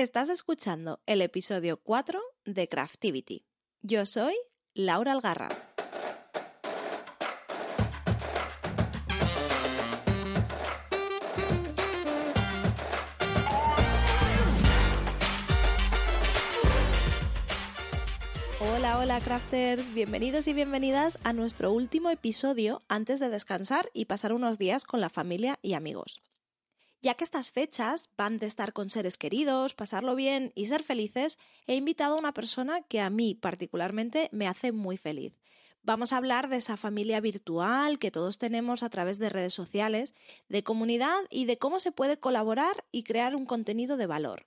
Estás 0.00 0.30
escuchando 0.30 0.98
el 1.04 1.20
episodio 1.20 1.76
4 1.76 2.22
de 2.46 2.68
Craftivity. 2.70 3.44
Yo 3.82 4.06
soy 4.06 4.34
Laura 4.72 5.12
Algarra. 5.12 5.50
Hola, 18.58 18.96
hola 18.96 19.20
crafters, 19.20 19.92
bienvenidos 19.92 20.48
y 20.48 20.54
bienvenidas 20.54 21.18
a 21.24 21.34
nuestro 21.34 21.72
último 21.72 22.08
episodio 22.08 22.80
antes 22.88 23.20
de 23.20 23.28
descansar 23.28 23.90
y 23.92 24.06
pasar 24.06 24.32
unos 24.32 24.56
días 24.56 24.86
con 24.86 25.02
la 25.02 25.10
familia 25.10 25.58
y 25.60 25.74
amigos 25.74 26.22
ya 27.02 27.14
que 27.14 27.24
estas 27.24 27.50
fechas 27.50 28.10
van 28.16 28.38
de 28.38 28.46
estar 28.46 28.72
con 28.72 28.90
seres 28.90 29.16
queridos, 29.16 29.74
pasarlo 29.74 30.14
bien 30.14 30.52
y 30.54 30.66
ser 30.66 30.82
felices, 30.82 31.38
he 31.66 31.76
invitado 31.76 32.14
a 32.14 32.18
una 32.18 32.34
persona 32.34 32.82
que 32.82 33.00
a 33.00 33.10
mí 33.10 33.34
particularmente 33.34 34.28
me 34.32 34.46
hace 34.46 34.72
muy 34.72 34.96
feliz. 34.96 35.38
Vamos 35.82 36.12
a 36.12 36.18
hablar 36.18 36.50
de 36.50 36.56
esa 36.56 36.76
familia 36.76 37.20
virtual 37.20 37.98
que 37.98 38.10
todos 38.10 38.36
tenemos 38.36 38.82
a 38.82 38.90
través 38.90 39.18
de 39.18 39.30
redes 39.30 39.54
sociales, 39.54 40.14
de 40.48 40.62
comunidad 40.62 41.16
y 41.30 41.46
de 41.46 41.56
cómo 41.56 41.80
se 41.80 41.90
puede 41.90 42.18
colaborar 42.18 42.84
y 42.92 43.02
crear 43.02 43.34
un 43.34 43.46
contenido 43.46 43.96
de 43.96 44.06
valor. 44.06 44.46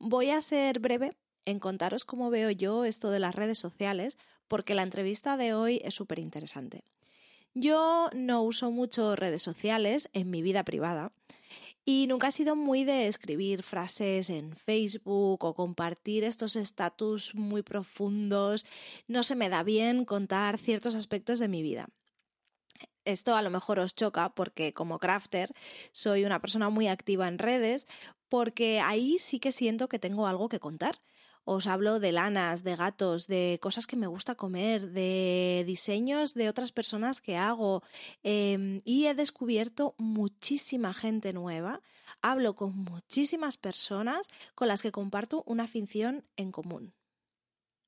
Voy 0.00 0.30
a 0.30 0.40
ser 0.40 0.80
breve 0.80 1.16
en 1.44 1.60
contaros 1.60 2.04
cómo 2.04 2.28
veo 2.30 2.50
yo 2.50 2.84
esto 2.84 3.10
de 3.10 3.20
las 3.20 3.36
redes 3.36 3.58
sociales, 3.58 4.18
porque 4.48 4.74
la 4.74 4.82
entrevista 4.82 5.36
de 5.36 5.54
hoy 5.54 5.80
es 5.84 5.94
súper 5.94 6.18
interesante. 6.18 6.82
Yo 7.54 8.10
no 8.12 8.42
uso 8.42 8.72
mucho 8.72 9.14
redes 9.14 9.42
sociales 9.42 10.08
en 10.12 10.30
mi 10.30 10.42
vida 10.42 10.64
privada. 10.64 11.12
Y 11.86 12.06
nunca 12.06 12.28
he 12.28 12.32
sido 12.32 12.56
muy 12.56 12.84
de 12.84 13.08
escribir 13.08 13.62
frases 13.62 14.30
en 14.30 14.56
Facebook 14.56 15.44
o 15.44 15.54
compartir 15.54 16.24
estos 16.24 16.56
estatus 16.56 17.34
muy 17.34 17.62
profundos. 17.62 18.64
No 19.06 19.22
se 19.22 19.36
me 19.36 19.50
da 19.50 19.62
bien 19.62 20.06
contar 20.06 20.58
ciertos 20.58 20.94
aspectos 20.94 21.38
de 21.38 21.48
mi 21.48 21.62
vida. 21.62 21.88
Esto 23.04 23.36
a 23.36 23.42
lo 23.42 23.50
mejor 23.50 23.80
os 23.80 23.94
choca 23.94 24.30
porque 24.34 24.72
como 24.72 24.98
crafter 24.98 25.52
soy 25.92 26.24
una 26.24 26.40
persona 26.40 26.70
muy 26.70 26.88
activa 26.88 27.28
en 27.28 27.38
redes 27.38 27.86
porque 28.30 28.80
ahí 28.80 29.18
sí 29.18 29.38
que 29.38 29.52
siento 29.52 29.88
que 29.88 29.98
tengo 29.98 30.26
algo 30.26 30.48
que 30.48 30.60
contar 30.60 31.02
os 31.44 31.66
hablo 31.66 32.00
de 32.00 32.12
lanas, 32.12 32.64
de 32.64 32.76
gatos, 32.76 33.26
de 33.26 33.58
cosas 33.60 33.86
que 33.86 33.96
me 33.96 34.06
gusta 34.06 34.34
comer, 34.34 34.90
de 34.90 35.64
diseños 35.66 36.34
de 36.34 36.48
otras 36.48 36.72
personas 36.72 37.20
que 37.20 37.36
hago 37.36 37.82
em, 38.22 38.80
y 38.84 39.06
he 39.06 39.14
descubierto 39.14 39.94
muchísima 39.98 40.94
gente 40.94 41.32
nueva. 41.32 41.80
Hablo 42.22 42.56
con 42.56 42.76
muchísimas 42.76 43.56
personas 43.56 44.28
con 44.54 44.68
las 44.68 44.82
que 44.82 44.92
comparto 44.92 45.42
una 45.46 45.64
afición 45.64 46.24
en 46.36 46.50
común. 46.50 46.94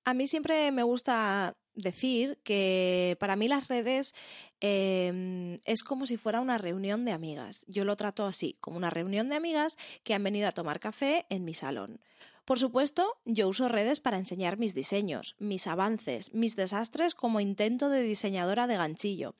A 0.04 0.14
mí 0.14 0.26
siempre 0.26 0.70
me 0.70 0.82
gusta 0.82 1.56
decir 1.74 2.38
que 2.42 3.16
para 3.20 3.36
mí 3.36 3.48
las 3.48 3.68
redes 3.68 4.14
em, 4.60 5.58
es 5.64 5.82
como 5.82 6.06
si 6.06 6.16
fuera 6.16 6.40
una 6.40 6.58
reunión 6.58 7.04
de 7.04 7.12
amigas. 7.12 7.64
Yo 7.68 7.84
lo 7.84 7.96
trato 7.96 8.24
así, 8.26 8.56
como 8.60 8.76
una 8.76 8.90
reunión 8.90 9.28
de 9.28 9.36
amigas 9.36 9.76
que 10.04 10.14
han 10.14 10.22
venido 10.22 10.48
a 10.48 10.52
tomar 10.52 10.80
café 10.80 11.26
en 11.28 11.44
mi 11.44 11.54
salón. 11.54 12.00
Por 12.46 12.60
supuesto, 12.60 13.18
yo 13.24 13.48
uso 13.48 13.66
redes 13.66 13.98
para 13.98 14.18
enseñar 14.18 14.56
mis 14.56 14.72
diseños, 14.72 15.34
mis 15.40 15.66
avances, 15.66 16.32
mis 16.32 16.54
desastres 16.54 17.16
como 17.16 17.40
intento 17.40 17.88
de 17.88 18.02
diseñadora 18.02 18.68
de 18.68 18.76
ganchillo. 18.76 19.34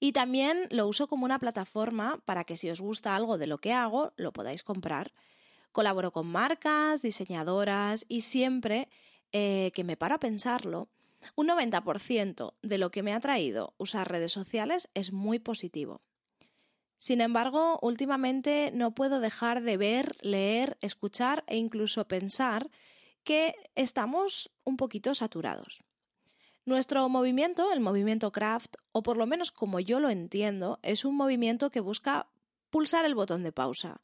Y 0.00 0.12
también 0.12 0.66
lo 0.70 0.86
uso 0.86 1.06
como 1.06 1.26
una 1.26 1.38
plataforma 1.38 2.18
para 2.24 2.44
que 2.44 2.56
si 2.56 2.70
os 2.70 2.80
gusta 2.80 3.14
algo 3.14 3.36
de 3.36 3.46
lo 3.46 3.58
que 3.58 3.74
hago, 3.74 4.14
lo 4.16 4.32
podáis 4.32 4.62
comprar. 4.62 5.12
Colaboro 5.70 6.12
con 6.12 6.28
marcas, 6.28 7.02
diseñadoras 7.02 8.06
y 8.08 8.22
siempre 8.22 8.88
eh, 9.32 9.70
que 9.74 9.84
me 9.84 9.98
paro 9.98 10.14
a 10.14 10.18
pensarlo, 10.18 10.88
un 11.34 11.48
90% 11.48 12.54
de 12.62 12.78
lo 12.78 12.90
que 12.90 13.02
me 13.02 13.12
ha 13.12 13.20
traído 13.20 13.74
usar 13.76 14.10
redes 14.10 14.32
sociales 14.32 14.88
es 14.94 15.12
muy 15.12 15.38
positivo. 15.38 16.00
Sin 16.98 17.20
embargo, 17.20 17.78
últimamente 17.82 18.70
no 18.72 18.94
puedo 18.94 19.20
dejar 19.20 19.62
de 19.62 19.76
ver, 19.76 20.16
leer, 20.20 20.78
escuchar 20.80 21.44
e 21.46 21.56
incluso 21.56 22.08
pensar 22.08 22.70
que 23.22 23.54
estamos 23.74 24.50
un 24.64 24.76
poquito 24.76 25.14
saturados. 25.14 25.84
Nuestro 26.64 27.08
movimiento, 27.08 27.70
el 27.72 27.80
movimiento 27.80 28.32
craft, 28.32 28.76
o 28.92 29.02
por 29.02 29.16
lo 29.18 29.26
menos 29.26 29.52
como 29.52 29.78
yo 29.78 30.00
lo 30.00 30.10
entiendo, 30.10 30.80
es 30.82 31.04
un 31.04 31.16
movimiento 31.16 31.70
que 31.70 31.80
busca 31.80 32.28
pulsar 32.70 33.04
el 33.04 33.14
botón 33.14 33.42
de 33.42 33.52
pausa, 33.52 34.00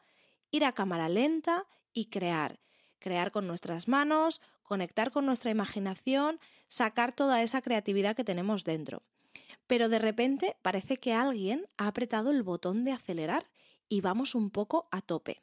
ir 0.50 0.64
a 0.64 0.72
cámara 0.72 1.08
lenta 1.08 1.66
y 1.92 2.06
crear. 2.06 2.60
Crear 2.98 3.32
con 3.32 3.48
nuestras 3.48 3.88
manos, 3.88 4.40
conectar 4.62 5.10
con 5.10 5.26
nuestra 5.26 5.50
imaginación, 5.50 6.38
sacar 6.68 7.12
toda 7.12 7.42
esa 7.42 7.62
creatividad 7.62 8.14
que 8.14 8.22
tenemos 8.22 8.62
dentro 8.64 9.02
pero 9.72 9.88
de 9.88 9.98
repente 9.98 10.54
parece 10.60 10.98
que 10.98 11.14
alguien 11.14 11.66
ha 11.78 11.86
apretado 11.86 12.30
el 12.30 12.42
botón 12.42 12.84
de 12.84 12.92
acelerar 12.92 13.48
y 13.88 14.02
vamos 14.02 14.34
un 14.34 14.50
poco 14.50 14.86
a 14.92 15.00
tope. 15.00 15.40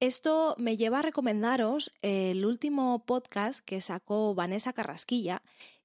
Esto 0.00 0.54
me 0.56 0.78
lleva 0.78 1.00
a 1.00 1.02
recomendaros 1.02 1.92
el 2.00 2.46
último 2.46 3.04
podcast 3.04 3.62
que 3.62 3.82
sacó 3.82 4.34
Vanessa 4.34 4.72
Carrasquilla, 4.72 5.42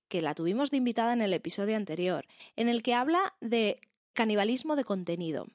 que 0.08 0.22
la 0.22 0.34
tuvimos 0.34 0.72
de 0.72 0.78
invitada 0.78 1.12
en 1.12 1.20
el 1.20 1.34
episodio 1.34 1.76
anterior, 1.76 2.26
en 2.56 2.70
el 2.70 2.82
que 2.82 2.94
habla 2.94 3.36
de 3.42 3.82
canibalismo 4.14 4.78
de 4.78 4.86
contenido. 4.86 5.48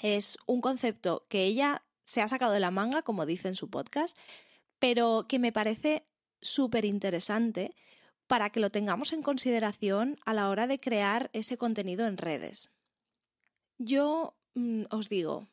Es 0.00 0.38
un 0.46 0.60
concepto 0.60 1.26
que 1.28 1.46
ella 1.46 1.82
se 2.04 2.22
ha 2.22 2.28
sacado 2.28 2.52
de 2.52 2.60
la 2.60 2.70
manga, 2.70 3.02
como 3.02 3.26
dice 3.26 3.48
en 3.48 3.56
su 3.56 3.68
podcast, 3.70 4.16
pero 4.78 5.26
que 5.28 5.40
me 5.40 5.50
parece 5.50 6.06
súper 6.40 6.84
interesante 6.84 7.74
para 8.32 8.48
que 8.48 8.60
lo 8.60 8.70
tengamos 8.70 9.12
en 9.12 9.20
consideración 9.20 10.18
a 10.24 10.32
la 10.32 10.48
hora 10.48 10.66
de 10.66 10.78
crear 10.78 11.28
ese 11.34 11.58
contenido 11.58 12.06
en 12.06 12.16
redes. 12.16 12.72
Yo 13.76 14.38
mm, 14.54 14.84
os 14.88 15.10
digo, 15.10 15.48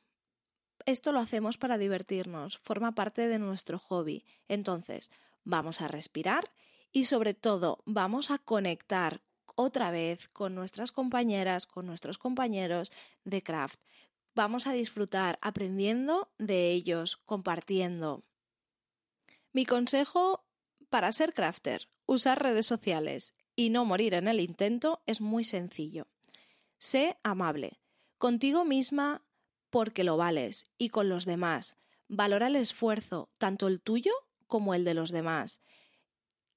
esto 0.86 1.12
lo 1.12 1.20
hacemos 1.20 1.58
para 1.58 1.78
divertirnos, 1.78 2.58
forma 2.60 2.96
parte 2.96 3.28
de 3.28 3.38
nuestro 3.38 3.80
hobby. 3.80 4.24
Entonces, 4.48 5.12
vamos 5.44 5.82
a 5.82 5.90
respirar 5.90 6.54
y 6.94 7.04
sobre 7.04 7.34
todo 7.34 7.84
vamos 7.86 8.32
a 8.32 8.38
conectar 8.38 9.24
otra 9.56 9.92
vez 9.92 10.30
con 10.30 10.56
nuestras 10.56 10.94
compañeras, 10.94 11.68
con 11.68 11.86
nuestros 11.86 12.18
compañeros 12.18 12.94
de 13.26 13.44
craft. 13.44 13.82
Vamos 14.36 14.68
a 14.68 14.72
disfrutar 14.72 15.38
aprendiendo 15.42 16.32
de 16.38 16.72
ellos, 16.72 17.18
compartiendo. 17.26 18.24
Mi 19.52 19.66
consejo 19.66 20.46
para 20.90 21.12
ser 21.12 21.34
crafter, 21.34 21.90
usar 22.06 22.42
redes 22.42 22.66
sociales 22.66 23.34
y 23.56 23.70
no 23.70 23.86
morir 23.86 24.14
en 24.14 24.28
el 24.28 24.40
intento 24.40 25.02
es 25.06 25.22
muy 25.22 25.44
sencillo. 25.44 26.08
Sé 26.78 27.18
amable, 27.24 27.80
contigo 28.18 28.66
misma 28.66 29.24
porque 29.70 30.04
lo 30.04 30.18
vales 30.18 30.68
y 30.78 30.90
con 30.90 31.10
los 31.10 31.26
demás. 31.26 31.78
Valora 32.08 32.48
el 32.48 32.56
esfuerzo, 32.56 33.30
tanto 33.38 33.68
el 33.68 33.82
tuyo 33.82 34.14
como 34.48 34.74
el 34.74 34.84
de 34.84 34.94
los 34.94 35.12
demás. 35.12 35.62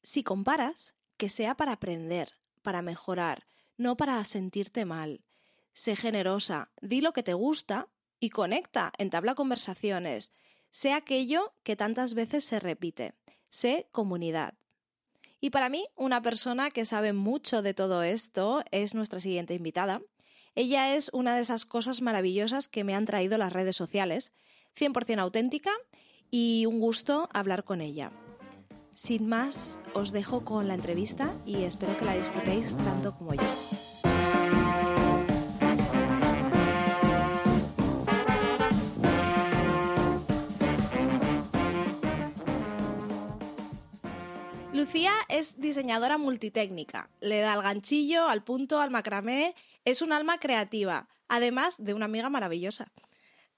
Si 0.03 0.22
comparas, 0.22 0.94
que 1.16 1.28
sea 1.28 1.56
para 1.56 1.72
aprender, 1.72 2.32
para 2.62 2.82
mejorar, 2.82 3.47
no 3.76 3.97
para 3.97 4.25
sentirte 4.25 4.84
mal. 4.84 5.25
Sé 5.72 5.97
generosa, 5.97 6.70
di 6.81 7.00
lo 7.00 7.12
que 7.12 7.22
te 7.22 7.34
gusta 7.34 7.88
y 8.19 8.31
conecta, 8.31 8.93
entabla 8.99 9.34
conversaciones. 9.34 10.32
Sé 10.70 10.93
aquello 10.93 11.54
que 11.62 11.76
tantas 11.76 12.14
veces 12.14 12.44
se 12.44 12.60
repite. 12.60 13.14
Sé 13.53 13.87
comunidad. 13.93 14.55
Y 15.39 15.51
para 15.51 15.69
mí, 15.69 15.87
una 15.95 16.23
persona 16.23 16.71
que 16.71 16.87
sabe 16.87 17.13
mucho 17.13 17.61
de 17.61 17.75
todo 17.75 18.03
esto 18.03 18.65
es 18.71 18.95
nuestra 18.95 19.21
siguiente 19.21 19.53
invitada. 19.53 20.01
Ella 20.55 20.95
es 20.95 21.11
una 21.13 21.37
de 21.37 21.43
esas 21.43 21.67
cosas 21.67 22.01
maravillosas 22.01 22.69
que 22.71 22.83
me 22.83 22.95
han 22.95 23.05
traído 23.05 23.37
las 23.37 23.53
redes 23.53 23.77
sociales, 23.77 24.33
100% 24.75 25.19
auténtica 25.19 25.71
y 26.31 26.65
un 26.65 26.81
gusto 26.81 27.29
hablar 27.35 27.65
con 27.65 27.82
ella. 27.82 28.11
Sin 28.94 29.29
más, 29.29 29.79
os 29.93 30.12
dejo 30.12 30.47
con 30.47 30.67
la 30.67 30.75
entrevista 30.75 31.31
y 31.44 31.65
espero 31.65 31.94
que 31.99 32.06
la 32.06 32.15
disfrutéis 32.15 32.79
tanto 32.79 33.15
como 33.19 33.35
yo. 33.35 33.81
Lucía 44.82 45.12
es 45.29 45.61
diseñadora 45.61 46.19
multitécnica, 46.19 47.08
le 47.20 47.38
da 47.38 47.52
al 47.52 47.62
ganchillo, 47.62 48.26
al 48.26 48.43
punto, 48.43 48.81
al 48.81 48.90
macramé, 48.90 49.55
es 49.84 50.02
un 50.02 50.12
alma 50.12 50.38
creativa, 50.38 51.06
además 51.29 51.84
de 51.84 51.94
una 51.94 52.06
amiga 52.06 52.31
maravillosa. 52.31 52.90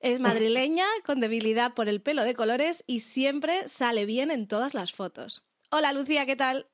Es 0.00 0.20
madrileña, 0.20 0.84
con 1.06 1.20
debilidad 1.20 1.72
por 1.72 1.88
el 1.88 2.02
pelo 2.02 2.24
de 2.24 2.34
colores 2.34 2.84
y 2.86 3.00
siempre 3.00 3.66
sale 3.70 4.04
bien 4.04 4.30
en 4.30 4.46
todas 4.46 4.74
las 4.74 4.92
fotos. 4.92 5.42
Hola 5.70 5.94
Lucía, 5.94 6.26
¿qué 6.26 6.36
tal? 6.36 6.68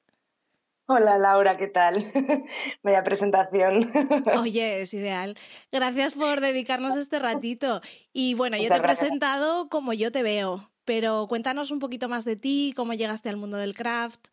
Hola 0.87 1.17
Laura, 1.17 1.57
¿qué 1.57 1.69
tal? 1.69 2.05
Vaya 2.83 3.05
presentación. 3.05 3.89
Oye, 4.37 4.81
es 4.81 4.93
ideal. 4.93 5.39
Gracias 5.71 6.15
por 6.15 6.41
dedicarnos 6.41 6.97
este 6.97 7.21
ratito. 7.21 7.83
Y 8.13 8.35
bueno, 8.35 8.57
yo 8.57 8.69
te 8.69 8.79
he 8.79 8.81
presentado 8.81 9.69
como 9.69 9.93
yo 9.93 10.11
te 10.11 10.25
veo, 10.25 10.73
pero 10.85 11.29
cuéntanos 11.29 11.71
un 11.71 11.79
poquito 11.79 12.09
más 12.09 12.25
de 12.25 12.35
ti, 12.35 12.73
cómo 12.75 12.95
llegaste 12.95 13.29
al 13.29 13.37
mundo 13.37 13.57
del 13.57 13.77
craft. 13.77 14.27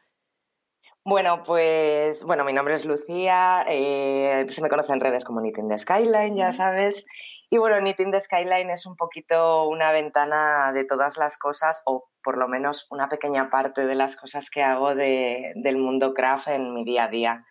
Bueno, 1.10 1.42
pues 1.46 2.26
bueno, 2.26 2.44
mi 2.44 2.52
nombre 2.52 2.74
es 2.74 2.84
Lucía, 2.84 3.64
eh, 3.70 4.46
se 4.50 4.62
me 4.62 4.68
conoce 4.68 4.92
en 4.92 5.00
redes 5.00 5.24
como 5.24 5.40
Knitting 5.40 5.70
the 5.70 5.78
Skyline, 5.78 6.36
ya 6.36 6.52
sabes. 6.52 7.06
Y 7.50 7.56
bueno, 7.58 7.78
Knitting 7.78 8.12
the 8.12 8.20
Skyline 8.20 8.70
es 8.72 8.86
un 8.86 8.98
poquito 8.98 9.70
una 9.70 9.94
ventana 9.94 10.74
de 10.74 10.84
todas 10.84 11.16
las 11.16 11.38
cosas, 11.38 11.82
o 11.86 12.10
por 12.22 12.38
lo 12.38 12.50
menos 12.50 12.88
una 12.90 13.08
pequeña 13.08 13.50
parte 13.50 13.86
de 13.86 13.96
las 13.96 14.18
cosas 14.18 14.50
que 14.50 14.62
hago 14.62 14.96
del 14.96 15.78
mundo 15.78 16.14
craft 16.14 16.50
en 16.50 16.74
mi 16.74 16.84
día 16.84 17.06
a 17.06 17.08
día. 17.08 17.46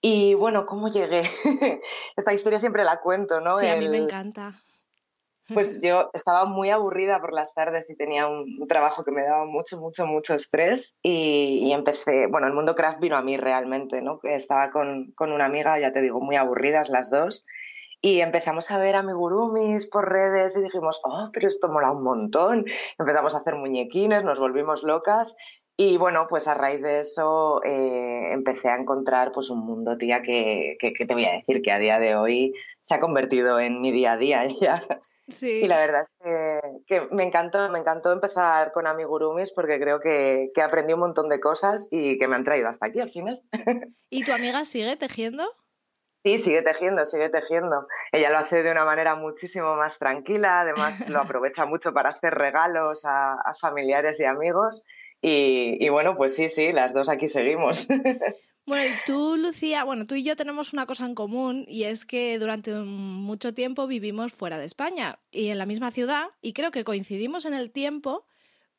Y 0.00 0.32
bueno, 0.32 0.64
¿cómo 0.64 0.88
llegué? 0.88 1.20
Esta 2.16 2.32
historia 2.32 2.58
siempre 2.58 2.84
la 2.84 3.00
cuento, 3.02 3.42
¿no? 3.42 3.58
Sí, 3.58 3.66
a 3.66 3.76
mí 3.76 3.86
me 3.90 3.98
encanta. 3.98 4.62
Pues 5.52 5.80
yo 5.80 6.10
estaba 6.12 6.44
muy 6.44 6.70
aburrida 6.70 7.20
por 7.20 7.32
las 7.32 7.54
tardes 7.54 7.88
y 7.88 7.96
tenía 7.96 8.26
un 8.26 8.66
trabajo 8.68 9.02
que 9.02 9.12
me 9.12 9.24
daba 9.24 9.46
mucho, 9.46 9.80
mucho, 9.80 10.06
mucho 10.06 10.34
estrés 10.34 10.96
y, 11.02 11.72
empecé, 11.72 12.26
bueno, 12.26 12.46
el 12.46 12.52
mundo 12.52 12.74
craft 12.74 13.00
vino 13.00 13.16
a 13.16 13.22
mí 13.22 13.36
realmente, 13.36 14.02
¿no? 14.02 14.20
Estaba 14.24 14.70
con, 14.70 15.12
con, 15.12 15.32
una 15.32 15.46
amiga, 15.46 15.78
ya 15.78 15.90
te 15.90 16.02
digo, 16.02 16.20
muy 16.20 16.36
aburridas 16.36 16.90
las 16.90 17.10
dos 17.10 17.46
y 18.00 18.20
empezamos 18.20 18.70
a 18.70 18.78
ver 18.78 18.94
amigurumis 18.94 19.86
por 19.86 20.08
redes 20.10 20.56
y 20.56 20.62
dijimos, 20.62 21.00
oh, 21.04 21.30
pero 21.32 21.48
esto 21.48 21.68
mola 21.68 21.92
un 21.92 22.02
montón. 22.02 22.64
Empezamos 22.98 23.34
a 23.34 23.38
hacer 23.38 23.54
muñequines, 23.56 24.24
nos 24.24 24.38
volvimos 24.38 24.82
locas 24.82 25.36
y 25.76 25.96
bueno, 25.96 26.26
pues 26.28 26.46
a 26.46 26.54
raíz 26.54 26.82
de 26.82 27.00
eso 27.00 27.62
eh, 27.64 28.30
empecé 28.32 28.68
a 28.68 28.76
encontrar 28.76 29.32
pues 29.32 29.48
un 29.48 29.60
mundo, 29.60 29.96
tía, 29.96 30.22
que, 30.22 30.76
que, 30.78 30.92
que, 30.92 31.06
te 31.06 31.14
voy 31.14 31.24
a 31.24 31.32
decir 31.32 31.62
que 31.62 31.72
a 31.72 31.78
día 31.78 31.98
de 31.98 32.16
hoy 32.16 32.52
se 32.80 32.96
ha 32.96 33.00
convertido 33.00 33.60
en 33.60 33.80
mi 33.80 33.92
día 33.92 34.12
a 34.12 34.16
día 34.16 34.44
ya. 34.60 34.82
Y 35.42 35.66
la 35.66 35.78
verdad 35.78 36.02
es 36.02 36.14
que, 36.86 37.00
me 37.10 37.24
encantó, 37.24 37.68
me 37.70 37.78
encantó 37.78 38.12
empezar 38.12 38.72
con 38.72 38.86
amigurumis 38.86 39.52
porque 39.52 39.78
creo 39.78 40.00
que, 40.00 40.50
que 40.54 40.62
aprendí 40.62 40.94
un 40.94 41.00
montón 41.00 41.28
de 41.28 41.38
cosas 41.38 41.88
y 41.90 42.18
que 42.18 42.26
me 42.28 42.36
han 42.36 42.44
traído 42.44 42.68
hasta 42.68 42.86
aquí 42.86 43.00
al 43.00 43.10
final. 43.10 43.42
¿Y 44.10 44.24
tu 44.24 44.32
amiga 44.32 44.64
sigue 44.64 44.96
tejiendo? 44.96 45.44
Sí, 46.24 46.38
sigue 46.38 46.62
tejiendo, 46.62 47.06
sigue 47.06 47.28
tejiendo. 47.28 47.86
Ella 48.10 48.30
lo 48.30 48.38
hace 48.38 48.62
de 48.62 48.72
una 48.72 48.84
manera 48.84 49.14
muchísimo 49.14 49.76
más 49.76 49.98
tranquila, 49.98 50.60
además 50.60 50.94
lo 51.08 51.20
aprovecha 51.20 51.64
mucho 51.66 51.92
para 51.92 52.10
hacer 52.10 52.34
regalos 52.34 53.02
a, 53.04 53.36
familiares 53.60 54.18
y 54.20 54.24
amigos. 54.24 54.84
Y, 55.20 55.76
y, 55.84 55.88
bueno, 55.88 56.14
pues 56.14 56.34
sí, 56.34 56.48
sí, 56.48 56.72
las 56.72 56.94
dos 56.94 57.08
aquí 57.08 57.28
seguimos. 57.28 57.88
Bueno, 58.68 58.84
y 58.84 59.06
tú, 59.06 59.38
Lucía, 59.38 59.82
bueno, 59.84 60.06
tú 60.06 60.14
y 60.14 60.22
yo 60.22 60.36
tenemos 60.36 60.74
una 60.74 60.84
cosa 60.84 61.06
en 61.06 61.14
común 61.14 61.64
y 61.66 61.84
es 61.84 62.04
que 62.04 62.38
durante 62.38 62.74
mucho 62.74 63.54
tiempo 63.54 63.86
vivimos 63.86 64.34
fuera 64.34 64.58
de 64.58 64.66
España 64.66 65.18
y 65.30 65.48
en 65.48 65.56
la 65.56 65.64
misma 65.64 65.90
ciudad 65.90 66.28
y 66.42 66.52
creo 66.52 66.70
que 66.70 66.84
coincidimos 66.84 67.46
en 67.46 67.54
el 67.54 67.70
tiempo, 67.70 68.26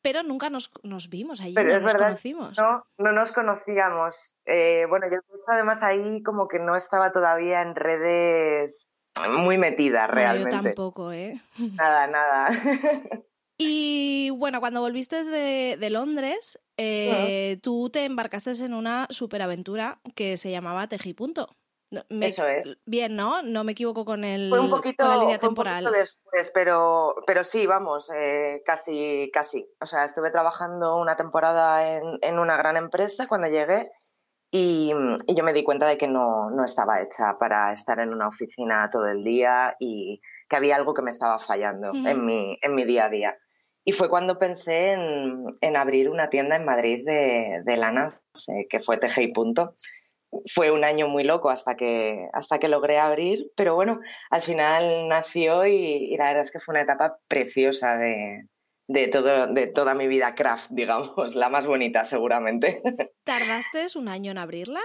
pero 0.04 0.22
nunca 0.22 0.52
nos, 0.52 0.72
nos 0.84 1.10
vimos 1.10 1.42
allí, 1.42 1.56
no 1.56 1.80
nos 1.80 1.96
conocimos. 1.96 2.58
No, 2.60 2.86
no 3.00 3.12
nos 3.12 3.32
conocíamos. 3.32 4.36
Eh, 4.46 4.86
bueno, 4.88 5.08
yo 5.12 5.18
además 5.48 5.82
ahí 5.82 6.22
como 6.22 6.48
que 6.48 6.60
no 6.60 6.76
estaba 6.76 7.12
todavía 7.12 7.64
en 7.64 7.74
redes 7.74 8.92
muy 9.28 9.58
metida 9.58 10.06
realmente. 10.06 10.56
yo 10.56 10.62
tampoco, 10.64 11.12
¿eh? 11.12 11.42
Nada, 11.58 12.06
nada. 12.06 12.50
Y 13.62 14.30
bueno, 14.30 14.62
cuando 14.62 14.80
volviste 14.80 15.26
de, 15.26 15.90
Londres, 15.90 16.60
eh, 16.78 17.60
tú 17.62 17.90
te 17.90 18.06
embarcaste 18.06 18.52
en 18.64 18.74
una 18.74 19.06
superaventura 19.10 20.00
que 20.16 20.38
se 20.38 20.50
llamaba 20.50 20.88
Tejipunto. 20.88 21.58
Eso 22.10 22.48
es. 22.48 22.82
Bien, 22.86 23.18
¿no? 23.18 23.42
No 23.42 23.66
me 23.66 23.74
equivoco 23.74 24.06
con, 24.06 24.24
el, 24.24 24.50
fue 24.50 24.62
un 24.62 24.70
poquito, 24.70 25.06
la 25.06 25.18
línea 25.18 25.40
temporal. 25.40 25.84
Un 25.84 25.92
poquito 25.92 26.00
después, 26.00 26.52
pero, 26.54 27.16
pero 27.28 27.44
sí, 27.44 27.66
vamos, 27.66 28.10
eh, 28.16 28.62
casi, 28.64 29.30
casi. 29.34 29.68
O 29.82 29.86
sea, 29.86 30.06
estuve 30.06 30.32
trabajando 30.32 30.96
una 30.96 31.18
temporada 31.18 31.98
en, 31.98 32.18
en 32.22 32.40
una 32.40 32.56
gran 32.56 32.78
empresa 32.78 33.28
cuando 33.28 33.50
llegué 33.50 33.92
y, 34.52 34.92
y, 35.28 35.36
yo 35.36 35.44
me 35.44 35.54
di 35.54 35.64
cuenta 35.64 35.86
de 35.88 35.98
que 35.98 36.08
no, 36.08 36.50
no 36.50 36.64
estaba 36.64 37.02
hecha 37.02 37.38
para 37.40 37.72
estar 37.72 38.00
en 38.00 38.12
una 38.14 38.28
oficina 38.28 38.90
todo 38.92 39.08
el 39.08 39.24
día 39.24 39.76
y 39.80 40.22
que 40.48 40.56
había 40.56 40.76
algo 40.76 40.96
que 40.96 41.04
me 41.04 41.12
estaba 41.12 41.38
fallando 41.38 41.92
en, 41.94 42.26
mi, 42.26 42.58
en 42.62 42.74
mi 42.74 42.84
día 42.84 43.06
a 43.06 43.10
día. 43.10 43.38
Y 43.90 43.92
fue 43.92 44.08
cuando 44.08 44.38
pensé 44.38 44.92
en, 44.92 45.76
abrir 45.76 46.12
una 46.12 46.30
tienda 46.30 46.56
en 46.56 46.64
Madrid 46.64 47.04
de, 47.04 47.64
de 47.66 47.76
lanas, 47.76 48.24
eh, 48.48 48.68
que 48.70 48.82
fue 48.82 48.98
Teje 48.98 49.24
y 49.24 49.34
Punto. 49.34 49.74
Fue 50.54 50.70
un 50.70 50.84
año 50.84 51.08
muy 51.08 51.24
loco 51.24 51.50
hasta 51.50 51.76
que, 51.76 52.30
hasta 52.34 52.60
que 52.60 52.68
logré 52.68 53.00
abrir, 53.00 53.52
pero 53.56 53.74
bueno, 53.74 54.00
al 54.30 54.44
final 54.44 55.08
nació 55.08 55.66
y, 55.66 56.16
la 56.18 56.26
verdad 56.26 56.44
es 56.44 56.52
que 56.52 56.60
fue 56.60 56.74
una 56.74 56.82
etapa 56.84 57.18
preciosa 57.28 57.98
de, 57.98 58.46
de, 58.88 59.08
todo, 59.08 59.48
de 59.48 59.66
toda 59.66 59.96
mi 59.96 60.08
vida 60.08 60.36
craft, 60.36 60.70
digamos, 60.70 61.34
la 61.34 61.50
más 61.50 61.66
bonita 61.66 62.06
seguramente. 62.06 62.84
¿Tardaste 63.24 63.88
un 63.98 64.08
año 64.08 64.30
en 64.30 64.38
abrirla? 64.38 64.82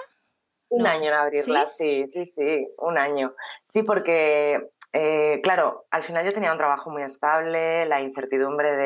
Un 0.70 0.86
año 0.86 1.08
en 1.08 1.14
abrirla, 1.14 1.66
¿Sí? 1.66 2.06
sí, 2.08 2.24
sí, 2.24 2.68
un 2.78 2.96
año. 2.96 3.34
Sí, 3.64 3.82
porque 3.82 4.70
eh, 4.96 5.40
claro, 5.42 5.86
al 5.90 6.04
final 6.04 6.24
yo 6.24 6.30
tenía 6.30 6.52
un 6.52 6.56
trabajo 6.56 6.88
muy 6.88 7.02
estable, 7.02 7.84
la 7.86 8.00
incertidumbre 8.00 8.76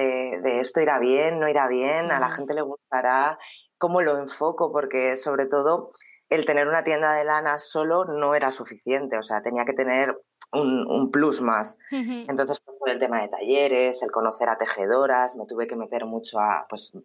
de, 0.40 0.60
esto 0.60 0.80
irá 0.80 0.98
bien, 0.98 1.38
no 1.38 1.50
irá 1.50 1.68
bien, 1.68 2.10
a 2.10 2.18
la 2.18 2.30
gente 2.30 2.54
le 2.54 2.62
gustará, 2.62 3.38
cómo 3.76 4.00
lo 4.00 4.16
enfoco, 4.16 4.72
porque 4.72 5.16
sobre 5.16 5.44
todo 5.44 5.90
el 6.30 6.46
tener 6.46 6.66
una 6.66 6.82
tienda 6.82 7.12
de 7.12 7.24
lana 7.24 7.58
solo 7.58 8.06
no 8.06 8.34
era 8.34 8.50
suficiente, 8.50 9.18
o 9.18 9.22
sea, 9.22 9.42
tenía 9.42 9.66
que 9.66 9.74
tener 9.74 10.18
un, 10.50 11.10
plus 11.10 11.42
más. 11.42 11.78
Entonces, 11.90 12.58
pues, 12.64 12.78
por 12.78 12.88
el 12.88 12.98
tema 12.98 13.20
de 13.20 13.28
talleres, 13.28 14.02
el 14.02 14.10
conocer 14.10 14.48
a 14.48 14.56
tejedoras, 14.56 15.36
me 15.36 15.44
tuve 15.44 15.66
que 15.66 15.76
meter 15.76 16.06
mucho 16.06 16.40
a, 16.40 16.64
pues, 16.70 16.96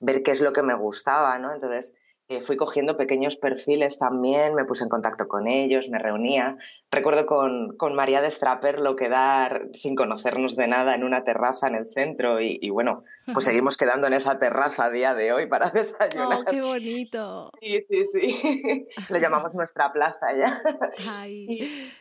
ver 0.00 0.22
qué 0.22 0.32
es 0.32 0.42
lo 0.42 0.52
que 0.52 0.62
me 0.62 0.74
gustaba, 0.74 1.38
¿no? 1.38 1.54
Entonces, 1.54 1.96
fui 2.40 2.56
cogiendo 2.56 2.96
pequeños 2.96 3.36
perfiles 3.36 3.98
también, 3.98 4.54
me 4.54 4.64
puse 4.64 4.84
en 4.84 4.88
contacto 4.88 5.26
con 5.26 5.48
ellos, 5.48 5.88
me 5.88 5.98
reunía. 5.98 6.56
Recuerdo 6.90 7.26
con, 7.26 7.76
con 7.76 7.94
María 7.94 8.20
de 8.20 8.30
lo 8.78 8.94
quedar 8.94 9.68
sin 9.72 9.96
conocernos 9.96 10.54
de 10.54 10.68
nada 10.68 10.94
en 10.94 11.02
una 11.02 11.24
terraza 11.24 11.66
en 11.66 11.74
el 11.74 11.88
centro 11.88 12.40
y, 12.40 12.70
bueno, 12.70 13.02
pues 13.32 13.44
seguimos 13.44 13.76
quedando 13.76 14.06
en 14.06 14.12
esa 14.12 14.38
terraza 14.38 14.84
a 14.84 14.90
día 14.90 15.14
de 15.14 15.32
hoy 15.32 15.46
para 15.46 15.70
desayunar. 15.70 16.38
¡Oh, 16.40 16.44
qué 16.44 16.62
bonito! 16.62 17.50
Sí, 17.60 17.80
sí, 17.88 18.04
sí. 18.04 18.86
Lo 19.08 19.18
llamamos 19.18 19.54
nuestra 19.54 19.92
plaza 19.92 20.26
ya. 20.36 20.62
Ay. 21.08 21.92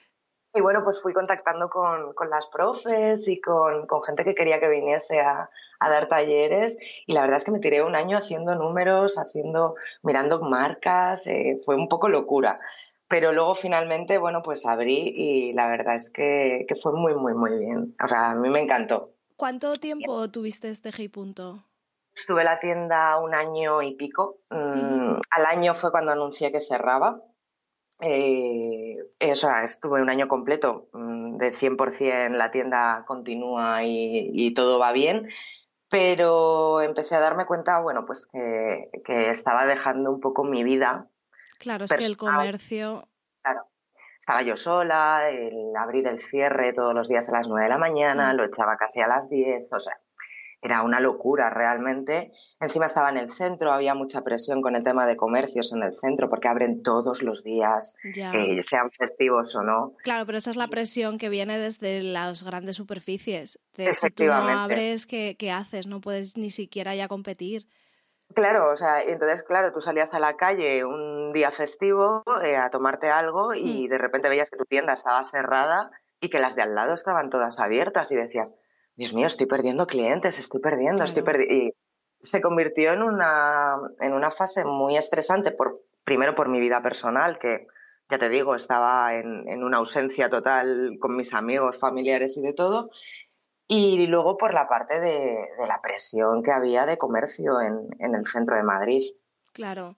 Y, 0.54 0.62
bueno, 0.62 0.82
pues 0.84 1.02
fui 1.02 1.14
contactando 1.14 1.70
con, 1.70 2.14
con 2.14 2.30
las 2.30 2.48
profes 2.48 3.28
y 3.28 3.40
con, 3.40 3.86
con 3.86 4.04
gente 4.04 4.24
que 4.24 4.36
quería 4.36 4.60
que 4.60 4.68
viniese 4.68 5.20
a, 5.20 5.50
a 5.80 5.90
dar 5.90 6.08
talleres 6.08 6.78
y 7.08 7.14
la 7.14 7.22
verdad 7.22 7.38
es 7.38 7.44
que 7.44 7.52
me 7.52 7.60
tiré 7.60 7.84
un 7.84 7.96
año 7.96 8.18
haciendo 8.18 8.54
números, 8.56 9.18
haciendo, 9.18 9.76
mirando 10.04 10.42
marcas, 10.42 11.26
eh, 11.28 11.56
fue 11.64 11.76
un 11.76 11.88
poco 11.88 12.10
locura. 12.10 12.60
Pero 13.08 13.32
luego 13.32 13.56
finalmente, 13.56 14.20
bueno, 14.20 14.44
pues 14.44 14.68
abrí 14.68 15.14
y 15.16 15.54
la 15.54 15.68
verdad 15.68 15.96
es 15.96 16.12
que, 16.12 16.68
fue 16.82 16.92
muy, 16.94 17.16
muy, 17.16 17.34
muy 17.34 17.58
bien. 17.58 17.96
O 18.04 18.08
sea, 18.08 18.32
a 18.32 18.36
mí 18.36 18.50
me 18.50 18.62
encantó. 18.62 19.02
¿Cuánto 19.36 19.74
tiempo 19.74 20.30
tuviste 20.30 20.70
este 20.70 20.92
Hey 20.96 21.08
Punto? 21.08 21.64
Estuve 22.16 22.44
la 22.44 22.60
tienda 22.60 23.18
un 23.18 23.34
año 23.34 23.82
y 23.82 23.96
pico. 23.96 24.42
Mm, 24.52 25.16
al 25.32 25.46
año 25.48 25.74
fue 25.74 25.90
cuando 25.90 26.12
anuncié 26.12 26.52
que 26.52 26.60
cerraba. 26.60 27.20
Eh, 28.02 28.96
o 29.20 29.36
sea, 29.36 29.64
estuve 29.64 30.02
un 30.02 30.10
año 30.10 30.28
completo 30.28 30.88
mm, 30.94 31.38
de 31.38 31.52
100% 31.52 32.32
la 32.32 32.50
tienda 32.50 33.04
continúa 33.06 33.84
y, 33.84 34.32
y, 34.34 34.54
todo 34.54 34.80
va 34.80 34.94
bien 34.94 35.28
pero 35.90 36.82
empecé 36.82 37.16
a 37.16 37.20
darme 37.20 37.46
cuenta, 37.46 37.80
bueno, 37.80 38.06
pues 38.06 38.28
que, 38.28 38.90
estaba 39.30 39.66
dejando 39.66 40.12
un 40.12 40.20
poco 40.20 40.44
mi 40.44 40.64
vida. 40.64 41.08
Claro, 41.58 41.86
es 41.86 41.92
que 41.92 42.06
el 42.06 42.16
comercio. 42.16 43.08
Claro. 43.42 43.68
Estaba 44.20 44.44
yo 44.44 44.56
sola, 44.56 45.30
el 45.30 45.76
abrir 45.76 46.08
el 46.08 46.20
cierre 46.20 46.74
todos 46.74 46.94
los 46.94 47.10
días 47.10 47.28
a 47.30 47.32
las 47.32 47.48
nueve 47.48 47.64
de 47.64 47.70
la 47.70 47.80
mañana, 47.80 48.32
mm. 48.32 48.36
lo 48.36 48.46
echaba 48.46 48.78
casi 48.78 49.02
a 49.02 49.08
las 49.08 49.30
diez, 49.30 49.74
o 49.74 49.80
sea, 49.80 50.00
era 50.62 50.84
una 50.84 51.00
locura 51.00 51.50
realmente. 51.50 52.32
Encima 52.60 52.86
estaba 52.86 53.10
en 53.10 53.18
el 53.18 53.30
centro, 53.30 53.72
había 53.72 53.96
mucha 53.96 54.22
presión 54.22 54.62
con 54.62 54.76
el 54.76 54.84
tema 54.84 55.06
de 55.06 55.16
comercios 55.16 55.72
en 55.74 55.84
el 55.84 55.94
centro 55.94 56.30
porque 56.30 56.48
abren 56.48 56.84
todos 56.84 57.22
los 57.22 57.44
días, 57.44 57.96
eh, 58.04 58.62
sean 58.64 58.92
festivos 58.92 59.56
o 59.56 59.64
no. 59.64 59.94
Claro, 60.04 60.26
pero 60.26 60.38
esa 60.38 60.52
es 60.52 60.58
la 60.58 60.68
presión 60.68 61.18
que 61.18 61.30
viene 61.30 61.58
desde 61.58 62.02
las 62.02 62.44
grandes 62.44 62.76
superficies. 62.76 63.60
De 63.76 63.94
si 63.94 64.10
tú 64.10 64.26
no 64.26 64.34
abres, 64.34 65.06
¿qué, 65.06 65.52
haces? 65.52 65.88
No 65.88 66.02
puedes 66.02 66.38
ni 66.38 66.52
siquiera 66.52 66.94
ya 66.96 67.08
competir. 67.08 67.66
Claro, 68.36 68.70
o 68.72 68.76
sea, 68.76 69.02
entonces, 69.02 69.42
claro, 69.42 69.72
tú 69.72 69.82
salías 69.82 70.14
a 70.14 70.20
la 70.20 70.36
calle 70.36 70.86
un 70.86 71.34
día 71.34 71.50
festivo 71.50 72.24
eh, 72.44 72.58
a 72.58 72.70
tomarte 72.70 73.10
algo 73.10 73.56
y 73.56 73.88
mm. 73.88 73.90
de 73.90 73.98
repente 73.98 74.30
veías 74.30 74.52
que 74.52 74.58
tu 74.58 74.66
tienda 74.66 74.94
estaba 74.94 75.26
cerrada 75.26 75.90
y 76.22 76.30
que 76.30 76.38
las 76.38 76.56
de 76.56 76.62
al 76.62 76.76
lado 76.76 76.94
estaban 76.94 77.32
todas 77.32 77.60
abiertas 77.60 78.12
y 78.12 78.16
decías, 78.16 78.54
Dios 79.00 79.14
mío, 79.14 79.28
estoy 79.28 79.46
perdiendo 79.46 79.88
clientes, 79.88 80.38
estoy 80.38 80.60
perdiendo, 80.60 81.06
estoy 81.06 81.24
perdiendo. 81.24 81.54
Y 81.54 81.74
se 82.20 82.42
convirtió 82.42 82.92
en 82.92 83.02
una, 83.02 83.78
en 84.02 84.12
una 84.12 84.30
fase 84.30 84.66
muy 84.66 84.98
estresante, 84.98 85.52
por, 85.52 85.80
primero 86.04 86.36
por 86.36 86.50
mi 86.50 86.60
vida 86.60 86.84
personal, 86.84 87.40
que 87.40 87.68
ya 88.10 88.20
te 88.20 88.28
digo, 88.28 88.56
estaba 88.56 89.16
en, 89.16 89.48
en 89.48 89.64
una 89.64 89.78
ausencia 89.78 90.30
total 90.30 90.98
con 91.00 91.16
mis 91.16 91.34
amigos, 91.34 91.80
familiares 91.80 92.36
y 92.36 92.42
de 92.42 92.52
todo. 92.52 92.92
y 93.70 94.06
luego 94.08 94.36
por 94.36 94.54
la 94.54 94.68
parte 94.68 95.00
de, 95.00 95.48
la 95.66 95.80
presión 95.82 96.44
que 96.44 96.52
había 96.52 96.86
de 96.86 96.98
comercio 96.98 97.62
en, 97.62 98.14
el 98.14 98.26
centro 98.26 98.58
de 98.58 98.64
Madrid. 98.64 99.04
Claro. 99.54 99.96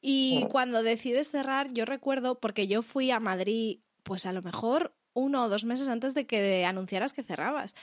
Y 0.00 0.48
cuando 0.50 0.82
decides 0.82 1.30
cerrar, 1.30 1.70
yo 1.70 1.84
recuerdo, 1.84 2.40
porque 2.40 2.66
yo 2.66 2.82
fui 2.82 3.12
a 3.12 3.20
Madrid, 3.20 3.78
pues 4.02 4.26
a 4.26 4.32
lo 4.32 4.42
mejor 4.42 4.94
uno 5.14 5.44
o 5.44 5.48
dos 5.48 5.64
meses 5.64 5.88
antes 5.88 6.12
de 6.14 6.26
que 6.26 6.64
anunciaras 6.64 7.12
que 7.12 7.22
cerrabas. 7.22 7.76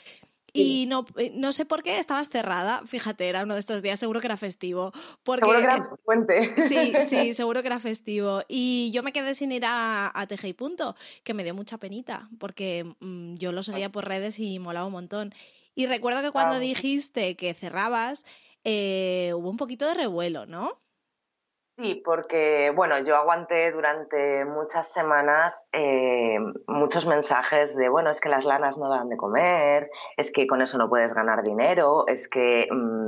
Y 0.53 0.85
no, 0.87 1.05
eh, 1.17 1.31
no 1.35 1.51
sé 1.51 1.65
por 1.65 1.83
qué 1.83 1.99
estabas 1.99 2.29
cerrada. 2.29 2.81
Fíjate, 2.85 3.27
era 3.27 3.43
uno 3.43 3.53
de 3.53 3.59
estos 3.59 3.81
días, 3.81 3.99
seguro 3.99 4.19
que 4.19 4.27
era 4.27 4.37
festivo. 4.37 4.91
Porque, 5.23 5.45
seguro 5.45 5.59
que 5.59 5.65
era 5.65 5.89
puente. 6.03 6.67
Sí, 6.67 6.93
sí, 7.03 7.33
seguro 7.33 7.61
que 7.61 7.67
era 7.67 7.79
festivo. 7.79 8.41
Y 8.47 8.91
yo 8.93 9.03
me 9.03 9.11
quedé 9.11 9.33
sin 9.33 9.51
ir 9.51 9.65
a, 9.65 10.11
a 10.13 10.27
y 10.41 10.53
Punto, 10.53 10.95
que 11.23 11.33
me 11.33 11.43
dio 11.43 11.53
mucha 11.53 11.77
penita, 11.77 12.29
porque 12.39 12.95
mm, 12.99 13.35
yo 13.35 13.51
lo 13.51 13.63
seguía 13.63 13.91
por 13.91 14.05
redes 14.05 14.39
y 14.39 14.59
molaba 14.59 14.85
un 14.85 14.93
montón. 14.93 15.33
Y 15.75 15.85
recuerdo 15.87 16.21
que 16.21 16.31
cuando 16.31 16.59
dijiste 16.59 17.35
que 17.35 17.53
cerrabas, 17.53 18.25
eh, 18.63 19.31
hubo 19.35 19.49
un 19.49 19.57
poquito 19.57 19.87
de 19.87 19.93
revuelo, 19.93 20.45
¿no? 20.45 20.81
Sí, 21.79 22.01
porque 22.03 22.73
bueno, 22.75 22.99
yo 22.99 23.15
aguanté 23.15 23.71
durante 23.71 24.43
muchas 24.43 24.91
semanas 24.91 25.69
eh, 25.71 26.37
muchos 26.67 27.05
mensajes 27.05 27.73
de 27.73 27.87
bueno, 27.87 28.09
es 28.11 28.19
que 28.19 28.27
las 28.27 28.43
lanas 28.43 28.77
no 28.77 28.89
dan 28.89 29.07
de 29.07 29.15
comer, 29.15 29.89
es 30.17 30.29
que 30.29 30.45
con 30.45 30.61
eso 30.61 30.77
no 30.77 30.89
puedes 30.89 31.13
ganar 31.13 31.41
dinero, 31.41 32.03
es 32.07 32.27
que 32.27 32.67
mm, 32.69 33.07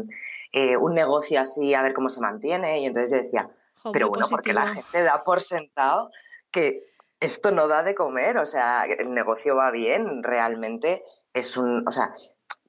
eh, 0.53 0.77
un 0.77 0.93
negocio 0.93 1.41
así 1.41 1.73
a 1.73 1.81
ver 1.81 1.93
cómo 1.93 2.09
se 2.09 2.21
mantiene. 2.21 2.79
Y 2.79 2.85
entonces 2.85 3.11
yo 3.11 3.17
decía, 3.17 3.49
pero 3.91 4.07
bueno, 4.07 4.25
porque 4.29 4.53
la 4.53 4.67
gente 4.67 5.03
da 5.03 5.25
por 5.25 5.41
sentado 5.41 6.09
que 6.49 6.85
esto 7.19 7.51
no 7.51 7.67
da 7.67 7.83
de 7.83 7.93
comer, 7.93 8.37
o 8.37 8.45
sea, 8.45 8.85
el 8.85 9.13
negocio 9.13 9.53
va 9.53 9.69
bien, 9.71 10.23
realmente 10.23 11.03
es 11.33 11.57
un, 11.57 11.85
o 11.85 11.91
sea, 11.91 12.13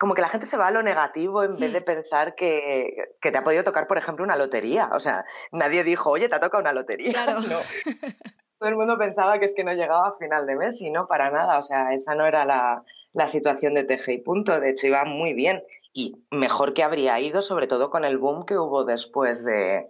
como 0.03 0.15
que 0.15 0.21
la 0.21 0.29
gente 0.29 0.47
se 0.47 0.57
va 0.57 0.67
a 0.67 0.73
lo 0.73 0.83
negativo 0.83 1.45
en 1.45 1.57
vez 1.59 1.73
de 1.73 1.81
mm. 1.81 1.85
pensar 1.85 2.35
que, 2.35 3.15
te 3.21 3.39
ha 3.39 3.45
podido 3.45 3.63
tocar, 3.63 3.87
por 3.87 3.99
ejemplo, 3.99 4.25
una 4.25 4.35
lotería. 4.35 4.91
O 4.95 4.99
sea, 4.99 5.25
nadie 5.53 5.85
dijo, 5.85 6.11
oye, 6.11 6.29
te 6.29 6.35
ha 6.35 6.41
tocado 6.41 6.61
una 6.61 6.73
lotería. 6.73 7.13
Claro. 7.13 7.39
Todo 8.59 8.69
el 8.69 8.75
mundo 8.75 8.99
pensaba 8.99 9.39
que 9.39 9.45
es 9.45 9.55
que 9.55 9.63
no 9.63 9.73
llegaba 9.73 10.09
a 10.09 10.13
final 10.13 10.45
de 10.45 10.57
mes 10.57 10.83
y 10.83 10.91
no, 10.91 11.07
para 11.07 11.31
nada. 11.31 11.57
O 11.57 11.63
sea, 11.63 11.93
esa 11.93 12.17
no 12.17 12.27
era 12.27 12.45
la, 12.45 12.83
situación 13.27 13.75
de 13.75 13.85
TG 13.85 14.09
y 14.09 14.19
punto. 14.19 14.59
De 14.59 14.71
hecho, 14.71 14.89
iba 14.89 15.05
muy 15.05 15.35
bien 15.35 15.63
y 15.93 16.17
mejor 16.33 16.75
que 16.75 16.83
habría 16.83 17.21
ido, 17.21 17.41
sobre 17.41 17.69
todo 17.69 17.89
con 17.89 18.05
el 18.05 18.19
boom 18.19 18.45
que 18.45 18.59
hubo 18.59 18.85
después 18.85 19.45
de, 19.45 19.87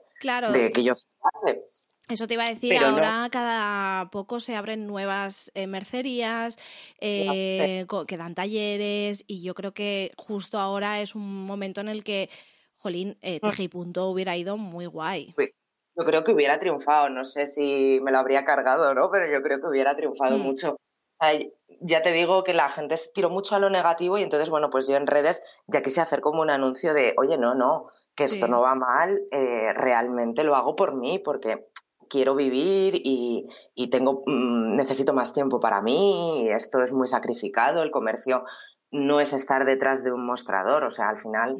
de 0.52 0.72
que 0.72 0.84
yo 0.84 0.92
hace. 0.92 1.64
Eso 2.08 2.26
te 2.26 2.34
iba 2.34 2.44
a 2.44 2.48
decir, 2.48 2.76
ahora 2.78 3.28
cada 3.30 4.10
poco 4.10 4.40
se 4.40 4.56
abren 4.56 4.86
nuevas 4.86 5.52
eh, 5.54 5.66
mercerías, 5.66 6.58
eh, 7.00 7.86
que 8.08 8.16
dan 8.16 8.34
talleres 8.34 9.24
y 9.26 9.42
yo 9.42 9.54
creo 9.54 9.72
que 9.72 10.12
justo 10.16 10.58
ahora 10.58 11.00
es 11.00 11.14
un 11.14 11.46
momento 11.46 11.80
en 11.80 11.88
el 11.88 12.02
que, 12.02 12.28
jolín, 12.76 13.16
eh, 13.22 13.40
mm. 13.40 13.68
Punto 13.70 14.08
hubiera 14.08 14.36
ido 14.36 14.56
muy 14.56 14.86
guay. 14.86 15.32
Yo 15.94 16.04
creo 16.04 16.24
que 16.24 16.32
hubiera 16.32 16.58
triunfado, 16.58 17.08
no 17.08 17.24
sé 17.24 17.46
si 17.46 18.00
me 18.02 18.10
lo 18.10 18.18
habría 18.18 18.44
cargado 18.44 18.90
o 18.90 18.94
no, 18.94 19.10
pero 19.10 19.30
yo 19.30 19.42
creo 19.42 19.60
que 19.60 19.68
hubiera 19.68 19.94
triunfado 19.94 20.38
mm. 20.38 20.40
mucho. 20.40 20.76
ya 21.80 22.02
te 22.02 22.12
digo 22.12 22.42
que 22.42 22.52
la 22.52 22.68
gente 22.68 22.96
tiró 23.14 23.30
mucho 23.30 23.54
a 23.54 23.60
lo 23.60 23.70
negativo 23.70 24.18
y 24.18 24.22
entonces, 24.22 24.50
bueno, 24.50 24.70
pues 24.70 24.88
yo 24.88 24.96
en 24.96 25.06
redes 25.06 25.42
ya 25.68 25.82
quise 25.82 26.00
hacer 26.00 26.20
como 26.20 26.42
un 26.42 26.50
anuncio 26.50 26.94
de, 26.94 27.14
oye, 27.16 27.38
no, 27.38 27.54
no, 27.54 27.90
que 28.14 28.24
esto 28.24 28.48
no 28.48 28.60
va 28.60 28.74
mal, 28.74 29.22
eh, 29.30 29.72
realmente 29.74 30.44
lo 30.44 30.56
hago 30.56 30.76
por 30.76 30.94
mí, 30.94 31.18
porque 31.18 31.68
quiero 32.12 32.34
vivir 32.34 33.00
y, 33.02 33.48
tengo, 33.90 34.22
mm, 34.26 34.76
necesito 34.76 35.14
más 35.14 35.32
tiempo 35.32 35.58
para 35.60 35.80
mí, 35.80 36.46
esto 36.50 36.82
es 36.82 36.92
muy 36.92 37.06
sacrificado, 37.06 37.82
el 37.82 37.90
comercio 37.90 38.44
no 38.90 39.20
es 39.20 39.32
estar 39.32 39.64
detrás 39.64 40.04
de 40.04 40.12
un 40.12 40.26
mostrador, 40.26 40.84
o 40.84 40.90
sea, 40.90 41.08
al 41.08 41.18
final 41.18 41.56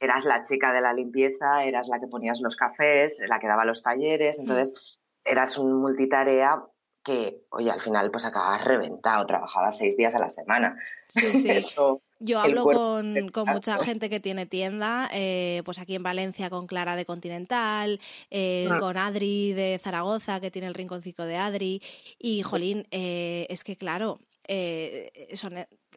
eras 0.00 0.24
la 0.24 0.42
chica 0.42 0.72
de 0.72 0.80
la 0.80 0.94
limpieza, 0.94 1.64
eras 1.64 1.88
la 1.88 2.00
que 2.00 2.06
ponías 2.06 2.40
los 2.40 2.56
cafés, 2.56 3.22
la 3.28 3.38
que 3.38 3.48
daba 3.48 3.66
los 3.66 3.82
talleres, 3.82 4.38
mm. 4.38 4.40
entonces 4.40 5.00
eras 5.24 5.58
un 5.58 5.74
multitarea 5.74 6.64
que, 7.04 7.42
oye, 7.50 7.70
al 7.70 7.80
final 7.80 8.10
pues 8.10 8.24
acabas 8.24 8.64
reventado, 8.64 9.26
trabajabas 9.26 9.76
seis 9.76 9.96
días 9.96 10.14
a 10.14 10.20
la 10.20 10.30
semana. 10.30 10.72
Sí, 11.08 11.32
sí. 11.32 11.50
Yo 12.24 12.40
hablo 12.40 12.64
con, 12.64 13.14
mucha 13.46 13.78
gente 13.82 14.08
que 14.08 14.20
tiene 14.20 14.46
tienda, 14.46 15.10
eh, 15.12 15.62
pues 15.64 15.80
aquí 15.80 15.96
en 15.96 16.04
Valencia 16.04 16.50
con 16.50 16.68
Clara 16.68 16.94
de 16.94 17.04
Continental, 17.04 18.00
eh, 18.30 18.68
ah. 18.70 18.78
con 18.78 18.96
Adri 18.96 19.52
de 19.52 19.80
Zaragoza, 19.82 20.40
que 20.40 20.52
tiene 20.52 20.68
el 20.68 20.74
rinconcito 20.74 21.24
de 21.24 21.36
Adri, 21.36 21.82
y 22.20 22.42
Jolín, 22.42 22.86
eh, 22.92 23.46
es 23.50 23.64
que 23.64 23.76
claro, 23.76 24.20
son 25.34 25.54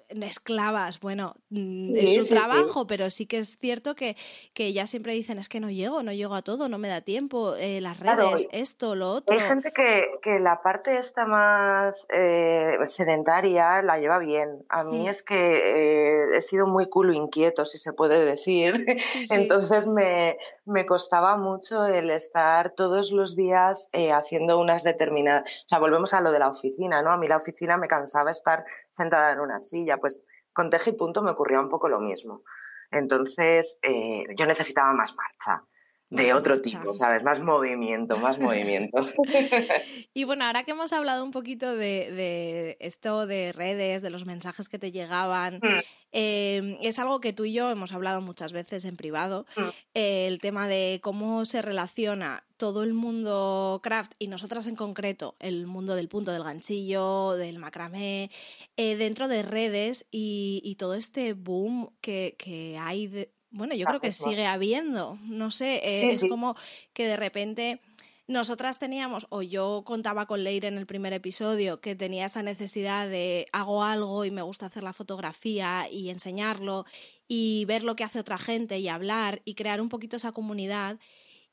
esclavas, 0.09 0.99
bueno, 0.99 1.35
mm, 1.49 1.95
es 1.95 2.27
su 2.27 2.33
trabajo, 2.33 2.87
pero 2.87 3.09
sí 3.09 3.25
que 3.25 3.39
es 3.39 3.57
cierto 3.59 3.95
que, 3.95 4.15
que 4.53 4.67
ellas 4.67 4.89
siempre 4.89 5.13
dicen, 5.13 5.39
es 5.39 5.49
que 5.49 5.59
no 5.59 5.69
llego, 5.69 6.03
no 6.03 6.13
llego 6.13 6.35
a 6.35 6.41
todo, 6.41 6.69
no 6.69 6.77
me 6.77 6.87
da 6.87 7.01
tiempo, 7.01 7.55
eh, 7.55 7.81
las 7.81 7.99
redes, 7.99 8.47
esto, 8.51 8.95
lo 8.95 9.11
otro. 9.11 9.35
Hay 9.35 9.43
gente 9.43 9.71
que, 9.71 10.11
que 10.21 10.39
la 10.39 10.61
parte 10.61 10.97
esta 10.97 11.25
más 11.25 12.07
eh, 12.13 12.77
sedentaria 12.83 13.81
la 13.81 13.99
lleva 13.99 14.19
bien. 14.19 14.63
A 14.69 14.83
mí 14.83 15.05
mm. 15.05 15.09
es 15.09 15.23
que 15.23 15.35
eh, 15.35 16.37
he 16.37 16.41
sido 16.41 16.67
muy 16.67 16.87
culo 16.87 17.13
inquieto, 17.13 17.65
si 17.65 17.77
se 17.77 17.93
puede 17.93 18.23
decir. 18.23 18.85
Entonces 19.29 19.87
me, 19.87 20.37
me 20.65 20.85
costaba 20.85 21.37
mucho 21.37 21.85
el 21.85 22.09
estar 22.11 22.71
todos 22.71 23.11
los 23.11 23.35
días 23.35 23.89
haciendo 24.13 24.59
unas 24.59 24.83
determinadas... 24.83 25.43
O 25.65 25.67
sea, 25.67 25.79
volvemos 25.79 26.13
a 26.13 26.21
lo 26.21 26.31
de 26.31 26.39
la 26.39 26.49
oficina, 26.49 27.01
¿no? 27.01 27.11
A 27.11 27.17
mí 27.17 27.27
la 27.27 27.37
oficina 27.37 27.77
me 27.77 27.87
cansaba 27.87 28.31
estar 28.31 28.65
sentada 28.89 29.31
en 29.31 29.39
una 29.39 29.59
silla 29.59 29.97
pues 30.05 30.21
con 30.53 30.69
Teje 30.69 30.91
y 30.91 30.93
Punto 30.93 31.23
me 31.23 31.31
ocurrió 31.31 31.59
un 31.59 31.67
poco 31.67 31.89
lo 31.89 31.99
mismo. 31.99 32.43
Entonces, 32.91 33.79
eh, 33.81 34.23
yo 34.37 34.45
necesitaba 34.45 34.93
más 34.93 35.15
marcha 35.15 35.63
de 36.09 36.33
otro 36.33 36.61
tipo, 36.61 36.95
¿sabes? 36.97 37.23
Más 37.23 37.41
movimiento, 37.41 38.17
más 38.17 38.37
movimiento. 38.39 39.07
y 40.13 40.23
bueno, 40.23 40.45
ahora 40.45 40.63
que 40.63 40.71
hemos 40.71 40.93
hablado 40.93 41.23
un 41.23 41.31
poquito 41.31 41.75
de, 41.75 42.77
esto 42.79 43.25
de 43.25 43.51
redes, 43.51 44.01
de 44.01 44.09
los 44.09 44.25
mensajes 44.25 44.69
que 44.69 44.79
te 44.79 44.91
llegaban, 44.91 45.55
mm. 45.55 45.79
em, 46.11 46.77
es 46.81 46.99
algo 46.99 47.19
que 47.19 47.33
tú 47.33 47.45
y 47.45 47.53
yo 47.53 47.71
hemos 47.71 47.91
hablado 47.91 48.21
muchas 48.21 48.53
veces 48.53 48.85
en 48.85 48.97
privado, 48.97 49.45
mm. 49.57 49.69
el 49.95 50.39
tema 50.39 50.67
de 50.67 50.99
cómo 51.01 51.43
se 51.45 51.61
relaciona 51.61 52.43
todo 52.57 52.83
el 52.83 52.93
mundo 52.93 53.81
craft 53.83 54.13
y 54.17 54.27
nosotras 54.27 54.67
en 54.67 54.75
concreto, 54.75 55.35
el 55.39 55.67
mundo 55.67 55.95
del 55.95 56.07
punto 56.07 56.31
del 56.31 56.43
ganchillo, 56.43 57.31
del 57.31 57.59
macramé, 57.59 58.31
eh, 58.77 58.95
dentro 58.95 59.27
de 59.27 59.41
redes 59.41 60.07
y, 60.11 60.75
todo 60.77 60.95
este 60.95 61.33
boom 61.33 61.89
que, 62.01 62.35
que 62.37 62.77
hay 62.77 63.07
de, 63.07 63.34
bueno, 63.55 63.73
yo 63.73 63.85
creo 63.85 64.01
que 64.01 64.11
sigue 64.11 64.45
habiendo, 64.45 65.17
no 65.23 65.49
sé, 65.49 65.75
eh, 65.77 66.09
es 66.09 66.25
como 66.25 66.55
que 66.93 67.07
de 67.07 67.15
repente 67.15 67.81
nosotras 68.27 68.79
teníamos, 68.79 69.27
o 69.29 69.43
yo 69.43 69.83
contaba 69.85 70.25
con 70.25 70.43
Leire 70.43 70.67
en 70.67 70.77
el 70.77 70.85
primer 70.85 71.13
episodio, 71.13 71.79
que 71.79 71.95
tenía 71.95 72.25
esa 72.25 72.43
necesidad 72.43 73.07
de 73.07 73.47
hago 73.53 73.83
algo 73.83 74.25
y 74.25 74.31
me 74.31 74.41
gusta 74.41 74.65
hacer 74.65 74.83
la 74.83 74.93
fotografía 74.93 75.87
y 75.89 76.09
enseñarlo 76.09 76.85
y 77.27 77.63
ver 77.65 77.83
lo 77.83 77.95
que 77.95 78.03
hace 78.03 78.19
otra 78.19 78.37
gente 78.37 78.79
y 78.79 78.89
hablar 78.89 79.41
y 79.45 79.55
crear 79.55 79.79
un 79.79 79.89
poquito 79.89 80.17
esa 80.17 80.33
comunidad. 80.33 80.99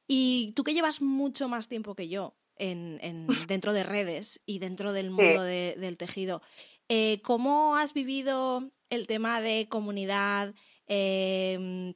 Y 0.09 0.53
tú 0.57 0.65
que 0.65 0.75
llevas 0.75 1.03
mucho 1.03 1.49
más 1.49 1.69
tiempo 1.69 1.95
que 1.95 2.09
yo 2.09 2.35
en, 2.57 2.99
en 3.03 3.29
dentro 3.49 3.73
de 3.73 3.85
redes 3.85 4.41
y 4.45 4.59
dentro 4.59 4.93
del 4.93 5.11
mundo 5.11 5.43
del 5.43 5.97
tejido, 5.99 6.43
eh, 6.89 7.21
¿cómo 7.23 7.77
has 7.77 7.95
vivido 7.95 8.73
el 8.91 9.07
tema 9.07 9.41
de 9.41 9.69
comunidad? 9.69 10.55
Em, 10.87 11.95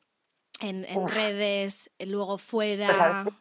en, 0.61 1.09
redes, 1.09 1.91
luego 1.99 2.39
fuera. 2.39 2.87
Pues 2.87 3.35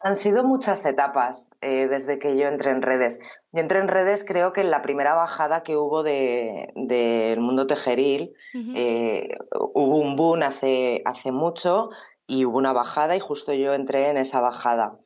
han, 0.00 0.16
sido 0.16 0.44
muchas 0.44 0.84
etapas 0.86 1.50
eh, 1.60 1.86
desde 1.88 2.18
que 2.18 2.36
yo 2.36 2.46
entré 2.48 2.70
en 2.70 2.82
redes. 2.82 3.20
Yo 3.52 3.60
entré 3.60 3.78
en 3.78 3.88
redes 3.88 4.24
creo 4.24 4.52
que 4.52 4.60
en 4.60 4.70
la 4.70 4.82
primera 4.82 5.14
bajada 5.14 5.62
que 5.62 5.76
hubo 5.76 6.02
del 6.02 6.68
de, 6.74 7.36
mundo 7.38 7.66
tejeril, 7.66 8.34
eh, 8.74 9.28
hubo 9.54 9.96
un 9.98 10.16
boom 10.16 10.42
hace, 10.42 11.02
hace 11.04 11.32
mucho 11.32 11.90
y 12.26 12.44
hubo 12.44 12.58
una 12.58 12.72
bajada 12.72 13.16
y 13.16 13.20
justo 13.20 13.52
yo 13.52 13.74
entré 13.74 14.08
en 14.08 14.16
esa 14.16 14.40
bajada. 14.40 14.98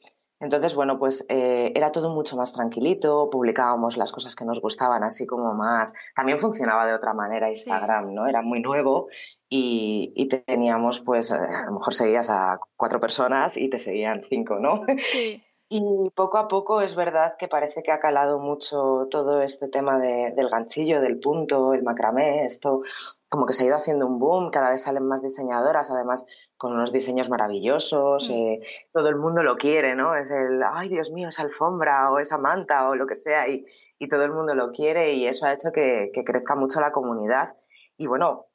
Entonces, 0.46 0.76
bueno, 0.76 0.96
pues 0.96 1.26
eh, 1.28 1.72
era 1.74 1.90
todo 1.90 2.14
mucho 2.14 2.36
más 2.36 2.52
tranquilito, 2.52 3.28
publicábamos 3.30 3.96
las 3.96 4.12
cosas 4.12 4.36
que 4.36 4.44
nos 4.44 4.60
gustaban 4.60 5.02
así 5.02 5.26
como 5.26 5.52
más. 5.54 5.92
También 6.14 6.38
funcionaba 6.38 6.86
de 6.86 6.94
otra 6.94 7.14
manera 7.14 7.48
Instagram, 7.48 8.14
¿no? 8.14 8.28
Era 8.28 8.42
muy 8.42 8.60
nuevo 8.60 9.08
y, 9.48 10.28
teníamos, 10.46 11.00
pues, 11.00 11.32
eh, 11.32 11.34
a 11.34 11.66
lo 11.66 11.72
mejor 11.72 11.94
seguías 11.94 12.30
a 12.30 12.60
cuatro 12.76 13.00
personas 13.00 13.56
y 13.56 13.68
te 13.68 13.80
seguían 13.80 14.22
cinco, 14.22 14.60
¿no? 14.60 14.82
Sí. 14.98 15.42
Y 15.68 15.82
poco 16.14 16.38
a 16.38 16.46
poco 16.46 16.80
es 16.80 16.94
verdad 16.94 17.34
que 17.36 17.48
parece 17.48 17.82
que 17.82 17.90
ha 17.90 17.98
calado 17.98 18.38
mucho 18.38 19.08
todo 19.10 19.42
este 19.42 19.66
tema 19.66 19.98
del 19.98 20.48
ganchillo, 20.48 21.00
del 21.00 21.18
punto, 21.18 21.74
el 21.74 21.82
macramé, 21.82 22.44
esto 22.44 22.82
como 23.28 23.46
que 23.46 23.52
se 23.52 23.64
ha 23.64 23.66
ido 23.66 23.76
haciendo 23.76 24.06
un 24.06 24.20
boom, 24.20 24.52
cada 24.52 24.70
vez 24.70 24.82
salen 24.82 25.08
más 25.08 25.24
diseñadoras, 25.24 25.90
además 25.90 26.24
con 26.56 26.72
unos 26.72 26.92
diseños 26.92 27.28
maravillosos, 27.28 28.30
mm. 28.30 28.32
eh, 28.32 28.56
todo 28.92 29.08
el 29.08 29.16
mundo 29.16 29.42
lo 29.42 29.56
quiere, 29.56 29.94
¿no? 29.94 30.14
Es 30.14 30.30
el, 30.30 30.62
ay 30.62 30.88
Dios 30.88 31.10
mío, 31.10 31.28
esa 31.28 31.42
alfombra 31.42 32.10
o 32.10 32.18
esa 32.18 32.38
manta 32.38 32.88
o 32.88 32.94
lo 32.94 33.06
que 33.06 33.16
sea, 33.16 33.48
y, 33.48 33.66
y 33.98 34.08
todo 34.08 34.24
el 34.24 34.32
mundo 34.32 34.54
lo 34.54 34.70
quiere 34.70 35.12
y 35.14 35.26
eso 35.26 35.46
ha 35.46 35.52
hecho 35.52 35.72
que, 35.72 36.10
que 36.12 36.24
crezca 36.24 36.54
mucho 36.54 36.80
la 36.80 36.92
comunidad. 36.92 37.56
Y 37.98 38.06
bueno, 38.06 38.46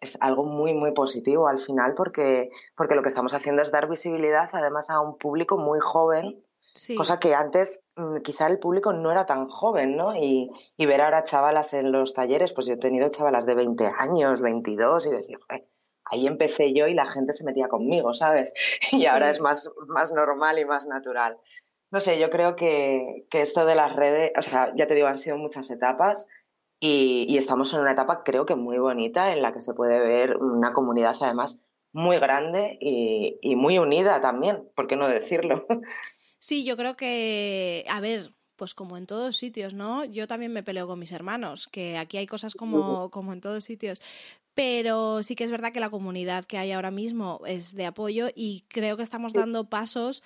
es 0.00 0.18
algo 0.20 0.44
muy, 0.44 0.74
muy 0.74 0.92
positivo 0.92 1.48
al 1.48 1.58
final 1.58 1.94
porque, 1.94 2.50
porque 2.76 2.94
lo 2.94 3.02
que 3.02 3.08
estamos 3.08 3.34
haciendo 3.34 3.62
es 3.62 3.70
dar 3.70 3.88
visibilidad 3.88 4.50
además 4.52 4.90
a 4.90 5.00
un 5.00 5.16
público 5.16 5.56
muy 5.56 5.78
joven, 5.80 6.44
cosa 6.96 7.20
que 7.20 7.34
antes 7.34 7.84
mm, 7.96 8.16
quizá 8.18 8.48
el 8.48 8.58
público 8.58 8.92
no 8.92 9.12
era 9.12 9.26
tan 9.26 9.48
joven, 9.48 9.96
¿no? 9.96 10.16
Y, 10.16 10.48
y, 10.76 10.86
ver 10.86 11.02
ahora 11.02 11.22
chavalas 11.24 11.74
en 11.74 11.92
los 11.92 12.14
talleres, 12.14 12.52
pues 12.52 12.66
yo 12.66 12.74
he 12.74 12.78
tenido 12.78 13.08
chavalas 13.10 13.46
de 13.46 13.54
20 13.54 13.86
años, 13.98 14.40
22 14.40 15.06
y 15.06 15.10
decir, 15.10 15.38
ahí 16.04 16.26
empecé 16.26 16.72
yo 16.72 16.86
y 16.86 16.94
la 16.94 17.06
gente 17.06 17.32
se 17.32 17.44
metía 17.44 17.68
conmigo, 17.68 18.14
¿sabes? 18.14 18.52
Y 18.92 19.06
ahora 19.06 19.30
es 19.30 19.40
más, 19.40 19.70
más 19.88 20.12
normal 20.12 20.58
y 20.58 20.64
más 20.64 20.86
natural. 20.86 21.38
No 21.90 22.00
sé, 22.00 22.18
yo 22.18 22.30
creo 22.30 22.56
que, 22.56 23.26
que 23.30 23.42
esto 23.42 23.66
de 23.66 23.74
las 23.74 23.94
redes, 23.94 24.32
o 24.38 24.42
sea, 24.42 24.72
ya 24.74 24.86
te 24.86 24.94
digo, 24.94 25.08
han 25.08 25.18
sido 25.18 25.36
muchas 25.36 25.70
etapas 25.70 26.28
y, 26.84 27.36
estamos 27.36 27.72
en 27.72 27.80
una 27.80 27.92
etapa 27.92 28.24
creo 28.24 28.44
que 28.44 28.56
muy 28.56 28.76
bonita 28.76 29.32
en 29.32 29.40
la 29.40 29.52
que 29.52 29.60
se 29.60 29.72
puede 29.72 30.00
ver 30.00 30.36
una 30.38 30.72
comunidad 30.72 31.14
además 31.20 31.62
muy 31.92 32.18
grande 32.18 32.76
y, 32.80 33.54
muy 33.54 33.78
unida 33.78 34.18
también, 34.20 34.68
¿por 34.74 34.88
qué 34.88 34.96
no 34.96 35.08
decirlo? 35.08 35.66
Sí, 36.38 36.64
yo 36.64 36.76
creo 36.76 36.96
que, 36.96 37.84
a 37.88 38.00
ver, 38.00 38.34
pues 38.56 38.74
como 38.74 38.96
en 38.96 39.06
todos 39.06 39.36
sitios, 39.36 39.74
¿no? 39.74 40.04
Yo 40.04 40.26
también 40.26 40.52
me 40.52 40.64
peleo 40.64 40.88
con 40.88 40.98
mis 40.98 41.12
hermanos, 41.12 41.68
que 41.68 41.96
aquí 41.98 42.16
hay 42.16 42.26
cosas 42.26 42.54
como, 42.54 43.12
como 43.12 43.32
en 43.32 43.40
todos 43.40 43.62
sitios, 43.62 44.02
pero 44.54 45.22
sí 45.22 45.34
que 45.34 45.44
es 45.44 45.50
verdad 45.50 45.72
que 45.72 45.80
la 45.80 45.90
comunidad 45.90 46.44
que 46.44 46.58
hay 46.58 46.72
ahora 46.72 46.90
mismo 46.90 47.40
es 47.46 47.74
de 47.74 47.86
apoyo 47.86 48.28
y 48.34 48.64
creo 48.68 48.96
que 48.96 49.02
estamos 49.02 49.32
dando 49.32 49.68
pasos 49.68 50.22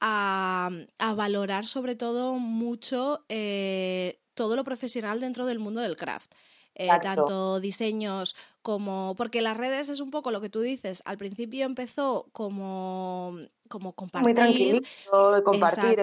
a, 0.00 0.70
a 0.98 1.14
valorar 1.14 1.64
sobre 1.64 1.94
todo 1.94 2.34
mucho 2.34 3.24
eh, 3.28 4.20
todo 4.34 4.56
lo 4.56 4.64
profesional 4.64 5.20
dentro 5.20 5.46
del 5.46 5.58
mundo 5.58 5.80
del 5.80 5.96
craft. 5.96 6.32
Eh, 6.74 6.88
tanto 7.02 7.60
diseños 7.60 8.34
como 8.62 9.14
porque 9.14 9.42
las 9.42 9.58
redes 9.58 9.90
es 9.90 10.00
un 10.00 10.10
poco 10.10 10.30
lo 10.30 10.40
que 10.40 10.48
tú 10.48 10.62
dices 10.62 11.02
al 11.04 11.18
principio 11.18 11.66
empezó 11.66 12.30
como 12.32 13.36
como 13.68 13.92
compartir 13.92 14.24
muy 14.24 14.34
tranquilito 14.34 15.42
compartir 15.44 16.02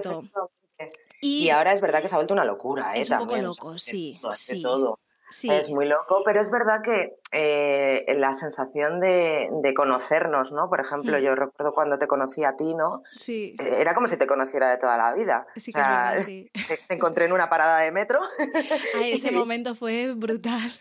y, 1.21 1.45
y, 1.45 1.49
ahora 1.49 1.73
es 1.73 1.81
verdad 1.81 2.03
que 2.03 2.07
se 2.07 2.13
ha 2.13 2.19
vuelto 2.19 2.35
una 2.35 2.45
locura 2.45 2.95
¿eh? 2.95 3.01
es 3.01 3.09
un 3.09 3.17
poco 3.17 3.35
loco 3.37 3.79
sí 3.79 4.21
sí 4.29 4.61
todo. 4.61 4.99
Es 5.29 5.69
muy 5.69 5.85
loco, 5.85 6.23
pero 6.25 6.41
es 6.41 6.51
verdad 6.51 6.81
que 6.81 7.15
eh, 7.31 8.05
la 8.17 8.33
sensación 8.33 8.99
de, 8.99 9.73
conocernos, 9.75 10.51
¿no? 10.51 10.69
Por 10.69 10.81
ejemplo, 10.81 11.17
hmm. 11.17 11.21
yo 11.21 11.35
recuerdo 11.35 11.73
cuando 11.73 11.97
te 11.97 12.07
conocí 12.07 12.43
a 12.43 12.55
ti, 12.55 12.73
¿no? 12.75 13.03
Sí. 13.15 13.55
Eh, 13.59 13.75
era 13.77 13.93
como 13.93 14.07
si 14.07 14.17
te 14.17 14.27
conociera 14.27 14.69
de 14.69 14.77
toda 14.77 14.97
la 14.97 15.13
vida. 15.13 15.45
Sí, 15.55 15.71
que 15.71 15.81
sí. 16.19 16.51
Te, 16.67 16.93
encontré 16.93 17.25
en 17.25 17.33
una 17.33 17.49
parada 17.49 17.79
de 17.79 17.91
metro. 17.91 18.19
ese 19.03 19.31
momento 19.31 19.75
fue 19.75 20.13
brutal. 20.13 20.71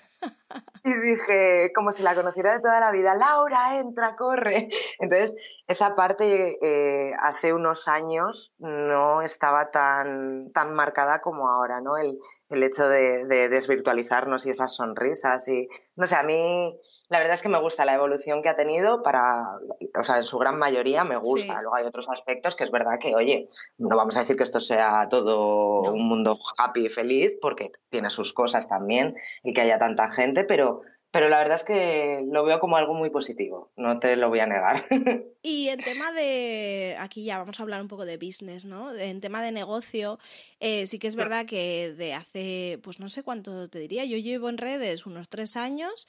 Y 0.84 0.94
dije, 0.94 1.72
como 1.74 1.92
si 1.92 2.02
la 2.02 2.14
conociera 2.14 2.52
de 2.52 2.60
toda 2.60 2.80
la 2.80 2.90
vida, 2.90 3.14
Laura, 3.14 3.78
entra, 3.78 4.16
corre. 4.16 4.68
Entonces, 4.98 5.36
esa 5.66 5.94
parte 5.94 6.58
eh, 6.62 7.12
hace 7.20 7.52
unos 7.52 7.88
años 7.88 8.54
no 8.58 9.22
estaba 9.22 9.70
tan, 9.70 10.50
tan 10.52 10.74
marcada 10.74 11.20
como 11.20 11.48
ahora, 11.48 11.80
¿no? 11.80 11.96
El, 11.96 12.18
el 12.48 12.62
hecho 12.62 12.88
de, 12.88 13.26
desvirtualizarnos 13.48 14.46
y 14.46 14.50
esas 14.50 14.74
sonrisas. 14.74 15.46
Y, 15.48 15.68
no 15.96 16.06
sé, 16.06 16.16
a 16.16 16.22
mí 16.22 16.78
la 17.08 17.18
verdad 17.18 17.34
es 17.34 17.42
que 17.42 17.48
me 17.48 17.58
gusta 17.58 17.86
la 17.86 17.94
evolución 17.94 18.42
que 18.42 18.50
ha 18.50 18.54
tenido 18.54 19.02
para, 19.02 19.58
o 19.98 20.02
sea, 20.02 20.16
en 20.16 20.22
su 20.24 20.38
gran 20.38 20.58
mayoría 20.58 21.04
me 21.04 21.16
gusta. 21.16 21.60
Luego 21.62 21.74
hay 21.74 21.86
otros 21.86 22.08
aspectos 22.10 22.54
que 22.54 22.64
es 22.64 22.70
verdad 22.70 22.98
que, 23.00 23.14
oye, 23.14 23.48
no 23.78 23.96
vamos 23.96 24.16
a 24.16 24.20
decir 24.20 24.36
que 24.36 24.42
esto 24.42 24.60
sea 24.60 25.08
todo 25.08 25.90
un 25.90 26.06
mundo 26.06 26.38
happy 26.58 26.86
y 26.86 26.88
feliz, 26.90 27.38
porque 27.40 27.72
tiene 27.88 28.10
sus 28.10 28.34
cosas 28.34 28.68
también 28.68 29.16
y 29.42 29.54
que 29.54 29.62
haya 29.62 29.78
tanta 29.78 30.10
gente, 30.10 30.44
pero, 30.44 30.82
pero 31.10 31.30
la 31.30 31.38
verdad 31.38 31.54
es 31.54 31.64
que 31.64 32.26
lo 32.30 32.44
veo 32.44 32.58
como 32.58 32.76
algo 32.76 32.92
muy 32.92 33.08
positivo, 33.08 33.70
no 33.76 33.98
te 34.00 34.14
lo 34.16 34.28
voy 34.28 34.40
a 34.40 34.46
negar. 34.46 34.84
Y 35.40 35.68
en 35.68 35.78
tema 35.78 36.12
de, 36.12 36.96
aquí 36.98 37.24
ya 37.24 37.38
vamos 37.38 37.58
a 37.58 37.62
hablar 37.62 37.80
un 37.80 37.88
poco 37.88 38.04
de 38.04 38.18
business, 38.18 38.66
¿no? 38.66 38.92
En 38.92 39.20
tema 39.20 39.40
de 39.40 39.52
negocio, 39.52 40.18
eh, 40.60 40.86
sí 40.86 40.98
que 40.98 41.06
es 41.06 41.14
verdad 41.14 41.46
que 41.46 41.94
de 41.96 42.12
hace, 42.12 42.80
pues 42.82 42.98
no 42.98 43.08
sé 43.08 43.22
cuánto 43.22 43.70
te 43.70 43.78
diría, 43.78 44.04
yo 44.04 44.18
llevo 44.18 44.50
en 44.50 44.58
redes 44.58 45.06
unos 45.06 45.30
tres 45.30 45.56
años 45.56 46.06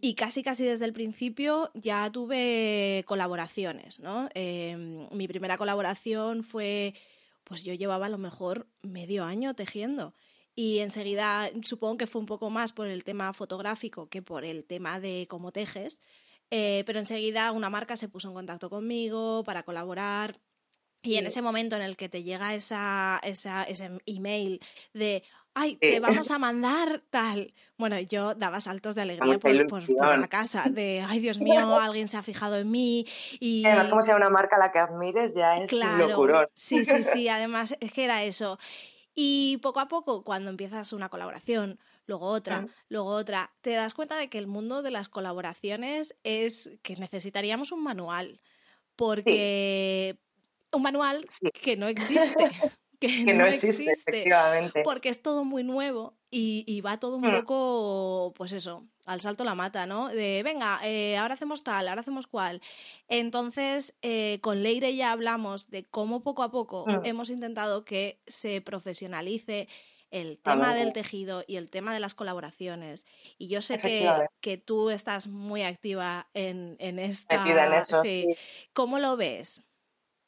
y 0.00 0.14
casi 0.14 0.42
casi 0.42 0.64
desde 0.64 0.84
el 0.84 0.92
principio 0.92 1.70
ya 1.74 2.10
tuve 2.12 3.04
colaboraciones, 3.06 4.00
¿no? 4.00 4.28
Em, 4.34 5.08
mi 5.12 5.26
primera 5.28 5.56
colaboración 5.58 6.42
fue, 6.44 6.94
pues 7.44 7.64
yo 7.64 7.74
llevaba 7.74 8.06
a 8.06 8.08
lo 8.10 8.18
mejor 8.18 8.68
medio 8.82 9.24
año 9.24 9.54
tejiendo 9.54 10.14
y 10.54 10.78
enseguida 10.80 11.50
supongo 11.62 11.96
que 11.96 12.06
fue 12.06 12.20
un 12.20 12.26
poco 12.26 12.50
más 12.50 12.72
por 12.72 12.88
el 12.88 13.04
tema 13.04 13.32
fotográfico 13.32 14.08
que 14.08 14.20
por 14.22 14.44
el 14.44 14.64
tema 14.64 15.00
de 15.00 15.26
cómo 15.28 15.52
tejes, 15.52 16.02
eh, 16.50 16.82
pero 16.86 16.98
enseguida 16.98 17.50
una 17.52 17.70
marca 17.70 17.96
se 17.96 18.08
puso 18.08 18.28
en 18.28 18.34
contacto 18.34 18.68
conmigo 18.70 19.42
para 19.44 19.62
colaborar. 19.62 20.38
Y 21.04 21.16
en 21.16 21.26
ese 21.26 21.42
momento 21.42 21.74
en 21.76 21.82
el 21.82 21.96
que 21.96 22.08
te 22.08 22.22
llega 22.22 22.54
esa, 22.54 23.20
esa, 23.24 23.64
ese 23.64 23.90
email 24.06 24.60
de, 24.94 25.24
ay, 25.54 25.76
te 25.76 26.00
vamos 26.00 26.30
a 26.30 26.38
mandar 26.38 27.02
tal. 27.10 27.52
Bueno, 27.76 27.98
yo 28.00 28.34
daba 28.34 28.60
saltos 28.60 28.94
de 28.94 29.02
alegría 29.02 29.38
por, 29.38 29.66
por, 29.66 30.18
la 30.18 30.28
casa, 30.28 30.64
de, 30.70 31.04
ay, 31.06 31.20
Dios 31.20 31.38
mío, 31.40 31.78
alguien 31.78 32.08
se 32.08 32.16
ha 32.16 32.22
fijado 32.22 32.58
en 32.58 32.70
mí. 32.70 33.06
Y... 33.40 33.64
Además, 33.64 33.88
como 33.88 34.02
sea 34.02 34.16
una 34.16 34.30
marca 34.30 34.56
a 34.56 34.58
la 34.58 34.70
que 34.70 34.78
admires, 34.78 35.34
ya 35.34 35.56
es 35.56 35.70
claro, 35.70 36.08
locurón. 36.08 36.46
Sí, 36.54 36.84
sí, 36.84 37.02
sí, 37.02 37.28
además 37.28 37.76
es 37.80 37.92
que 37.92 38.04
era 38.04 38.22
eso. 38.24 38.58
Y 39.14 39.58
poco 39.58 39.80
a 39.80 39.88
poco, 39.88 40.24
cuando 40.24 40.48
empiezas 40.48 40.94
una 40.94 41.10
colaboración, 41.10 41.78
luego 42.06 42.26
otra, 42.26 42.66
luego 42.88 43.10
otra, 43.10 43.52
te 43.60 43.72
das 43.72 43.92
cuenta 43.92 44.16
de 44.16 44.30
que 44.30 44.38
el 44.38 44.46
mundo 44.46 44.80
de 44.80 44.90
las 44.90 45.10
colaboraciones 45.10 46.14
es 46.24 46.78
que 46.82 46.96
necesitaríamos 46.96 47.72
un 47.72 47.82
manual. 47.82 48.40
Porque 48.96 50.18
un 50.72 50.82
manual 50.82 51.26
que 51.60 51.76
no 51.76 51.88
existe. 51.88 52.50
Que, 53.08 53.34
no, 53.34 53.46
existe, 53.46 54.24
porque 54.84 55.08
es 55.08 55.22
todo 55.22 55.44
muy 55.44 55.64
nuevo 55.64 56.14
y, 56.30 56.80
va 56.80 56.98
todo 56.98 57.16
un 57.16 57.28
mm. 57.28 57.40
poco, 57.40 58.32
pues 58.36 58.52
eso, 58.52 58.86
al 59.04 59.20
salto 59.20 59.44
la 59.44 59.54
mata, 59.54 59.86
¿no? 59.86 60.08
De, 60.08 60.42
venga, 60.42 60.80
eh, 60.82 61.16
ahora 61.18 61.34
hacemos 61.34 61.62
tal, 61.62 61.88
ahora 61.88 62.00
hacemos 62.00 62.26
cual. 62.26 62.62
Entonces, 63.08 63.94
eh, 64.02 64.38
con 64.40 64.62
Leire 64.62 64.94
ya 64.96 65.12
hablamos 65.12 65.68
de 65.70 65.84
cómo 65.84 66.22
poco 66.22 66.42
a 66.42 66.50
poco 66.50 66.84
mm. 66.86 67.04
hemos 67.04 67.30
intentado 67.30 67.84
que 67.84 68.20
se 68.26 68.60
profesionalice 68.60 69.68
el 70.10 70.38
tema 70.38 70.74
del 70.74 70.92
tejido 70.92 71.42
y 71.46 71.56
el 71.56 71.70
tema 71.70 71.92
de 71.92 72.00
las 72.00 72.14
colaboraciones. 72.14 73.06
Y 73.38 73.48
yo 73.48 73.62
sé 73.62 73.78
que, 73.78 74.10
que 74.40 74.58
tú 74.58 74.90
estás 74.90 75.26
muy 75.26 75.62
activa 75.62 76.28
en, 76.34 76.76
en 76.78 76.98
esta... 76.98 77.42
en 77.48 77.72
eso, 77.72 78.02
¿Cómo 78.74 78.98
lo 78.98 79.16
ves? 79.16 79.62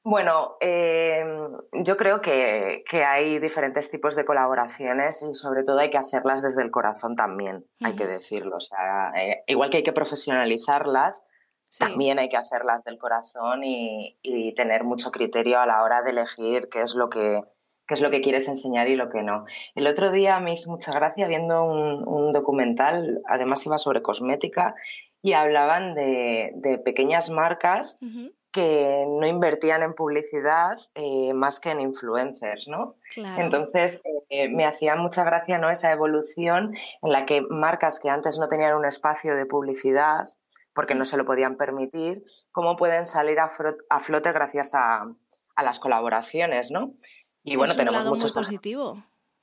Bueno, 0.07 0.59
em, 0.61 1.49
yo 1.73 1.97
creo 1.97 2.21
que, 2.21 2.85
hay 3.07 3.39
diferentes 3.39 3.91
tipos 3.91 4.15
de 4.15 4.27
colaboraciones 4.27 5.23
y 5.23 5.33
sobre 5.33 5.65
todo 5.65 5.79
hay 5.79 5.89
que 5.89 5.97
hacerlas 5.97 6.43
desde 6.43 6.63
el 6.63 6.71
corazón 6.71 7.17
también, 7.17 7.65
hay 7.81 7.97
que 7.97 8.07
decirlo. 8.07 8.57
O 8.59 8.61
sea, 8.61 9.13
eh, 9.17 9.43
igual 9.47 9.71
que 9.71 9.79
hay 9.79 9.83
que 9.83 9.95
profesionalizarlas, 9.95 11.27
también 11.79 12.19
hay 12.19 12.29
que 12.29 12.37
hacerlas 12.37 12.85
del 12.85 12.99
corazón 12.99 13.65
y, 13.65 14.53
tener 14.55 14.85
mucho 14.85 15.11
criterio 15.11 15.59
a 15.59 15.67
la 15.67 15.83
hora 15.83 16.03
de 16.03 16.11
elegir 16.11 16.69
qué 16.69 16.83
es 16.83 16.95
lo 16.95 17.09
que 17.09 17.41
qué 17.87 17.95
es 17.95 18.01
lo 18.01 18.11
que 18.11 18.23
quieres 18.23 18.49
enseñar 18.49 18.89
y 18.89 18.97
lo 18.97 19.11
que 19.11 19.23
no. 19.23 19.45
El 19.75 19.87
otro 19.87 20.11
día 20.11 20.39
me 20.41 20.55
hizo 20.55 20.71
mucha 20.71 20.93
gracia 20.93 21.29
viendo 21.29 21.65
un, 21.65 22.33
documental, 22.33 23.21
además 23.27 23.67
iba 23.67 23.77
sobre 23.77 24.01
cosmética, 24.01 24.75
y 25.21 25.33
hablaban 25.33 25.95
de, 25.95 26.81
pequeñas 26.85 27.29
marcas 27.29 27.99
que 28.55 29.05
no 29.09 29.27
invertían 29.27 29.83
en 29.83 29.95
publicidad 29.95 30.79
eh, 30.95 31.35
más 31.35 31.59
que 31.59 31.73
en 31.73 31.81
influencers, 31.81 32.69
¿no? 32.69 32.95
Entonces 33.17 34.01
eh, 34.31 34.49
me 34.49 34.65
hacía 34.65 34.95
mucha 34.95 35.25
gracia 35.25 35.59
¿no? 35.59 35.71
esa 35.71 35.91
evolución 35.91 36.73
en 37.03 37.13
la 37.13 37.27
que 37.27 37.41
marcas 37.41 37.99
que 37.99 38.11
antes 38.11 38.39
no 38.39 38.47
tenían 38.47 38.75
un 38.75 38.85
espacio 38.85 39.35
de 39.35 39.45
publicidad 39.45 40.29
porque 40.73 40.95
no 40.95 41.05
se 41.05 41.17
lo 41.17 41.25
podían 41.25 41.57
permitir, 41.57 42.25
cómo 42.53 42.77
pueden 42.77 43.07
salir 43.07 43.41
a, 43.41 43.49
flote 43.49 44.33
gracias 44.33 44.71
a, 44.75 45.13
las 45.61 45.81
colaboraciones, 45.81 46.71
¿no? 46.71 46.93
Y 47.43 47.57
bueno, 47.57 47.75
tenemos 47.75 48.07
mucho 48.07 48.33
positivo, 48.33 49.03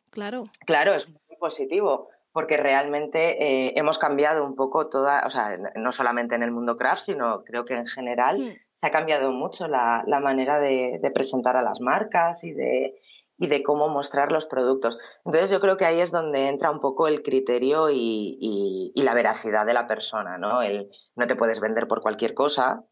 claro. 0.10 0.46
Claro, 0.66 0.94
es 0.94 1.10
muy 1.10 1.38
positivo 1.38 2.08
porque 2.32 2.56
realmente 2.58 3.44
eh, 3.44 3.74
hemos 3.76 3.98
cambiado 3.98 4.46
un 4.46 4.56
poco 4.56 4.88
toda, 4.88 5.24
o 5.26 5.30
sea, 5.30 5.58
no 5.76 5.92
solamente 5.92 6.36
en 6.36 6.44
el 6.44 6.52
mundo 6.52 6.78
craft, 6.78 7.02
sino 7.02 7.44
creo 7.44 7.66
que 7.66 7.76
en 7.76 7.88
general 7.88 8.40
hmm. 8.40 8.54
Se 8.82 8.88
ha 8.88 8.92
cambiado 8.92 9.32
mucho 9.32 9.68
la, 9.68 10.04
manera 10.24 10.60
de, 10.60 11.00
presentar 11.14 11.56
a 11.56 11.62
las 11.62 11.82
marcas 11.82 12.44
y 12.44 12.52
de, 12.52 13.00
y 13.38 13.46
de 13.46 13.62
cómo 13.62 13.90
mostrar 13.90 14.32
los 14.32 14.48
productos. 14.48 14.98
Entonces 15.24 15.52
yo 15.52 15.60
creo 15.60 15.78
que 15.78 15.86
ahí 15.86 16.02
es 16.02 16.10
donde 16.10 16.48
entra 16.48 16.72
un 16.72 16.80
poco 16.80 17.08
el 17.08 17.22
criterio 17.22 17.92
y, 17.92 18.92
la 18.96 19.14
veracidad 19.14 19.68
de 19.68 19.76
la 19.76 19.86
persona, 19.86 20.40
¿no? 20.40 20.64
El, 20.64 20.90
no 21.16 21.28
te 21.28 21.36
puedes 21.36 21.62
vender 21.62 21.88
por 21.88 22.02
cualquier 22.02 22.34
cosa, 22.34 22.84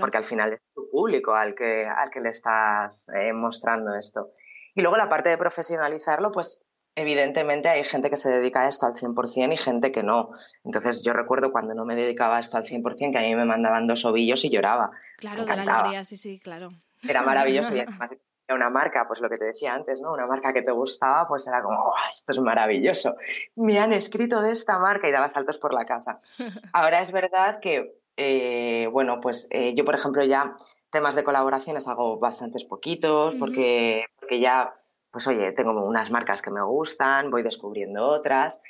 porque 0.00 0.18
al 0.18 0.24
final 0.24 0.54
es 0.54 0.60
tu 0.74 0.90
público 0.90 1.32
al 1.32 1.54
que, 1.54 1.86
al 1.86 2.10
que 2.10 2.20
le 2.20 2.30
estás 2.30 3.08
eh, 3.10 3.32
mostrando 3.32 3.94
esto. 3.94 4.32
Y 4.74 4.80
luego 4.80 4.96
la 4.96 5.08
parte 5.08 5.28
de 5.28 5.38
profesionalizarlo, 5.38 6.32
pues 6.32 6.66
evidentemente 6.98 7.68
hay 7.68 7.84
gente 7.84 8.10
que 8.10 8.16
se 8.16 8.30
dedica 8.30 8.62
a 8.62 8.68
esto 8.68 8.86
al 8.86 8.94
100% 8.94 9.52
y 9.52 9.56
gente 9.56 9.92
que 9.92 10.02
no. 10.02 10.30
Entonces 10.64 11.02
yo 11.04 11.12
recuerdo 11.12 11.52
cuando 11.52 11.74
no 11.74 11.84
me 11.84 11.94
dedicaba 11.94 12.38
a 12.38 12.40
esto 12.40 12.56
al 12.56 12.64
100% 12.64 13.12
que 13.12 13.18
a 13.18 13.22
mí 13.22 13.34
me 13.34 13.44
mandaban 13.44 13.86
dos 13.86 14.04
ovillos 14.04 14.44
y 14.44 14.50
lloraba. 14.50 14.90
Claro, 15.18 15.44
de 15.44 15.56
la 15.56 15.62
alegría, 15.62 16.04
sí, 16.04 16.16
sí, 16.16 16.40
claro. 16.40 16.70
Era 17.08 17.22
maravilloso 17.22 17.74
y 17.74 17.78
además 17.80 18.16
una 18.52 18.70
marca, 18.70 19.06
pues 19.06 19.20
lo 19.20 19.28
que 19.28 19.36
te 19.36 19.44
decía 19.44 19.74
antes, 19.74 20.00
¿no? 20.00 20.12
Una 20.12 20.26
marca 20.26 20.52
que 20.52 20.62
te 20.62 20.72
gustaba, 20.72 21.28
pues 21.28 21.46
era 21.46 21.62
como, 21.62 21.92
esto 22.10 22.32
es 22.32 22.38
maravilloso. 22.40 23.14
Me 23.54 23.78
han 23.78 23.92
escrito 23.92 24.40
de 24.40 24.52
esta 24.52 24.78
marca 24.78 25.08
y 25.08 25.12
daba 25.12 25.28
saltos 25.28 25.58
por 25.58 25.74
la 25.74 25.84
casa. 25.84 26.20
Ahora 26.72 27.00
es 27.00 27.12
verdad 27.12 27.60
que, 27.60 28.00
eh, 28.16 28.88
bueno, 28.90 29.20
pues 29.20 29.46
eh, 29.50 29.74
yo, 29.76 29.84
por 29.84 29.94
ejemplo, 29.94 30.24
ya 30.24 30.56
temas 30.90 31.14
de 31.14 31.24
colaboraciones 31.24 31.86
hago 31.86 32.18
bastantes 32.18 32.64
poquitos 32.64 33.34
porque, 33.34 34.06
porque 34.18 34.40
ya 34.40 34.74
pues 35.10 35.26
oye, 35.26 35.52
tengo 35.52 35.72
unas 35.84 36.10
marcas 36.10 36.42
que 36.42 36.50
me 36.50 36.62
gustan, 36.62 37.30
voy 37.30 37.42
descubriendo 37.42 38.06
otras 38.06 38.60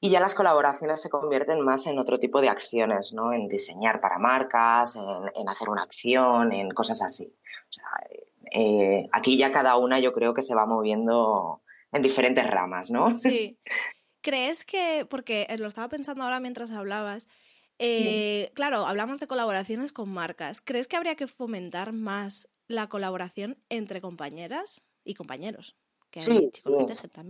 y 0.00 0.10
ya 0.10 0.20
las 0.20 0.34
colaboraciones 0.34 1.02
se 1.02 1.10
convierten 1.10 1.60
más 1.60 1.86
en 1.86 1.98
otro 1.98 2.18
tipo 2.18 2.40
de 2.40 2.48
acciones, 2.48 3.12
¿no? 3.12 3.32
En 3.32 3.48
diseñar 3.48 4.00
para 4.00 4.18
marcas, 4.18 4.96
en, 4.96 5.48
hacer 5.48 5.68
una 5.68 5.82
acción, 5.82 6.52
en 6.52 6.70
cosas 6.70 7.02
así. 7.02 7.34
O 7.68 7.72
sea, 7.72 7.84
eh, 8.52 9.08
aquí 9.12 9.36
ya 9.36 9.50
cada 9.50 9.76
una 9.76 9.98
yo 9.98 10.12
creo 10.12 10.34
que 10.34 10.42
se 10.42 10.54
va 10.54 10.66
moviendo 10.66 11.62
en 11.90 12.02
diferentes 12.02 12.48
ramas, 12.48 12.90
¿no? 12.90 13.14
Sí. 13.16 13.58
¿Crees 14.20 14.64
que, 14.64 15.06
porque 15.08 15.46
lo 15.58 15.68
estaba 15.68 15.88
pensando 15.88 16.24
ahora 16.24 16.38
mientras 16.38 16.70
hablabas, 16.70 17.28
eh, 17.78 18.50
claro, 18.54 18.86
hablamos 18.86 19.20
de 19.20 19.28
colaboraciones 19.28 19.92
con 19.92 20.10
marcas, 20.10 20.60
¿crees 20.60 20.88
que 20.88 20.96
habría 20.96 21.14
que 21.14 21.28
fomentar 21.28 21.92
más 21.92 22.48
la 22.66 22.88
colaboración 22.88 23.62
entre 23.68 24.00
compañeras 24.00 24.82
y 25.04 25.14
compañeros? 25.14 25.76
Sí, 26.12 26.50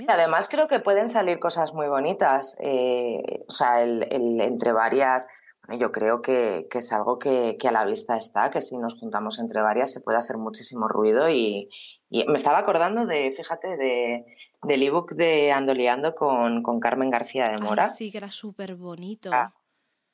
Además 0.09 0.49
creo 0.49 0.69
que 0.69 0.81
pueden 0.81 1.09
salir 1.09 1.39
cosas 1.39 1.75
muy 1.75 1.89
bonitas, 1.89 2.57
eh, 2.61 3.45
o 3.49 3.53
sea, 3.53 3.83
el, 3.83 4.07
entre 4.41 4.73
varias, 4.73 5.29
bueno, 5.67 5.81
yo 5.81 5.91
creo 5.91 6.23
que, 6.23 6.67
es 6.71 6.93
algo 6.93 7.19
que, 7.19 7.57
a 7.63 7.73
la 7.73 7.85
vista 7.85 8.17
está, 8.17 8.51
que 8.51 8.61
si 8.61 8.77
nos 8.77 8.99
juntamos 8.99 9.39
entre 9.39 9.61
varias 9.61 9.93
se 9.93 10.01
puede 10.01 10.19
hacer 10.19 10.39
muchísimo 10.39 10.89
ruido 10.89 11.29
y, 11.29 11.69
me 12.11 12.35
estaba 12.35 12.59
acordando 12.59 13.05
de, 13.05 13.31
fíjate, 13.33 13.77
de, 13.77 14.25
del 14.63 14.83
ebook 14.83 15.13
de 15.13 15.53
Andoleando 15.53 16.15
con, 16.15 16.63
con 16.63 16.81
Carmen 16.81 17.11
García 17.11 17.51
de 17.51 17.63
Mora. 17.63 17.89
sí, 17.89 18.11
que 18.11 18.19
era 18.19 18.31
súper 18.31 18.77
bonito. 18.77 19.31
Ah, 19.33 19.53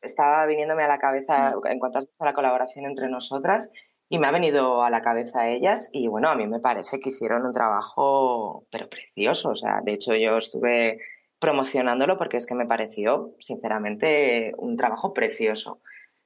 estaba 0.01 0.45
viniéndome 0.47 0.83
a 0.83 0.89
la 0.89 0.99
cabeza 0.99 1.55
mm. 1.57 1.67
en 1.69 1.79
cuanto 1.79 1.99
a 1.99 2.25
la 2.25 2.33
colaboración 2.33 2.85
entre 2.87 3.09
nosotras 3.09 3.73
y 4.15 4.19
me 4.21 4.29
ha 4.29 4.31
venido 4.31 4.85
a 4.85 4.91
la 4.91 5.03
cabeza 5.03 5.41
a 5.41 5.49
ellas 5.49 5.89
y 5.93 6.07
bueno, 6.07 6.29
a 6.29 6.37
mí 6.37 6.47
me 6.47 6.61
parece 6.61 7.01
que 7.01 7.09
hicieron 7.09 7.45
un 7.45 7.53
trabajo 7.53 8.65
pero 8.71 8.89
precioso, 8.89 9.51
o 9.51 9.55
sea, 9.57 9.81
de 9.83 9.93
hecho 9.93 10.15
yo 10.15 10.39
estuve 10.39 11.01
promocionándolo 11.41 12.17
porque 12.17 12.37
es 12.37 12.47
que 12.47 12.55
me 12.55 12.65
pareció 12.65 13.35
sinceramente 13.41 14.53
un 14.57 14.77
trabajo 14.77 15.13
precioso. 15.13 15.81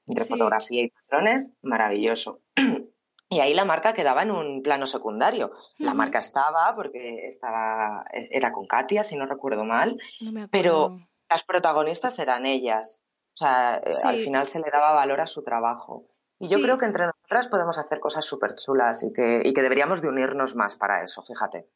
Entre 0.07 0.27
fotografía 0.27 0.83
y 0.83 0.91
patrones, 0.91 1.55
maravilloso. 1.63 2.41
Y 3.31 3.41
ahí 3.41 3.53
la 3.53 3.67
marca 3.67 3.93
quedaba 3.93 4.23
en 4.23 4.31
un 4.31 4.63
plano 4.63 4.87
secundario. 4.87 5.53
La 5.77 5.93
marca 5.93 6.19
estaba 6.19 6.75
porque 6.75 7.27
estaba 7.27 8.07
era 8.11 8.53
con 8.53 8.67
Katia, 8.67 9.03
si 9.03 9.17
no 9.17 9.27
recuerdo 9.27 9.65
mal, 9.65 10.01
pero 10.51 10.99
las 11.29 11.43
protagonistas 11.43 12.19
eran 12.21 12.47
ellas. 12.47 13.03
O 13.35 13.37
sea, 13.37 13.83
eh, 13.85 13.91
al 14.03 14.17
final 14.17 14.47
se 14.47 14.61
le 14.61 14.71
daba 14.73 14.95
valor 14.95 15.21
a 15.21 15.27
su 15.27 15.43
trabajo. 15.43 16.07
Y 16.39 16.49
yo 16.49 16.59
creo 16.63 16.79
que 16.79 16.87
entre 16.87 17.05
nosotras 17.31 17.49
podemos 17.49 17.77
hacer 17.77 18.01
cosas 18.01 18.25
súper 18.25 18.55
chulas 18.55 19.03
y 19.03 19.13
que, 19.13 19.43
y 19.45 19.53
que 19.53 19.61
deberíamos 19.61 20.01
de 20.01 20.09
unirnos 20.09 20.57
más 20.57 20.77
para 20.77 21.03
eso, 21.03 21.23
fíjate. 21.23 21.67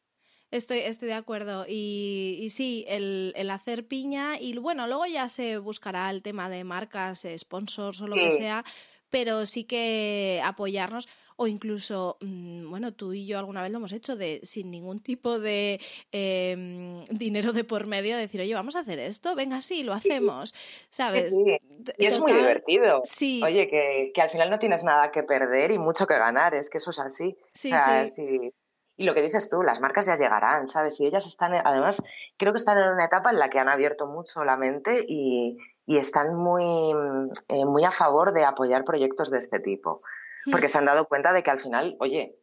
Estoy, 0.50 0.78
estoy 0.78 1.08
de 1.08 1.14
acuerdo. 1.14 1.66
Y, 1.68 2.38
y 2.40 2.48
sí, 2.48 2.86
el, 2.88 3.34
el, 3.36 3.50
hacer 3.50 3.86
piña 3.86 4.40
y 4.40 4.56
bueno, 4.56 4.86
luego 4.86 5.04
ya 5.04 5.28
se 5.28 5.58
buscará 5.58 6.10
el 6.10 6.22
tema 6.22 6.48
de 6.48 6.64
marcas, 6.64 7.26
sponsors 7.36 8.00
o 8.00 8.06
lo 8.06 8.14
que 8.14 8.30
sea, 8.30 8.64
pero 9.10 9.44
sí 9.44 9.64
que 9.64 10.40
apoyarnos 10.42 11.06
o 11.36 11.46
incluso, 11.46 12.16
mm, 12.20 12.68
bueno, 12.70 12.92
tú 12.92 13.12
y 13.12 13.26
yo 13.26 13.38
alguna 13.38 13.62
vez 13.62 13.70
lo 13.70 13.78
hemos 13.78 13.92
hecho 13.92 14.16
de 14.16 14.40
sin 14.42 14.70
ningún 14.70 15.00
tipo 15.00 15.38
de 15.38 15.80
em, 16.10 17.04
dinero 17.10 17.52
de 17.52 17.64
por 17.64 17.86
medio, 17.86 18.16
decir, 18.16 18.40
oye, 18.40 18.54
vamos 18.54 18.76
a 18.76 18.80
hacer 18.80 18.98
esto, 18.98 19.34
venga, 19.34 19.60
sí, 19.62 19.82
lo 19.82 19.92
hacemos, 19.92 20.54
¿sabes? 20.90 21.34
Y 21.98 22.06
es 22.06 22.20
muy 22.20 22.32
divertido. 22.32 23.02
Sí. 23.04 23.42
Oye, 23.42 23.68
que, 23.68 24.12
que, 24.14 24.22
al 24.22 24.30
final 24.30 24.50
no 24.50 24.58
tienes 24.58 24.84
nada 24.84 25.10
que 25.10 25.22
perder 25.22 25.70
y 25.70 25.78
mucho 25.78 26.06
que 26.06 26.14
ganar, 26.14 26.54
es 26.54 26.70
que 26.70 26.78
eso 26.78 26.90
es 26.90 26.98
así. 26.98 27.36
Sí, 27.54 27.72
sí. 28.08 28.52
Y 28.96 29.04
lo 29.04 29.14
que 29.14 29.22
dices 29.22 29.48
tú, 29.48 29.62
las 29.62 29.80
marcas 29.80 30.06
ya 30.06 30.16
llegarán, 30.16 30.66
¿sabes? 30.66 31.00
Y 31.00 31.06
ellas 31.06 31.26
están, 31.26 31.54
además, 31.54 32.02
creo 32.36 32.52
que 32.52 32.58
están 32.58 32.78
en 32.78 32.90
una 32.90 33.06
etapa 33.06 33.30
en 33.30 33.38
la 33.38 33.48
que 33.48 33.58
han 33.58 33.68
abierto 33.68 34.06
mucho 34.06 34.44
la 34.44 34.56
mente 34.56 35.04
y, 35.08 35.56
y 35.86 35.96
están 35.96 36.34
muy, 36.34 36.94
eh, 37.48 37.64
muy 37.64 37.84
a 37.84 37.90
favor 37.90 38.32
de 38.32 38.44
apoyar 38.44 38.84
proyectos 38.84 39.30
de 39.30 39.38
este 39.38 39.60
tipo. 39.60 40.00
Porque 40.50 40.68
se 40.68 40.78
han 40.78 40.84
dado 40.84 41.06
cuenta 41.06 41.32
de 41.32 41.42
que 41.42 41.50
al 41.50 41.60
final, 41.60 41.96
oye, 42.00 42.36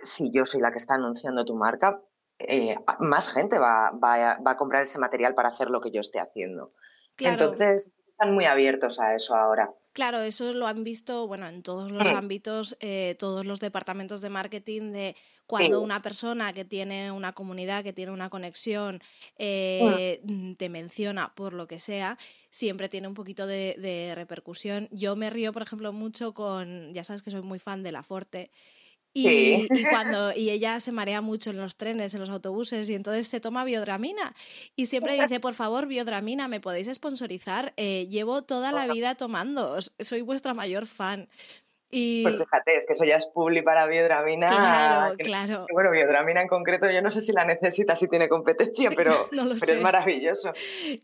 si 0.00 0.30
yo 0.32 0.44
soy 0.44 0.60
la 0.60 0.70
que 0.70 0.78
está 0.78 0.94
anunciando 0.94 1.44
tu 1.44 1.54
marca, 1.54 2.00
eh, 2.38 2.76
más 3.00 3.32
gente 3.32 3.58
va, 3.58 3.90
va, 3.90 4.38
va, 4.38 4.50
a 4.52 4.56
comprar 4.56 4.82
ese 4.82 4.98
material 4.98 5.34
para 5.34 5.48
hacer 5.48 5.70
lo 5.70 5.80
que 5.80 5.90
yo 5.90 6.00
esté 6.00 6.20
haciendo. 6.20 6.72
Entonces, 7.18 7.90
están 8.06 8.34
muy 8.34 8.44
abiertos 8.44 9.00
a 9.00 9.14
eso 9.14 9.34
ahora. 9.34 9.72
Claro, 9.92 10.20
eso 10.20 10.52
lo 10.52 10.66
han 10.66 10.84
visto, 10.84 11.26
bueno, 11.26 11.48
en 11.48 11.62
todos 11.62 11.90
los 11.90 12.12
mm. 12.12 12.16
ámbitos, 12.16 12.76
eh, 12.80 13.16
todos 13.18 13.44
los 13.44 13.58
departamentos 13.58 14.20
de 14.20 14.30
marketing, 14.30 14.92
de 14.92 15.16
cuando 15.48 15.80
una 15.80 16.00
persona 16.02 16.52
que 16.52 16.64
tiene 16.64 17.10
una 17.10 17.32
comunidad, 17.32 17.82
que 17.82 17.94
tiene 17.94 18.12
una 18.12 18.30
conexión, 18.30 19.00
eh, 19.38 20.20
mm, 20.22 20.52
te 20.52 20.68
menciona 20.68 21.34
por 21.34 21.54
lo 21.54 21.66
que 21.66 21.80
sea, 21.80 22.18
siempre 22.50 22.88
tiene 22.88 23.08
un 23.08 23.14
poquito 23.14 23.46
de, 23.46 23.74
de, 23.78 24.14
repercusión. 24.14 24.88
Yo 24.92 25.16
me 25.16 25.30
río, 25.30 25.52
por 25.52 25.62
ejemplo, 25.62 25.92
mucho 25.92 26.34
con, 26.34 26.92
ya 26.92 27.02
sabes 27.02 27.22
que 27.22 27.30
soy 27.30 27.42
muy 27.42 27.58
fan 27.58 27.82
de 27.82 27.92
La 27.92 28.02
Forte, 28.02 28.50
y, 29.14 29.66
cuando, 29.90 30.32
y 30.32 30.50
ella 30.50 30.78
se 30.80 30.92
marea 30.92 31.20
mucho 31.20 31.50
en 31.50 31.56
los 31.56 31.76
trenes, 31.76 32.14
en 32.14 32.20
los 32.20 32.30
autobuses, 32.30 32.88
y 32.90 32.94
entonces 32.94 33.26
se 33.26 33.40
toma 33.40 33.64
biodramina. 33.64 34.34
Y 34.76 34.86
siempre 34.86 35.14
dice, 35.20 35.40
por 35.40 35.54
favor, 35.54 35.86
biodramina, 35.86 36.48
¿me 36.48 36.60
podéis 36.60 36.88
sponsorizar? 36.92 37.72
Eh, 37.76 38.06
llevo 38.10 38.42
toda 38.42 38.72
la 38.72 38.86
vida 38.86 39.14
tomando, 39.14 39.78
soy 39.98 40.22
vuestra 40.22 40.54
mayor 40.54 40.86
fan. 40.86 41.28
Y... 41.90 42.22
Pues 42.22 42.38
fíjate, 42.38 42.76
es 42.76 42.86
que 42.86 42.92
eso 42.92 43.04
ya 43.04 43.16
es 43.16 43.26
publi 43.26 43.62
para 43.62 43.86
biodramina. 43.86 44.48
Claro, 44.48 45.16
claro. 45.16 45.66
bueno, 45.72 45.90
biodramina 45.90 46.42
en 46.42 46.48
concreto, 46.48 46.90
yo 46.90 47.00
no 47.00 47.10
sé 47.10 47.20
si 47.20 47.32
la 47.32 47.44
necesita, 47.44 47.96
si 47.96 48.08
tiene 48.08 48.28
competencia, 48.28 48.90
pero, 48.96 49.28
es 49.32 49.80
maravilloso. 49.80 50.52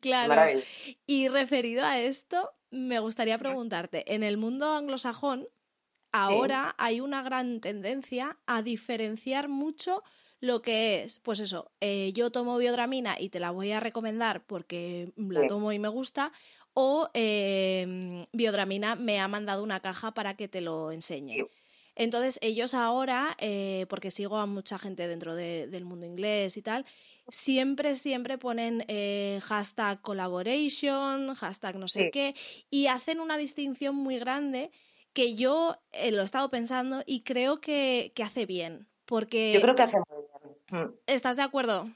Claro. 0.00 0.60
Y 1.06 1.28
referido 1.28 1.84
a 1.84 1.98
esto, 1.98 2.52
me 2.70 2.98
gustaría 2.98 3.38
preguntarte, 3.38 4.14
en 4.14 4.22
el 4.22 4.36
mundo 4.36 4.72
anglosajón, 4.72 5.48
ahora 6.12 6.74
hay 6.78 7.00
una 7.00 7.22
gran 7.22 7.60
tendencia 7.60 8.36
a 8.46 8.62
diferenciar 8.62 9.48
mucho 9.48 10.02
lo 10.40 10.60
que 10.60 11.02
es, 11.02 11.20
pues 11.20 11.40
eso, 11.40 11.70
eh, 11.80 12.12
yo 12.12 12.30
tomo 12.30 12.58
biodramina 12.58 13.16
y 13.18 13.30
te 13.30 13.40
la 13.40 13.50
voy 13.50 13.72
a 13.72 13.80
recomendar 13.80 14.44
porque 14.44 15.10
la 15.16 15.46
tomo 15.46 15.72
y 15.72 15.78
me 15.78 15.88
gusta, 15.88 16.32
o 16.74 17.08
em, 17.14 18.24
biodramina 18.32 18.96
me 18.96 19.20
ha 19.20 19.28
mandado 19.28 19.62
una 19.62 19.80
caja 19.80 20.12
para 20.12 20.34
que 20.37 20.48
te 20.48 20.60
lo 20.60 20.92
enseñe. 20.92 21.46
Entonces 21.96 22.38
ellos 22.42 22.74
ahora, 22.74 23.37
eh, 23.38 23.87
porque 23.88 24.10
sigo 24.10 24.38
a 24.38 24.46
mucha 24.46 24.78
gente 24.78 25.06
dentro 25.06 25.37
del 25.37 25.84
mundo 25.84 26.06
inglés 26.06 26.56
y 26.56 26.62
tal, 26.62 26.84
siempre, 27.28 27.94
siempre 27.94 28.37
ponen 28.37 28.84
eh, 28.88 29.40
hashtag 29.44 30.00
collaboration, 30.02 31.34
hashtag 31.34 31.76
no 31.76 31.87
sé 31.87 32.10
qué, 32.10 32.34
y 32.68 32.88
hacen 32.88 33.20
una 33.20 33.38
distinción 33.38 33.94
muy 33.94 34.18
grande 34.18 34.72
que 35.12 35.37
yo 35.37 35.76
eh, 35.92 36.10
lo 36.10 36.22
he 36.22 36.24
estado 36.24 36.50
pensando 36.50 37.04
y 37.06 37.22
creo 37.22 37.60
que, 37.60 38.12
hace 38.22 38.46
bien. 38.46 38.88
Porque... 39.04 39.52
Yo 39.52 39.60
creo 39.60 39.76
que 39.76 39.82
hace 39.82 39.98
muy 39.98 40.24
bien. 40.70 40.87
Mm. 40.87 40.94
¿Estás 41.06 41.37
de 41.37 41.42
acuerdo? 41.42 41.88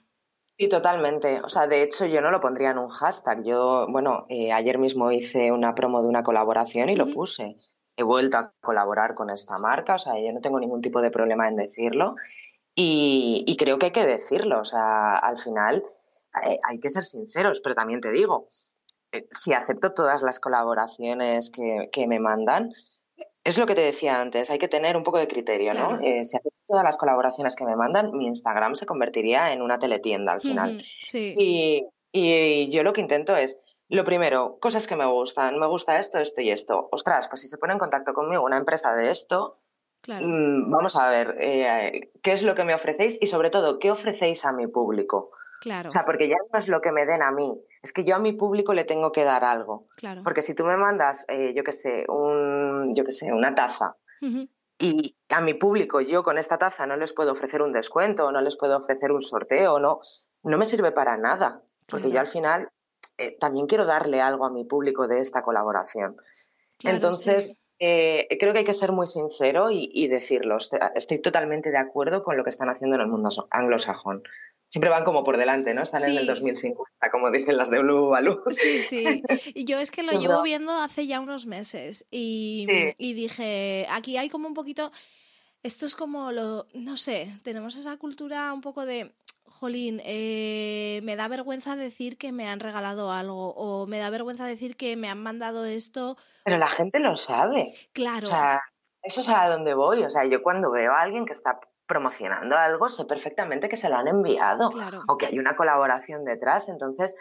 Sí, 0.58 0.68
totalmente. 0.68 1.40
O 1.42 1.48
sea, 1.48 1.68
de 1.68 1.84
hecho 1.84 2.04
yo 2.06 2.20
no 2.20 2.32
lo 2.32 2.40
pondría 2.40 2.72
en 2.72 2.78
un 2.78 2.88
hashtag. 2.88 3.44
Yo, 3.44 3.86
bueno, 3.88 4.26
eh, 4.28 4.52
ayer 4.52 4.78
mismo 4.78 5.12
hice 5.12 5.52
una 5.52 5.72
promo 5.74 6.02
de 6.02 6.08
una 6.08 6.24
colaboración 6.24 6.88
y 6.88 6.96
lo 6.96 7.08
puse. 7.08 7.56
He 7.96 8.02
vuelto 8.02 8.38
a 8.38 8.52
colaborar 8.60 9.14
con 9.14 9.30
esta 9.30 9.58
marca, 9.58 9.94
o 9.94 9.98
sea, 9.98 10.14
yo 10.18 10.32
no 10.32 10.40
tengo 10.40 10.58
ningún 10.58 10.80
tipo 10.80 11.00
de 11.00 11.12
problema 11.12 11.46
en 11.48 11.56
decirlo. 11.56 12.16
Y, 12.74 13.56
creo 13.58 13.78
que 13.78 13.86
hay 13.86 13.92
que 13.92 14.06
decirlo, 14.06 14.60
o 14.60 14.64
sea, 14.64 15.16
al 15.16 15.38
final 15.38 15.84
eh, 16.44 16.58
hay 16.62 16.78
que 16.80 16.90
ser 16.90 17.04
sinceros, 17.04 17.60
pero 17.60 17.74
también 17.74 18.00
te 18.00 18.12
digo, 18.12 18.48
si 19.28 19.52
acepto 19.52 19.94
todas 19.94 20.22
las 20.22 20.38
colaboraciones 20.38 21.50
que, 21.50 21.88
que 21.92 22.06
me 22.06 22.20
mandan, 22.20 22.72
es 23.44 23.58
lo 23.58 23.66
que 23.66 23.74
te 23.74 23.80
decía 23.80 24.20
antes, 24.20 24.50
hay 24.50 24.58
que 24.58 24.68
tener 24.68 24.96
un 24.96 25.02
poco 25.02 25.18
de 25.18 25.28
criterio, 25.28 25.74
¿no? 25.74 26.00
Eh, 26.02 26.24
si 26.24 26.36
todas 26.68 26.84
las 26.84 26.98
colaboraciones 26.98 27.56
que 27.56 27.64
me 27.64 27.74
mandan, 27.74 28.12
mi 28.12 28.26
Instagram 28.26 28.74
se 28.74 28.86
convertiría 28.86 29.52
en 29.52 29.62
una 29.62 29.78
teletienda 29.78 30.32
al 30.32 30.40
final. 30.42 30.84
sí. 31.02 31.34
y, 31.36 31.86
y, 32.12 32.70
yo 32.70 32.82
lo 32.82 32.92
que 32.92 33.00
intento 33.00 33.34
es, 33.34 33.60
lo 33.88 34.04
primero, 34.04 34.58
cosas 34.60 34.86
que 34.86 34.96
me 34.96 35.06
gustan, 35.06 35.58
me 35.58 35.66
gusta 35.66 35.98
esto, 35.98 36.18
esto 36.18 36.42
y 36.42 36.50
esto. 36.50 36.88
Ostras, 36.92 37.28
pues 37.28 37.40
si 37.40 37.48
se 37.48 37.56
pone 37.56 37.72
en 37.72 37.78
contacto 37.78 38.12
conmigo 38.12 38.44
una 38.44 38.58
empresa 38.58 38.94
de 38.94 39.10
esto, 39.10 39.60
mm, 40.06 40.70
vamos 40.70 40.94
a 40.96 41.08
ver 41.10 41.36
eh, 41.40 42.10
qué 42.22 42.32
es 42.32 42.42
lo 42.42 42.54
que 42.54 42.64
me 42.64 42.74
ofrecéis 42.74 43.18
y 43.20 43.26
sobre 43.26 43.48
todo, 43.50 43.78
qué 43.78 43.90
ofrecéis 43.90 44.44
a 44.44 44.52
mi 44.52 44.66
público. 44.66 45.30
Claro. 45.60 45.88
O 45.88 45.90
sea, 45.90 46.04
porque 46.04 46.28
ya 46.28 46.36
no 46.52 46.58
es 46.58 46.68
lo 46.68 46.80
que 46.80 46.92
me 46.92 47.06
den 47.06 47.22
a 47.22 47.32
mí, 47.32 47.58
es 47.82 47.92
que 47.92 48.04
yo 48.04 48.14
a 48.14 48.20
mi 48.20 48.32
público 48.32 48.74
le 48.74 48.84
tengo 48.84 49.10
que 49.10 49.24
dar 49.24 49.42
algo. 49.42 49.86
Claro. 49.96 50.22
Porque 50.22 50.42
si 50.42 50.54
tú 50.54 50.64
me 50.64 50.76
mandas, 50.76 51.24
eh, 51.28 51.52
yo 51.54 51.64
qué 51.64 51.72
sé, 51.72 52.04
un, 52.08 52.94
yo 52.94 53.04
qué 53.04 53.10
sé, 53.10 53.32
una 53.32 53.54
taza 53.54 53.96
y 54.78 55.16
a 55.28 55.40
mi 55.40 55.54
público 55.54 56.00
yo 56.00 56.22
con 56.22 56.38
esta 56.38 56.58
taza 56.58 56.86
no 56.86 56.96
les 56.96 57.12
puedo 57.12 57.32
ofrecer 57.32 57.62
un 57.62 57.72
descuento, 57.72 58.30
no 58.30 58.40
les 58.40 58.56
puedo 58.56 58.76
ofrecer 58.76 59.10
un 59.12 59.20
sorteo, 59.20 59.80
no, 59.80 60.00
no 60.44 60.58
me 60.58 60.64
sirve 60.64 60.92
para 60.92 61.16
nada. 61.16 61.62
Porque 61.86 62.10
yo 62.10 62.20
al 62.20 62.26
final 62.26 62.68
eh, 63.16 63.36
también 63.38 63.66
quiero 63.66 63.86
darle 63.86 64.20
algo 64.20 64.44
a 64.44 64.50
mi 64.50 64.64
público 64.64 65.08
de 65.08 65.20
esta 65.20 65.42
colaboración. 65.42 66.16
Entonces, 66.84 67.54
eh, 67.80 68.28
creo 68.38 68.52
que 68.52 68.60
hay 68.60 68.64
que 68.64 68.74
ser 68.74 68.92
muy 68.92 69.06
sincero 69.06 69.70
y, 69.70 70.06
decirlo. 70.08 70.58
Estoy 70.94 71.18
totalmente 71.20 71.70
de 71.70 71.78
acuerdo 71.78 72.22
con 72.22 72.36
lo 72.36 72.44
que 72.44 72.50
están 72.50 72.68
haciendo 72.68 72.96
en 72.96 73.02
el 73.02 73.08
mundo 73.08 73.30
anglosajón 73.50 74.22
siempre 74.68 74.90
van 74.90 75.04
como 75.04 75.24
por 75.24 75.36
delante, 75.36 75.74
¿no? 75.74 75.82
Están 75.82 76.04
en 76.04 76.16
el 76.16 76.26
2050, 76.26 77.10
como 77.10 77.30
dicen 77.30 77.56
las 77.56 77.70
de 77.70 77.80
Blue 77.80 78.08
Baloo. 78.08 78.42
Sí, 78.50 78.82
sí. 78.82 79.22
Y 79.54 79.64
yo 79.64 79.78
es 79.78 79.90
que 79.90 80.02
lo 80.02 80.12
llevo 80.20 80.42
viendo 80.42 80.80
hace 80.80 81.06
ya 81.06 81.20
unos 81.20 81.46
meses 81.46 82.06
y, 82.10 82.66
y, 82.98 83.14
dije, 83.14 83.86
aquí 83.90 84.16
hay 84.16 84.28
como 84.28 84.46
un 84.46 84.54
poquito, 84.54 84.92
esto 85.62 85.86
es 85.86 85.96
como 85.96 86.32
lo, 86.32 86.66
no 86.74 86.96
sé, 86.96 87.34
tenemos 87.42 87.76
esa 87.76 87.96
cultura 87.96 88.52
un 88.52 88.60
poco 88.60 88.86
de, 88.86 89.12
jolín, 89.58 90.00
eh, 90.04 91.00
me 91.02 91.16
da 91.16 91.26
vergüenza 91.28 91.74
decir 91.74 92.16
que 92.16 92.32
me 92.32 92.48
han 92.48 92.60
regalado 92.60 93.10
algo 93.10 93.50
o 93.54 93.86
me 93.86 93.98
da 93.98 94.10
vergüenza 94.10 94.46
decir 94.46 94.76
que 94.76 94.96
me 94.96 95.08
han 95.08 95.22
mandado 95.22 95.64
esto. 95.64 96.16
Pero 96.44 96.58
la 96.58 96.68
gente 96.68 97.00
lo 97.00 97.16
sabe. 97.16 97.74
Claro. 97.92 98.26
O 98.26 98.30
sea, 98.30 98.62
eso 99.02 99.20
es 99.20 99.28
a 99.28 99.48
donde 99.48 99.74
voy. 99.74 100.04
O 100.04 100.10
sea, 100.10 100.24
yo 100.26 100.42
cuando 100.42 100.70
veo 100.70 100.92
a 100.92 101.00
alguien 101.00 101.26
que 101.26 101.32
está 101.32 101.58
promocionando 101.88 102.56
algo, 102.56 102.88
sé 102.88 103.06
perfectamente 103.06 103.68
que 103.68 103.76
se 103.76 103.88
lo 103.88 103.96
han 103.96 104.06
enviado 104.06 104.70
o 105.08 105.16
que 105.16 105.26
hay 105.26 105.38
una 105.38 105.56
colaboración 105.56 106.24
detrás. 106.24 106.68
Entonces, 106.68 107.16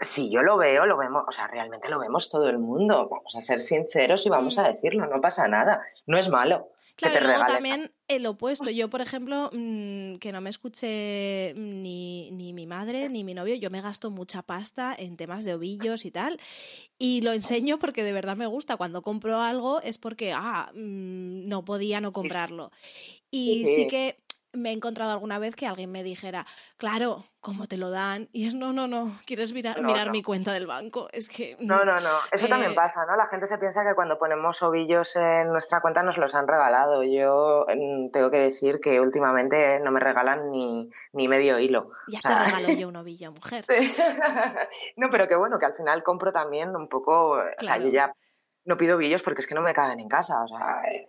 si 0.00 0.30
yo 0.30 0.42
lo 0.42 0.58
veo, 0.58 0.84
lo 0.84 0.98
vemos, 0.98 1.24
o 1.26 1.32
sea, 1.32 1.46
realmente 1.46 1.88
lo 1.88 1.98
vemos 1.98 2.28
todo 2.28 2.48
el 2.50 2.58
mundo. 2.58 3.08
Vamos 3.08 3.34
a 3.36 3.40
ser 3.40 3.60
sinceros 3.60 4.26
y 4.26 4.28
vamos 4.28 4.58
a 4.58 4.62
mm. 4.62 4.72
decirlo, 4.72 5.06
no 5.06 5.20
pasa 5.20 5.48
nada, 5.48 5.80
no 6.06 6.18
es 6.18 6.28
malo. 6.28 6.68
Claro, 6.98 7.20
y 7.20 7.22
luego 7.22 7.44
también 7.44 7.92
el 8.08 8.26
opuesto. 8.26 8.70
Yo, 8.70 8.90
por 8.90 9.00
ejemplo, 9.00 9.50
mm, 9.52 10.16
que 10.16 10.32
no 10.32 10.40
me 10.40 10.50
escuche 10.50 11.54
ni, 11.54 12.28
ni, 12.32 12.52
mi 12.52 12.66
madre 12.66 13.08
ni 13.08 13.22
mi 13.22 13.34
novio, 13.34 13.54
yo 13.54 13.70
me 13.70 13.80
gasto 13.80 14.10
mucha 14.10 14.42
pasta 14.42 14.96
en 14.98 15.16
temas 15.16 15.44
de 15.44 15.54
ovillos 15.54 16.04
y 16.04 16.10
tal. 16.10 16.40
Y 16.98 17.20
lo 17.20 17.32
enseño 17.32 17.78
porque 17.78 18.02
de 18.02 18.12
verdad 18.12 18.36
me 18.36 18.46
gusta. 18.46 18.76
Cuando 18.76 19.02
compro 19.02 19.40
algo 19.40 19.80
es 19.82 19.96
porque, 19.96 20.32
ah, 20.34 20.72
mm, 20.74 21.46
no 21.46 21.64
podía 21.64 22.00
no 22.00 22.12
comprarlo. 22.12 22.72
Y 23.30 23.66
sí 23.66 23.86
que 23.86 24.18
me 24.52 24.70
he 24.70 24.72
encontrado 24.72 25.12
alguna 25.12 25.38
vez 25.38 25.54
que 25.54 25.66
alguien 25.66 25.92
me 25.92 26.02
dijera, 26.02 26.46
claro, 26.76 27.24
¿cómo 27.40 27.66
te 27.66 27.76
lo 27.76 27.90
dan? 27.90 28.28
Y 28.32 28.46
es, 28.46 28.54
no, 28.54 28.72
no, 28.72 28.88
no, 28.88 29.18
¿quieres 29.26 29.52
mirar, 29.52 29.82
mirar 29.82 30.10
mi 30.10 30.22
cuenta 30.22 30.52
del 30.52 30.66
banco? 30.66 31.08
Es 31.12 31.28
que... 31.28 31.56
No, 31.60 31.84
no, 31.84 32.00
no, 32.00 32.18
eso 32.32 32.48
también 32.48 32.72
eh 32.72 32.74
pasa, 32.74 33.04
¿no? 33.06 33.16
La 33.16 33.26
gente 33.26 33.46
se 33.46 33.58
piensa 33.58 33.84
que 33.84 33.94
cuando 33.94 34.18
ponemos 34.18 34.62
ovillos 34.62 35.16
en 35.16 35.48
nuestra 35.48 35.80
cuenta 35.80 36.02
nos 36.02 36.16
los 36.16 36.34
han 36.34 36.48
regalado. 36.48 37.02
Yo 37.02 37.66
mm, 37.68 38.10
tengo 38.10 38.30
que 38.30 38.38
decir 38.38 38.80
que 38.80 39.00
últimamente 39.00 39.80
no 39.80 39.90
me 39.90 40.00
regalan 40.00 40.50
ni, 40.50 40.90
ni 41.12 41.28
medio 41.28 41.58
hilo. 41.58 41.90
Ya 42.08 42.20
te 42.20 42.28
regalo 42.28 42.78
yo 42.78 42.88
un 42.88 42.96
ovillo, 42.96 43.32
mujer. 43.32 43.64
no, 44.96 45.10
pero 45.10 45.28
que 45.28 45.36
bueno, 45.36 45.58
que 45.58 45.66
al 45.66 45.74
final 45.74 46.02
compro 46.02 46.32
también 46.32 46.74
un 46.74 46.88
poco... 46.88 47.38
yo 47.60 47.88
ya 47.88 48.14
no 48.64 48.76
pido 48.76 48.96
ovillos 48.96 49.22
porque 49.22 49.40
es 49.40 49.46
que 49.46 49.54
no 49.54 49.62
me 49.62 49.72
caben 49.72 50.00
en 50.00 50.08
casa, 50.08 50.42
o 50.42 50.48
sea 50.48 50.82
eh, 50.92 51.08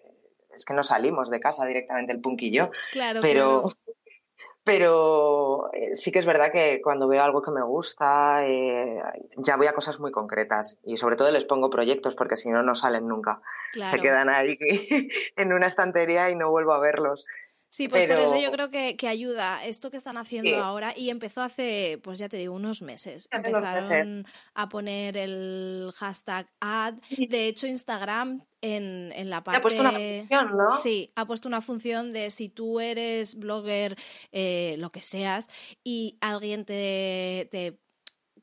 es 0.53 0.65
que 0.65 0.73
no 0.73 0.83
salimos 0.83 1.29
de 1.29 1.39
casa 1.39 1.65
directamente 1.65 2.12
el 2.12 2.21
punk 2.21 2.41
y 2.43 2.51
yo. 2.51 2.71
Claro, 2.91 3.21
pero, 3.21 3.65
pero 4.63 5.71
eh, 5.73 5.95
sí 5.95 6.12
que 6.12 6.19
es 6.19 6.25
verdad 6.25 6.51
que 6.51 6.81
cuando 6.81 7.07
veo 7.07 7.23
algo 7.23 7.41
que 7.41 7.51
me 7.51 7.63
gusta, 7.63 8.45
eh, 8.45 9.01
ya 9.38 9.57
voy 9.57 9.67
a 9.67 9.73
cosas 9.73 9.99
muy 9.99 10.12
concretas 10.12 10.79
y 10.83 10.97
sobre 10.97 11.15
todo 11.15 11.31
les 11.31 11.45
pongo 11.45 11.69
proyectos 11.69 12.15
porque 12.15 12.35
si 12.35 12.49
no, 12.49 12.63
no 12.63 12.75
salen 12.75 13.07
nunca. 13.07 13.41
Se 13.89 13.99
quedan 13.99 14.29
ahí 14.29 14.57
en 15.35 15.53
una 15.53 15.67
estantería 15.67 16.29
y 16.29 16.35
no 16.35 16.49
vuelvo 16.49 16.73
a 16.73 16.79
verlos. 16.79 17.25
Sí, 17.69 17.88
pues 17.88 18.08
por 18.08 18.17
eso 18.17 18.36
yo 18.41 18.51
creo 18.51 18.71
que, 18.71 18.97
que, 18.97 19.08
ayuda 19.08 19.63
esto 19.63 19.91
que 19.91 19.97
están 19.97 20.17
haciendo 20.17 20.58
ahora 20.58 20.93
y 20.97 21.12
empezó 21.12 21.41
hace, 21.41 21.99
pues 22.03 22.17
ya 22.17 22.27
te 22.27 22.38
digo, 22.38 22.55
unos 22.55 22.82
meses. 22.82 23.27
Empezaron 23.32 24.25
a 24.55 24.69
poner 24.69 25.17
el 25.17 25.91
hashtag 25.95 26.49
ad. 26.60 26.95
De 27.29 27.47
hecho, 27.47 27.67
Instagram 27.67 28.43
en, 28.62 29.12
en 29.15 29.29
la 29.29 29.43
parte... 29.43 29.60
Ha 29.60 29.62
puesto 29.62 29.82
una 29.82 29.91
función, 29.91 30.58
¿no? 30.58 30.73
Sí, 30.73 31.12
ha 31.15 31.25
puesto 31.25 31.47
una 31.47 31.62
función 31.62 32.10
de 32.10 32.32
si 32.32 32.49
tú 32.49 32.79
eres 32.79 33.36
blogger, 33.36 33.95
eh, 34.32 34.75
lo 34.79 34.91
que 34.91 35.01
seas, 35.01 35.47
y 35.84 36.17
alguien 36.21 36.65
te, 36.65 37.47
te 37.51 37.79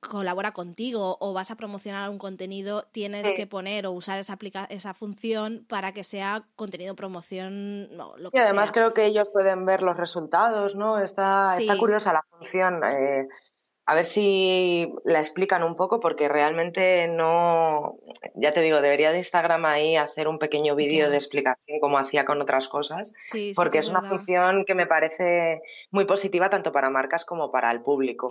colabora 0.08 0.52
contigo 0.52 1.16
o 1.20 1.32
vas 1.32 1.50
a 1.50 1.56
promocionar 1.56 2.10
un 2.10 2.18
contenido, 2.18 2.86
tienes 2.92 3.32
que 3.32 3.46
poner 3.46 3.86
o 3.86 3.92
usar 3.92 4.18
esa, 4.18 4.38
esa 4.68 4.94
función 4.94 5.64
para 5.68 5.92
que 5.92 6.04
sea 6.04 6.44
contenido 6.56 6.94
promoción. 6.94 7.88
lo 7.96 8.30
y 8.32 8.38
además 8.38 8.72
creo 8.72 8.94
que 8.94 9.06
ellos 9.06 9.28
pueden 9.30 9.66
ver 9.66 9.82
los 9.82 9.96
resultados, 9.96 10.74
¿no? 10.74 10.98
Está, 10.98 11.56
está 11.56 11.76
curiosa 11.76 12.12
la 12.12 12.24
función. 12.30 12.82
Eh, 12.84 13.28
a 13.88 13.94
ver 13.94 14.04
si 14.04 14.92
la 15.04 15.20
explican 15.20 15.62
un 15.62 15.76
poco 15.76 16.00
porque 16.00 16.28
realmente 16.28 17.06
no, 17.06 17.98
ya 18.34 18.50
te 18.50 18.60
digo, 18.60 18.80
debería 18.80 19.12
de 19.12 19.18
Instagram 19.18 19.64
ahí 19.64 19.94
hacer 19.94 20.26
un 20.26 20.40
pequeño 20.40 20.74
vídeo 20.74 21.08
de 21.08 21.14
explicación 21.16 21.78
como 21.80 21.96
hacía 21.96 22.24
con 22.24 22.42
otras 22.42 22.66
cosas, 22.66 23.14
porque 23.54 23.78
es 23.78 23.88
una 23.88 24.02
función 24.02 24.64
que 24.64 24.74
me 24.74 24.88
parece 24.88 25.62
muy 25.92 26.04
positiva 26.04 26.50
tanto 26.50 26.72
para 26.72 26.90
marcas 26.90 27.24
como 27.24 27.52
para 27.52 27.70
el 27.70 27.80
público. 27.80 28.28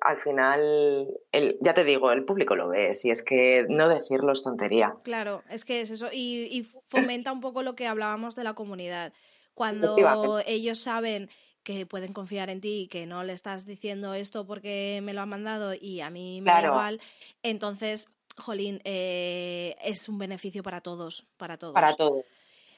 al, 0.00 0.18
final, 0.18 1.08
el, 1.32 1.58
ya 1.60 1.74
te 1.74 1.82
digo, 1.82 2.12
el 2.12 2.24
público 2.24 2.54
lo 2.54 2.68
ve, 2.68 2.94
si 2.94 3.10
es 3.10 3.24
que 3.24 3.66
no 3.68 3.88
decirlo 3.88 4.32
es 4.32 4.44
tontería. 4.44 4.94
Claro, 5.02 5.42
es 5.50 5.64
que 5.64 5.80
es 5.80 5.90
eso, 5.90 6.06
y, 6.12 6.46
y 6.52 6.68
fomenta 6.88 7.32
un 7.32 7.40
poco 7.40 7.64
lo 7.64 7.74
que 7.74 7.88
hablábamos 7.88 8.36
de 8.36 8.44
la 8.44 8.54
comunidad. 8.54 9.12
Cuando 9.54 10.40
ellos 10.46 10.78
saben 10.78 11.28
que 11.62 11.86
pueden 11.86 12.12
confiar 12.12 12.50
en 12.50 12.60
ti 12.60 12.82
y 12.82 12.88
que 12.88 13.06
no 13.06 13.22
le 13.22 13.32
estás 13.32 13.66
diciendo 13.66 14.14
esto 14.14 14.46
porque 14.46 15.00
me 15.02 15.12
lo 15.12 15.20
han 15.20 15.28
mandado 15.28 15.74
y 15.74 16.00
a 16.00 16.10
mí 16.10 16.40
me 16.40 16.50
da 16.50 16.62
igual, 16.64 17.00
entonces, 17.42 18.08
jolín, 18.36 18.80
eh, 18.84 19.76
es 19.82 20.08
un 20.08 20.18
beneficio 20.18 20.62
para 20.62 20.80
todos, 20.80 21.26
para 21.36 21.58
todos. 21.58 21.74
Para 21.74 21.94
todos, 21.94 22.24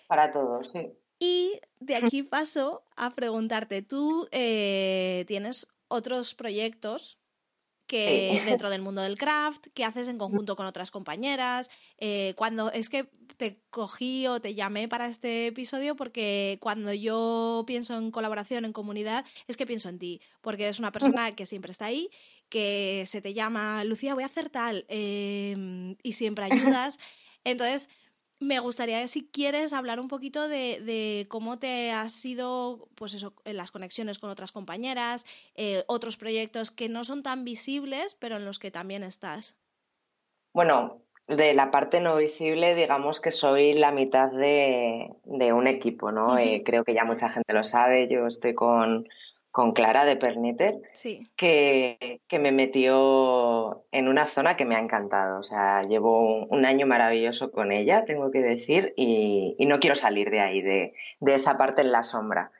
para 0.07 0.31
todos, 0.31 0.71
sí. 0.71 0.93
Y 1.19 1.61
de 1.79 1.97
aquí 1.97 2.23
paso 2.23 2.83
a 2.97 3.15
preguntarte, 3.15 3.83
tú 3.83 4.29
eh, 4.33 5.25
tienes 5.29 5.69
otros 5.89 6.35
proyectos 6.35 7.19
que 7.93 8.41
dentro 8.47 8.71
del 8.71 8.81
mundo 8.81 9.03
del 9.03 9.19
craft, 9.19 9.67
que 9.75 9.85
haces 9.85 10.09
en 10.09 10.17
conjunto 10.17 10.57
con 10.57 10.65
otras 10.65 10.91
compañeras. 10.91 11.71
Eh, 11.99 12.33
cuando 12.37 12.73
es 12.73 12.89
que 12.89 13.11
te 13.37 13.61
cogí 13.69 14.27
o 14.27 14.41
te 14.41 14.55
llamé 14.55 14.89
para 14.89 15.09
este 15.09 15.49
episodio 15.49 15.95
porque 15.95 16.57
cuando 16.63 16.95
yo 16.95 17.65
pienso 17.67 17.99
en 17.99 18.11
colaboración, 18.11 18.65
en 18.65 18.73
comunidad, 18.73 19.27
es 19.47 19.59
que 19.59 19.67
pienso 19.67 19.91
en 19.91 19.99
ti, 19.99 20.23
porque 20.41 20.63
eres 20.63 20.79
una 20.79 20.91
persona 20.91 21.35
que 21.35 21.45
siempre 21.45 21.73
está 21.73 21.85
ahí, 21.85 22.09
que 22.49 23.05
se 23.07 23.21
te 23.21 23.35
llama, 23.35 23.85
Lucía, 23.85 24.15
voy 24.15 24.23
a 24.23 24.27
hacer 24.27 24.49
tal, 24.49 24.87
em, 24.89 25.97
y 26.03 26.15
siempre 26.15 26.47
ayudas. 26.81 26.99
Entonces, 27.45 27.91
me 28.43 28.61
gustaría, 28.61 29.07
si 29.07 29.29
quieres, 29.29 29.73
hablar 29.73 30.01
un 30.01 30.09
poquito 30.09 30.49
de, 30.49 31.27
cómo 31.29 31.59
te 31.59 31.91
has 31.93 32.13
sido, 32.13 32.89
pues 32.95 33.15
eso, 33.15 33.35
las 33.45 33.71
conexiones 33.71 34.19
con 34.19 34.31
otras 34.31 34.53
compañeras, 34.53 35.27
eh, 35.55 35.85
otros 35.87 36.17
proyectos 36.17 36.71
que 36.71 36.89
no 36.89 37.05
son 37.05 37.23
tan 37.23 37.45
visibles, 37.45 38.15
pero 38.15 38.37
en 38.37 38.45
los 38.45 38.59
que 38.59 38.71
también 38.71 39.03
estás. 39.03 39.57
Bueno, 40.53 41.03
de 41.29 41.55
la 41.55 41.71
parte 41.71 42.01
no 42.01 42.17
visible, 42.17 42.75
digamos 42.75 43.21
que 43.21 43.31
soy 43.31 43.75
la 43.75 43.93
mitad 43.93 44.31
de, 44.31 45.15
un 45.25 45.67
equipo, 45.67 46.13
¿no? 46.13 46.37
Eh, 46.37 46.63
creo 46.65 46.85
que 46.85 46.95
ya 46.95 47.05
mucha 47.05 47.29
gente 47.29 47.53
lo 47.53 47.65
sabe. 47.65 48.09
Yo 48.09 48.27
estoy 48.27 48.55
con, 48.55 49.09
con 49.53 49.73
Clara 49.73 50.07
de 50.07 50.17
Pernitter, 50.17 50.81
que, 51.37 52.23
que, 52.27 52.39
me 52.39 52.53
metió 52.53 53.85
en 53.93 54.09
una 54.09 54.27
zona 54.27 54.57
que 54.57 54.65
me 54.65 54.77
ha 54.77 54.81
encantado. 54.81 55.39
O 55.39 55.43
sea, 55.43 55.83
llevo 55.83 56.47
un, 56.47 56.65
año 56.65 56.87
maravilloso 56.87 57.53
con 57.53 57.71
ella, 57.71 58.07
tengo 58.07 58.31
que 58.31 58.41
decir, 58.41 58.95
y, 58.97 59.55
no 59.67 59.79
quiero 59.79 59.95
salir 59.95 60.31
de 60.31 60.41
ahí, 60.41 60.63
de, 60.63 60.95
esa 61.27 61.59
parte 61.59 61.83
en 61.83 61.93
la 61.93 62.03
sombra. 62.03 62.51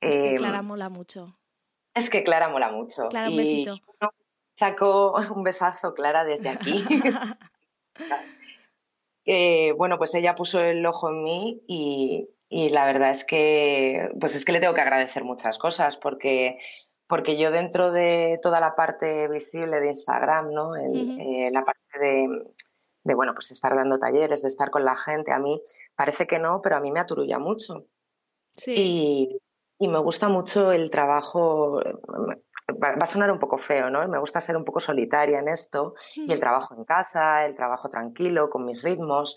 Es 0.00 0.18
que 0.18 0.30
em, 0.30 0.36
Clara 0.36 0.62
mola 0.62 0.88
mucho. 0.88 1.38
Es 1.94 2.10
que 2.10 2.24
Clara 2.24 2.48
mola 2.48 2.72
mucho. 2.72 3.08
Clara, 3.10 3.30
un 3.30 3.36
besito. 3.36 3.76
Saco 4.54 5.14
un 5.34 5.44
besazo, 5.44 5.94
Clara, 5.94 6.24
desde 6.24 6.48
aquí. 6.48 6.84
Eh, 9.26 9.72
bueno, 9.78 9.96
pues 9.96 10.14
ella 10.14 10.34
puso 10.34 10.60
el 10.60 10.84
ojo 10.84 11.08
en 11.08 11.22
mí 11.22 11.62
y, 11.66 12.28
y 12.56 12.68
la 12.68 12.84
verdad 12.86 13.10
es 13.10 13.24
que, 13.24 14.10
pues 14.20 14.36
es 14.36 14.44
que 14.44 14.52
le 14.52 14.60
tengo 14.60 14.74
que 14.74 14.80
agradecer 14.80 15.24
muchas 15.24 15.58
cosas 15.58 15.96
porque, 15.96 16.60
porque 17.08 17.36
yo 17.36 17.50
dentro 17.50 17.90
de 17.90 18.38
toda 18.40 18.60
la 18.60 18.76
parte 18.76 19.26
visible 19.26 19.80
de 19.80 19.88
Instagram, 19.88 20.52
¿no? 20.52 20.76
Eh, 20.76 21.50
la 21.52 21.64
parte 21.64 21.98
de, 22.00 22.28
bueno, 23.12 23.34
pues 23.34 23.50
estar 23.50 23.74
dando 23.74 23.98
talleres, 23.98 24.42
de 24.42 24.46
estar 24.46 24.70
con 24.70 24.84
la 24.84 24.94
gente, 24.94 25.32
a 25.32 25.40
mí 25.40 25.60
parece 25.96 26.28
que 26.28 26.38
no, 26.38 26.60
pero 26.62 26.76
a 26.76 26.80
mí 26.80 26.92
me 26.92 27.00
aturulla 27.00 27.40
mucho. 27.40 27.86
Sí. 28.54 28.74
Y, 28.76 29.40
y 29.80 29.88
me 29.88 29.98
gusta 29.98 30.28
mucho 30.28 30.70
el 30.70 30.90
trabajo, 30.90 31.82
va, 32.70 32.90
a 32.90 33.06
sonar 33.06 33.32
un 33.32 33.40
poco 33.40 33.58
feo, 33.58 33.90
¿no? 33.90 34.06
Me 34.06 34.20
gusta 34.20 34.40
ser 34.40 34.56
un 34.56 34.64
poco 34.64 34.78
solitaria 34.78 35.40
en 35.40 35.48
esto 35.48 35.96
y 36.14 36.32
el 36.32 36.38
trabajo 36.38 36.76
en 36.76 36.84
casa, 36.84 37.46
el 37.46 37.56
trabajo 37.56 37.88
tranquilo, 37.88 38.48
con 38.48 38.64
mis 38.64 38.80
ritmos. 38.84 39.36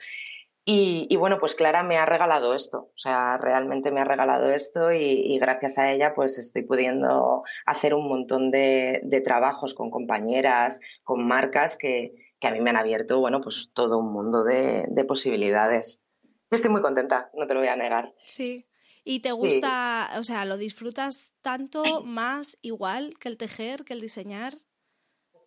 Y, 0.70 1.16
bueno, 1.16 1.40
pues 1.40 1.56
Clara 1.56 1.82
me 1.82 1.98
ha 1.98 2.06
regalado 2.06 2.54
esto, 2.54 2.92
o 2.94 2.98
sea, 2.98 3.38
realmente 3.38 3.90
me 3.90 4.02
ha 4.02 4.04
regalado 4.04 4.50
esto 4.50 4.92
y, 4.92 5.40
gracias 5.40 5.78
a 5.78 5.90
ella 5.94 6.14
pues 6.14 6.38
estoy 6.38 6.64
pudiendo 6.64 7.44
hacer 7.66 7.94
un 7.94 8.10
montón 8.10 8.52
de, 8.52 9.22
trabajos 9.24 9.74
con 9.74 9.90
compañeras, 9.90 10.82
con 11.06 11.26
marcas 11.26 11.78
que, 11.78 12.34
a 12.42 12.52
mí 12.52 12.60
me 12.60 12.72
han 12.72 12.76
abierto, 12.76 13.22
bueno, 13.22 13.40
pues 13.40 13.72
todo 13.74 13.98
un 13.98 14.12
mundo 14.12 14.44
de, 14.44 14.84
de 14.90 15.06
posibilidades. 15.06 16.04
Estoy 16.52 16.70
muy 16.70 16.82
contenta, 16.82 17.30
no 17.34 17.48
te 17.48 17.54
lo 17.54 17.62
voy 17.62 17.70
a 17.70 17.78
negar. 17.78 18.14
Sí. 18.26 18.68
¿Y 19.06 19.22
te 19.22 19.32
gusta, 19.32 20.10
o 20.18 20.24
sea, 20.26 20.44
lo 20.44 20.58
disfrutas 20.58 21.34
tanto, 21.40 22.04
más, 22.04 22.58
igual 22.62 23.18
que 23.22 23.30
el 23.30 23.38
tejer, 23.38 23.86
que 23.86 23.94
el 23.94 24.02
diseñar? 24.02 24.56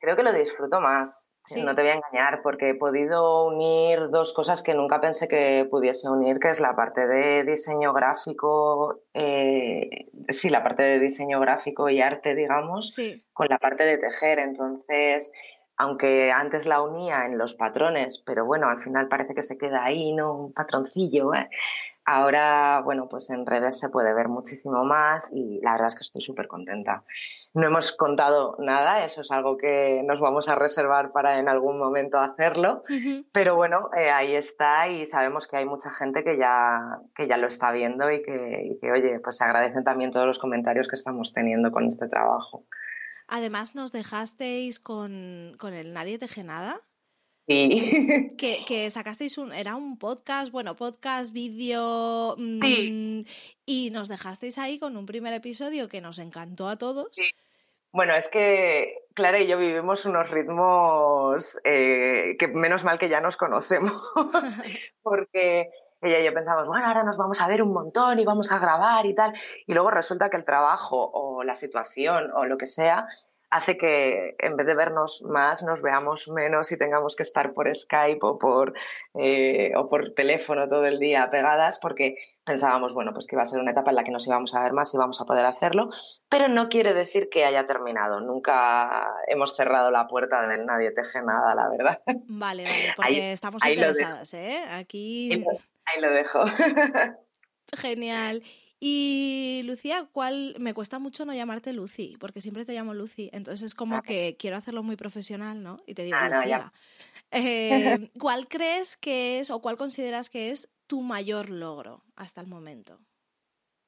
Creo 0.00 0.16
que 0.16 0.22
lo 0.22 0.32
disfruto 0.32 0.80
más, 0.80 1.34
no 1.64 1.74
te 1.74 1.82
voy 1.82 1.90
a 1.90 1.94
engañar, 1.94 2.42
porque 2.42 2.70
he 2.70 2.74
podido 2.74 3.46
unir 3.46 4.10
dos 4.10 4.32
cosas 4.32 4.62
que 4.62 4.74
nunca 4.74 5.00
pensé 5.00 5.26
que 5.26 5.66
pudiese 5.70 6.08
unir, 6.08 6.38
que 6.38 6.50
es 6.50 6.60
la 6.60 6.76
parte 6.76 7.06
de 7.06 7.44
diseño 7.44 7.92
gráfico, 7.92 9.00
eh, 9.14 10.06
sí, 10.28 10.48
la 10.48 10.62
parte 10.62 10.82
de 10.82 11.00
diseño 11.00 11.40
gráfico 11.40 11.88
y 11.88 12.00
arte, 12.00 12.34
digamos, 12.34 12.94
con 13.32 13.48
la 13.48 13.58
parte 13.58 13.84
de 13.84 13.98
tejer. 13.98 14.38
Entonces, 14.38 15.32
aunque 15.76 16.30
antes 16.30 16.66
la 16.66 16.82
unía 16.82 17.24
en 17.24 17.38
los 17.38 17.54
patrones, 17.54 18.22
pero 18.24 18.44
bueno, 18.44 18.68
al 18.68 18.76
final 18.76 19.08
parece 19.08 19.34
que 19.34 19.42
se 19.42 19.56
queda 19.56 19.82
ahí, 19.82 20.12
¿no? 20.12 20.34
Un 20.34 20.52
patroncillo. 20.52 21.34
¿eh? 21.34 21.48
Ahora, 22.12 22.80
bueno, 22.84 23.08
pues 23.08 23.30
en 23.30 23.46
redes 23.46 23.78
se 23.78 23.88
puede 23.88 24.12
ver 24.12 24.26
muchísimo 24.26 24.84
más 24.84 25.30
y 25.32 25.60
la 25.62 25.70
verdad 25.70 25.86
es 25.86 25.94
que 25.94 26.00
estoy 26.00 26.20
súper 26.20 26.48
contenta. 26.48 27.04
No 27.54 27.68
hemos 27.68 27.92
contado 27.92 28.56
nada, 28.58 29.04
eso 29.04 29.20
es 29.20 29.30
algo 29.30 29.56
que 29.56 30.02
nos 30.04 30.18
vamos 30.18 30.48
a 30.48 30.56
reservar 30.56 31.12
para 31.12 31.38
en 31.38 31.48
algún 31.48 31.78
momento 31.78 32.18
hacerlo, 32.18 32.82
pero 33.30 33.54
bueno, 33.54 33.90
eh, 33.96 34.10
ahí 34.10 34.34
está 34.34 34.88
y 34.88 35.06
sabemos 35.06 35.46
que 35.46 35.58
hay 35.58 35.66
mucha 35.66 35.88
gente 35.90 36.24
que 36.24 36.36
ya, 36.36 36.98
que 37.14 37.28
ya 37.28 37.36
lo 37.36 37.46
está 37.46 37.70
viendo 37.70 38.10
y 38.10 38.22
que, 38.22 38.60
y 38.64 38.80
que, 38.80 38.90
oye, 38.90 39.20
pues 39.20 39.36
se 39.36 39.44
agradecen 39.44 39.84
también 39.84 40.10
todos 40.10 40.26
los 40.26 40.40
comentarios 40.40 40.88
que 40.88 40.96
estamos 40.96 41.32
teniendo 41.32 41.70
con 41.70 41.86
este 41.86 42.08
trabajo. 42.08 42.64
Además, 43.28 43.76
nos 43.76 43.92
dejasteis 43.92 44.80
con, 44.80 45.54
con 45.60 45.74
el 45.74 45.92
Nadie 45.92 46.18
Teje 46.18 46.42
Nada. 46.42 46.80
Sí. 47.50 48.36
Que, 48.38 48.64
que, 48.66 48.90
sacasteis 48.90 49.36
un, 49.38 49.52
era 49.52 49.74
un 49.74 49.98
podcast, 49.98 50.52
bueno, 50.52 50.76
podcast, 50.76 51.32
vídeo, 51.32 52.36
mm, 52.38 53.22
y 53.66 53.90
nos 53.90 54.08
dejasteis 54.08 54.56
ahí 54.58 54.78
con 54.78 54.96
un 54.96 55.04
primer 55.04 55.34
episodio 55.34 55.88
que 55.88 56.00
nos 56.00 56.18
encantó 56.18 56.68
a 56.68 56.76
todos. 56.76 57.08
Sí. 57.10 57.24
Bueno, 57.92 58.14
es 58.14 58.28
que 58.28 59.04
Clara 59.14 59.40
y 59.40 59.48
yo 59.48 59.58
vivimos 59.58 60.04
unos 60.04 60.30
ritmos 60.30 61.58
eh, 61.64 62.36
que 62.38 62.46
menos 62.46 62.84
mal 62.84 63.00
que 63.00 63.08
ya 63.08 63.20
nos 63.20 63.36
conocemos, 63.36 63.92
porque 65.02 65.70
ella 66.00 66.20
y 66.20 66.24
yo 66.24 66.32
pensamos, 66.32 66.68
bueno, 66.68 66.86
ahora 66.86 67.02
nos 67.02 67.18
vamos 67.18 67.40
a 67.40 67.48
ver 67.48 67.62
un 67.62 67.72
montón 67.72 68.20
y 68.20 68.24
vamos 68.24 68.52
a 68.52 68.60
grabar 68.60 69.06
y 69.06 69.14
tal. 69.14 69.34
Y 69.66 69.74
luego 69.74 69.90
resulta 69.90 70.30
que 70.30 70.36
el 70.36 70.44
trabajo 70.44 71.10
o 71.12 71.42
la 71.42 71.56
situación 71.56 72.30
o 72.32 72.46
lo 72.46 72.56
que 72.56 72.66
sea 72.66 73.08
hace 73.50 73.76
que 73.76 74.36
en 74.38 74.56
vez 74.56 74.66
de 74.66 74.74
vernos 74.74 75.22
más, 75.22 75.62
nos 75.62 75.82
veamos 75.82 76.28
menos 76.28 76.70
y 76.72 76.78
tengamos 76.78 77.16
que 77.16 77.22
estar 77.22 77.52
por 77.52 77.72
Skype 77.74 78.20
o 78.22 78.38
por, 78.38 78.74
eh, 79.14 79.72
o 79.76 79.88
por 79.88 80.10
teléfono 80.10 80.68
todo 80.68 80.86
el 80.86 80.98
día 80.98 81.30
pegadas 81.30 81.78
porque 81.78 82.16
pensábamos, 82.44 82.94
bueno, 82.94 83.12
pues 83.12 83.26
que 83.26 83.36
iba 83.36 83.42
a 83.42 83.46
ser 83.46 83.60
una 83.60 83.72
etapa 83.72 83.90
en 83.90 83.96
la 83.96 84.04
que 84.04 84.10
nos 84.10 84.26
íbamos 84.26 84.54
a 84.54 84.62
ver 84.62 84.72
más 84.72 84.92
y 84.94 84.98
vamos 84.98 85.20
a 85.20 85.24
poder 85.24 85.46
hacerlo, 85.46 85.90
pero 86.28 86.48
no 86.48 86.68
quiere 86.68 86.94
decir 86.94 87.28
que 87.28 87.44
haya 87.44 87.66
terminado. 87.66 88.20
Nunca 88.20 89.14
hemos 89.26 89.56
cerrado 89.56 89.90
la 89.90 90.06
puerta 90.06 90.46
del 90.46 90.66
nadie 90.66 90.90
teje 90.92 91.22
nada, 91.22 91.54
la 91.54 91.68
verdad. 91.68 92.00
Vale, 92.26 92.64
vale, 92.64 92.64
porque 92.96 93.32
estamos 93.32 93.64
interesadas, 93.64 94.32
¿eh? 94.34 94.64
Aquí 94.70 95.44
Ahí 95.86 96.00
lo 96.00 96.12
dejo. 96.12 96.40
Genial. 97.72 98.42
Y 98.82 99.60
Lucía, 99.66 100.08
¿cuál 100.10 100.56
me 100.58 100.72
cuesta 100.72 100.98
mucho 100.98 101.26
no 101.26 101.34
llamarte 101.34 101.74
Lucy? 101.74 102.16
Porque 102.18 102.40
siempre 102.40 102.64
te 102.64 102.72
llamo 102.72 102.94
Lucy, 102.94 103.28
entonces 103.32 103.66
es 103.66 103.74
como 103.74 104.02
que 104.02 104.36
quiero 104.38 104.56
hacerlo 104.56 104.82
muy 104.82 104.96
profesional, 104.96 105.62
¿no? 105.62 105.82
Y 105.86 105.92
te 105.92 106.02
digo 106.04 106.16
ah, 106.18 106.30
Lucía. 106.30 106.72
Eh, 107.30 108.10
¿Cuál 108.18 108.48
crees 108.48 108.96
que 108.96 109.38
es 109.38 109.50
o 109.50 109.60
cuál 109.60 109.76
consideras 109.76 110.30
que 110.30 110.50
es 110.50 110.70
tu 110.86 111.02
mayor 111.02 111.50
logro 111.50 112.02
hasta 112.16 112.40
el 112.40 112.46
momento? 112.46 112.98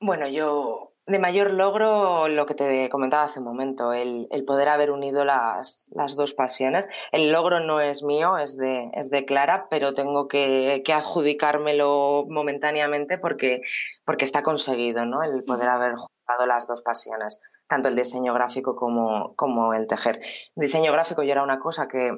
Bueno, 0.02 0.26
yo 0.26 0.94
de 1.06 1.20
mayor 1.20 1.52
logro, 1.52 2.26
lo 2.26 2.44
que 2.44 2.54
te 2.54 2.88
comentaba 2.88 3.22
hace 3.22 3.38
un 3.38 3.44
momento, 3.44 3.92
el, 3.92 4.26
poder 4.44 4.68
haber 4.68 4.90
unido 4.90 5.24
las, 5.24 5.88
dos 6.16 6.34
pasiones. 6.34 6.88
El 7.12 7.30
logro 7.30 7.60
no 7.60 7.80
es 7.80 8.02
mío, 8.02 8.36
es 8.36 8.56
de, 8.56 8.90
es 8.94 9.10
de 9.10 9.24
Clara, 9.24 9.68
pero 9.70 9.94
tengo 9.94 10.26
que, 10.26 10.82
adjudicármelo 10.92 12.26
momentáneamente 12.28 13.16
porque, 13.16 13.62
porque 14.04 14.24
está 14.24 14.42
conseguido, 14.42 15.06
¿no? 15.06 15.22
El 15.22 15.44
poder 15.44 15.68
haber 15.68 15.94
juntado 15.94 16.46
las 16.46 16.66
dos 16.66 16.82
pasiones, 16.82 17.40
tanto 17.68 17.88
el 17.88 17.94
diseño 17.94 18.34
gráfico 18.34 18.74
como, 18.74 19.36
como 19.36 19.72
el 19.72 19.86
tejer. 19.86 20.20
diseño 20.56 20.90
gráfico 20.90 21.22
yo 21.22 21.30
era 21.30 21.44
una 21.44 21.60
cosa 21.60 21.86
que 21.86 22.10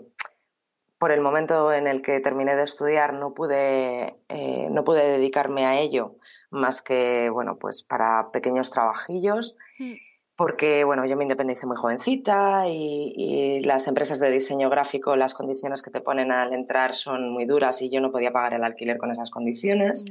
por 1.04 1.12
el 1.12 1.20
momento 1.20 1.70
en 1.70 1.86
el 1.86 2.00
que 2.00 2.18
terminé 2.20 2.56
de 2.56 2.62
estudiar 2.62 3.12
no 3.12 3.34
pude, 3.34 4.16
eh, 4.30 4.68
no 4.70 4.84
pude 4.84 5.04
dedicarme 5.04 5.66
a 5.66 5.78
ello 5.78 6.16
más 6.48 6.80
que, 6.80 7.28
bueno, 7.28 7.58
pues 7.60 7.82
para 7.82 8.30
pequeños 8.32 8.70
trabajillos, 8.70 9.54
mm. 9.78 9.92
porque, 10.34 10.82
bueno, 10.84 11.04
yo 11.04 11.18
me 11.18 11.24
independicé 11.24 11.66
muy 11.66 11.76
jovencita 11.76 12.68
y, 12.68 13.60
las 13.66 13.86
empresas 13.86 14.18
de 14.18 14.30
diseño 14.30 14.70
gráfico, 14.70 15.14
las 15.14 15.34
condiciones 15.34 15.82
que 15.82 15.90
te 15.90 16.00
ponen 16.00 16.32
al 16.32 16.54
entrar 16.54 16.94
son 16.94 17.30
muy 17.30 17.44
duras 17.44 17.82
y 17.82 17.90
yo 17.90 18.00
no 18.00 18.10
podía 18.10 18.32
pagar 18.32 18.54
el 18.54 18.64
alquiler 18.64 18.96
con 18.96 19.10
esas 19.10 19.30
condiciones. 19.30 20.06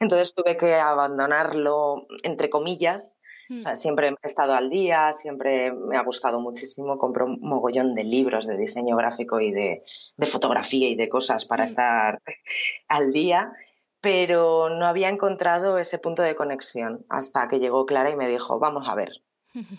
Entonces 0.00 0.32
tuve 0.32 0.56
que 0.56 0.76
abandonarlo, 0.76 2.06
entre 2.22 2.48
comillas, 2.48 3.17
Mm. 3.48 3.74
siempre 3.74 4.08
he 4.08 4.26
estado 4.26 4.54
al 4.54 4.68
día, 4.68 5.12
siempre 5.12 5.72
me 5.72 5.96
ha 5.96 6.02
gustado 6.02 6.40
muchísimo. 6.40 6.98
Compro 6.98 7.26
un 7.26 7.38
mogollón 7.40 7.94
de 7.94 8.04
libros 8.04 8.46
de 8.46 8.56
diseño 8.56 8.96
gráfico 8.96 9.40
y 9.40 9.52
de, 9.52 9.82
fotografía 10.26 10.88
y 10.88 10.96
de 10.96 11.08
cosas 11.08 11.44
para 11.44 11.64
mm. 11.64 11.68
estar 11.68 12.22
al 12.88 13.12
día, 13.12 13.52
pero 14.00 14.70
no 14.70 14.86
había 14.86 15.08
encontrado 15.08 15.78
ese 15.78 15.98
punto 15.98 16.22
de 16.22 16.34
conexión 16.34 17.04
hasta 17.08 17.48
que 17.48 17.58
llegó 17.58 17.86
Clara 17.86 18.10
y 18.10 18.16
me 18.16 18.28
dijo, 18.28 18.58
vamos 18.58 18.88
a 18.88 18.94
ver, 18.94 19.22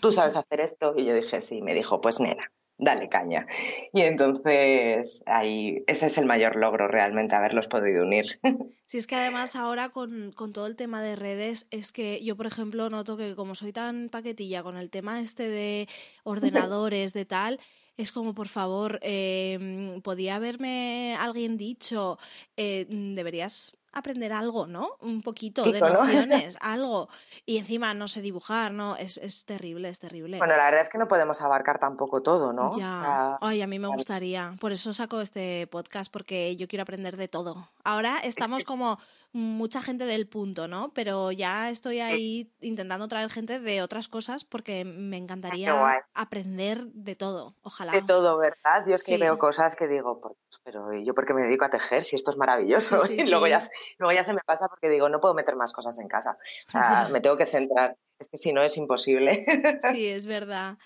¿tú 0.00 0.12
sabes 0.12 0.36
hacer 0.36 0.60
esto? 0.60 0.94
Y 0.96 1.04
yo 1.04 1.14
dije, 1.14 1.40
sí, 1.40 1.62
me 1.62 1.74
dijo, 1.74 2.00
pues 2.00 2.20
nena, 2.20 2.50
dale 2.80 3.08
caña. 3.08 3.46
Y 3.92 4.00
entonces 4.02 5.22
ahí 5.26 5.84
ese 5.86 6.06
es 6.06 6.18
el 6.18 6.26
mayor 6.26 6.56
logro 6.56 6.88
realmente, 6.88 7.36
haberlos 7.36 7.68
podido 7.68 8.04
unir. 8.04 8.40
Sí, 8.90 8.98
es 8.98 9.06
que 9.06 9.14
además 9.14 9.54
ahora 9.54 9.90
con, 9.90 10.32
todo 10.32 10.66
el 10.66 10.74
tema 10.74 11.00
de 11.00 11.14
redes, 11.14 11.68
es 11.70 11.92
que 11.92 12.20
yo, 12.24 12.36
por 12.36 12.46
ejemplo, 12.46 12.90
noto 12.90 13.16
que 13.16 13.36
como 13.36 13.54
soy 13.54 13.72
tan 13.72 14.08
paquetilla 14.08 14.64
con 14.64 14.76
el 14.76 14.90
tema 14.90 15.20
este 15.20 15.48
de 15.48 15.88
ordenadores, 16.24 17.12
de 17.12 17.24
tal, 17.24 17.60
es 17.96 18.10
como, 18.10 18.34
por 18.34 18.48
favor, 18.48 18.98
eh, 19.02 20.00
podía 20.02 20.34
haberme 20.34 21.14
alguien 21.20 21.56
dicho, 21.56 22.18
eh, 22.56 22.86
deberías 22.88 23.76
aprender 23.92 24.32
algo, 24.32 24.66
¿no? 24.66 24.96
Un 25.00 25.22
poquito 25.22 25.70
de 25.70 25.80
nociones, 25.80 26.58
algo. 26.60 27.08
Y 27.46 27.58
encima 27.58 27.94
no 27.94 28.08
sé 28.08 28.20
dibujar, 28.20 28.72
¿no? 28.72 28.96
Es, 28.96 29.18
es, 29.18 29.44
terrible, 29.44 29.88
es 29.88 29.98
terrible. 29.98 30.38
Bueno, 30.38 30.56
la 30.56 30.66
verdad 30.66 30.80
es 30.80 30.88
que 30.88 30.98
no 30.98 31.08
podemos 31.08 31.42
abarcar 31.42 31.78
tampoco 31.78 32.22
todo, 32.22 32.52
¿no? 32.52 32.76
Ya. 32.78 33.38
Ay, 33.40 33.62
a 33.62 33.66
mí 33.66 33.78
me 33.78 33.88
gustaría. 33.88 34.54
Por 34.60 34.72
eso 34.72 34.92
saco 34.92 35.20
este 35.20 35.66
podcast, 35.66 36.12
porque 36.12 36.56
yo 36.56 36.68
quiero 36.68 36.82
aprender 36.82 37.16
de 37.16 37.28
todo. 37.28 37.68
Ahora 37.84 38.18
estamos 38.22 38.64
como 38.64 38.98
mucha 39.32 39.80
gente 39.80 40.06
del 40.06 40.28
punto, 40.28 40.66
¿no? 40.66 40.92
Pero 40.92 41.30
ya 41.30 41.70
estoy 41.70 42.00
ahí 42.00 42.52
intentando 42.60 43.06
traer 43.06 43.30
gente 43.30 43.60
de 43.60 43.82
otras 43.82 44.08
cosas 44.08 44.44
porque 44.44 44.84
me 44.84 45.16
encantaría 45.16 46.02
aprender 46.14 46.86
de 46.86 47.14
todo, 47.14 47.54
ojalá. 47.62 47.92
De 47.92 48.02
todo, 48.02 48.38
¿verdad? 48.38 48.84
Yo 48.86 48.94
es 48.94 49.04
que 49.04 49.18
veo 49.18 49.38
cosas 49.38 49.76
que 49.76 49.86
digo, 49.86 50.20
pero 50.64 50.92
yo 50.94 51.14
porque 51.14 51.34
me 51.34 51.42
dedico 51.42 51.64
a 51.64 51.70
tejer 51.70 52.02
si 52.02 52.16
esto 52.16 52.32
es 52.32 52.36
maravilloso? 52.36 53.00
y 53.10 53.28
luego 53.28 53.46
ya, 53.46 53.60
luego 53.98 54.12
ya 54.12 54.24
se 54.24 54.32
me 54.32 54.40
pasa 54.44 54.68
porque 54.68 54.88
digo, 54.88 55.08
no 55.08 55.20
puedo 55.20 55.34
meter 55.34 55.54
más 55.54 55.72
cosas 55.72 55.98
en 56.00 56.08
casa. 56.08 56.36
O 56.68 56.70
sea, 56.72 57.08
me 57.12 57.20
tengo 57.20 57.36
que 57.36 57.46
centrar. 57.46 57.96
Es 58.18 58.28
que 58.28 58.36
si 58.36 58.52
no 58.52 58.62
es 58.62 58.76
imposible. 58.76 59.46
sí, 59.92 60.08
es 60.08 60.26
verdad. 60.26 60.76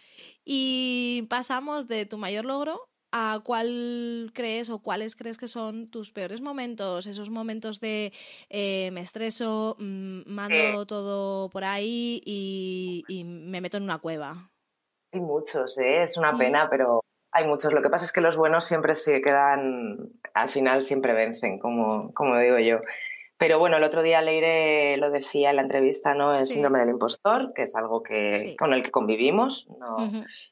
Y 0.45 1.27
pasamos 1.31 1.89
de 1.89 2.05
tu 2.05 2.19
mayor 2.19 2.45
logro 2.45 2.89
a 3.17 3.39
cuál 3.45 4.33
crees 4.35 4.71
o 4.71 4.81
cuáles 4.81 5.15
crees 5.15 5.39
que 5.39 5.47
son 5.47 5.89
tus 5.89 6.11
peores 6.11 6.41
momentos, 6.41 7.07
esos 7.07 7.31
momentos 7.31 7.79
de 7.79 8.13
eh, 8.51 8.91
me 8.93 9.03
estreso, 9.03 9.77
mm, 9.79 10.23
mando 10.27 10.85
todo 10.85 11.49
por 11.49 11.63
ahí 11.63 12.21
y, 12.27 13.23
me 13.25 13.61
meto 13.61 13.77
en 13.77 13.85
una 13.85 13.99
cueva. 13.99 14.51
Hay 15.13 15.21
muchos, 15.21 15.79
¿eh? 15.79 16.03
es 16.03 16.19
una 16.19 16.37
pena, 16.37 16.69
pero 16.69 17.05
hay 17.31 17.47
muchos. 17.47 17.73
Lo 17.73 17.83
que 17.83 17.89
pasa 17.89 18.05
es 18.05 18.13
que 18.13 18.21
los 18.21 18.37
buenos 18.37 18.65
siempre 18.65 18.97
se 18.97 19.21
quedan, 19.21 20.11
al 20.35 20.49
final 20.49 20.83
siempre 20.83 21.13
vencen, 21.13 21.61
como, 21.61 22.13
como 22.15 22.37
digo 22.39 22.59
yo. 22.59 22.81
Pero 23.37 23.59
bueno, 23.59 23.77
el 23.77 23.85
otro 23.85 24.03
día 24.03 24.23
Leire 24.23 24.97
lo 24.97 25.11
decía 25.11 25.51
en 25.51 25.57
la 25.57 25.63
entrevista, 25.63 26.15
¿no? 26.15 26.35
El 26.35 26.47
síndrome 26.47 26.79
del 26.79 26.91
impostor, 26.91 27.53
que 27.53 27.63
es 27.63 27.75
algo 27.75 28.03
que, 28.03 28.55
con 28.59 28.73
el 28.73 28.83
que 28.83 28.93
convivimos, 28.93 29.67
¿no? 29.79 29.97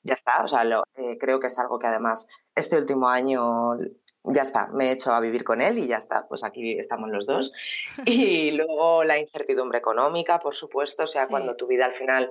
Ya 0.03 0.15
está, 0.15 0.43
o 0.43 0.49
sea, 0.49 0.65
eh, 0.97 1.17
creo 1.19 1.39
que 1.39 1.47
es 1.47 1.59
algo 1.59 1.79
que 1.79 1.87
además 1.87 2.27
este 2.55 2.77
último 2.77 3.09
año 3.09 3.79
ya 4.25 4.43
está, 4.43 4.69
me 4.69 4.89
he 4.89 4.93
hecho 4.93 5.13
a 5.13 5.21
vivir 5.21 5.45
con 5.45 5.61
él 5.61 5.79
y 5.79 5.87
ya 5.87 5.97
está, 5.97 6.27
pues 6.29 6.45
aquí 6.45 6.79
estamos 6.79 7.11
los 7.11 7.27
dos. 7.27 7.53
Y 8.07 8.53
luego 8.53 9.05
la 9.05 9.19
incertidumbre 9.19 9.79
económica, 9.79 10.39
por 10.39 10.55
supuesto, 10.55 11.05
o 11.05 11.07
sea, 11.07 11.29
cuando 11.29 11.57
tu 11.57 11.67
vida 11.67 11.85
al 11.85 11.93
final 11.93 12.31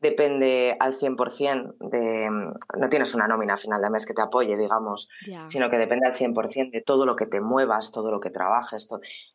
depende 0.00 0.76
al 0.78 0.94
100% 0.94 1.74
de, 1.78 2.28
no 2.30 2.88
tienes 2.88 3.14
una 3.14 3.28
nómina 3.28 3.54
a 3.54 3.58
final 3.58 3.82
de 3.82 3.90
mes 3.90 4.06
que 4.06 4.14
te 4.14 4.22
apoye, 4.22 4.56
digamos, 4.56 5.08
sino 5.44 5.68
que 5.68 5.78
depende 5.78 6.08
al 6.08 6.14
100% 6.14 6.70
de 6.70 6.80
todo 6.80 7.04
lo 7.04 7.16
que 7.16 7.26
te 7.26 7.40
muevas, 7.40 7.92
todo 7.92 8.10
lo 8.10 8.18
que 8.18 8.30
trabajes, 8.30 8.88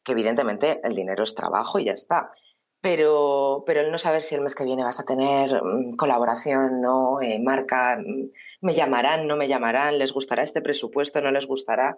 que 0.04 0.12
evidentemente 0.12 0.82
el 0.84 0.96
dinero 0.96 1.24
es 1.24 1.36
trabajo 1.36 1.80
y 1.80 1.86
ya 1.86 1.94
está. 1.94 2.32
Pero, 2.82 3.64
pero 3.66 3.82
el 3.82 3.92
no 3.92 3.98
saber 3.98 4.22
si 4.22 4.36
el 4.36 4.42
mes 4.42 4.54
que 4.54 4.64
viene 4.64 4.84
vas 4.84 5.00
a 5.00 5.06
tener 5.06 5.50
mm, 5.64 5.96
colaboración, 5.96 6.82
no, 6.82 7.20
eh, 7.20 7.40
marca, 7.40 7.98
mm, 7.98 8.30
me 8.62 8.76
llamarán, 8.76 9.26
no 9.26 9.38
me 9.38 9.48
llamarán, 9.48 9.98
les 9.98 10.14
gustará 10.14 10.44
este 10.44 10.62
presupuesto, 10.62 11.20
no 11.20 11.32
les 11.32 11.48
gustará. 11.48 11.98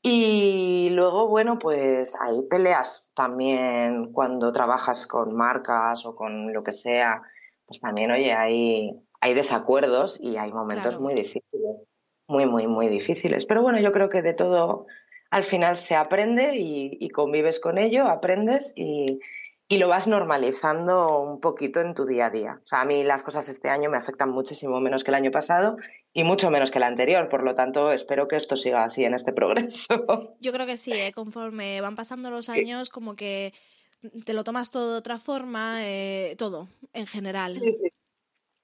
Y 0.00 0.88
luego, 0.92 1.28
bueno, 1.28 1.58
pues 1.58 2.16
hay 2.20 2.40
peleas 2.48 3.12
también 3.14 4.12
cuando 4.12 4.50
trabajas 4.50 5.06
con 5.06 5.36
marcas 5.36 6.06
o 6.06 6.14
con 6.14 6.54
lo 6.54 6.62
que 6.62 6.72
sea 6.72 7.20
pues 7.68 7.80
también, 7.80 8.10
oye, 8.10 8.32
hay, 8.32 8.98
hay 9.20 9.34
desacuerdos 9.34 10.18
y 10.20 10.38
hay 10.38 10.50
momentos 10.50 10.98
muy 10.98 11.14
difíciles, 11.14 11.76
muy, 12.26 12.46
muy, 12.46 12.66
muy 12.66 12.88
difíciles. 12.88 13.44
Pero 13.44 13.62
bueno, 13.62 13.78
yo 13.78 13.92
creo 13.92 14.08
que 14.08 14.22
de 14.22 14.32
todo 14.32 14.86
al 15.30 15.44
final 15.44 15.76
se 15.76 15.94
aprende 15.94 16.54
y, 16.56 17.08
convives 17.10 17.60
con 17.60 17.76
ello, 17.76 18.08
aprendes 18.08 18.72
y, 18.74 19.20
y, 19.68 19.76
lo 19.76 19.88
vas 19.88 20.08
normalizando 20.08 21.20
un 21.20 21.40
poquito 21.40 21.82
en 21.82 21.92
tu 21.92 22.06
día 22.06 22.26
a 22.26 22.30
día. 22.30 22.60
O 22.64 22.66
sea, 22.66 22.80
a 22.80 22.84
mí 22.86 23.04
las 23.04 23.22
cosas 23.22 23.50
este 23.50 23.68
año 23.68 23.90
me 23.90 23.98
afectan 23.98 24.30
muchísimo 24.30 24.80
menos 24.80 25.04
que 25.04 25.10
el 25.10 25.16
año 25.16 25.30
pasado 25.30 25.76
y 26.14 26.24
mucho 26.24 26.50
menos 26.50 26.70
que 26.70 26.78
el 26.78 26.84
anterior, 26.84 27.28
por 27.28 27.42
lo 27.42 27.54
tanto 27.54 27.92
espero 27.92 28.28
que 28.28 28.36
esto 28.36 28.56
siga 28.56 28.82
así 28.82 29.04
en 29.04 29.12
este 29.12 29.34
progreso. 29.34 30.36
Yo 30.40 30.52
creo 30.54 30.64
que 30.64 30.78
sí, 30.78 30.92
¿eh? 30.94 31.12
conforme 31.12 31.82
van 31.82 31.96
pasando 31.96 32.30
los 32.30 32.48
años, 32.48 32.88
como 32.88 33.14
que 33.14 33.52
te 34.24 34.32
lo 34.32 34.44
tomas 34.44 34.70
todo 34.70 34.92
de 34.92 34.98
otra 34.98 35.18
forma, 35.18 35.78
eh, 35.80 36.34
todo, 36.38 36.68
en 36.92 37.06
general. 37.06 37.54
Sí, 37.54 37.72
sí. 37.72 37.92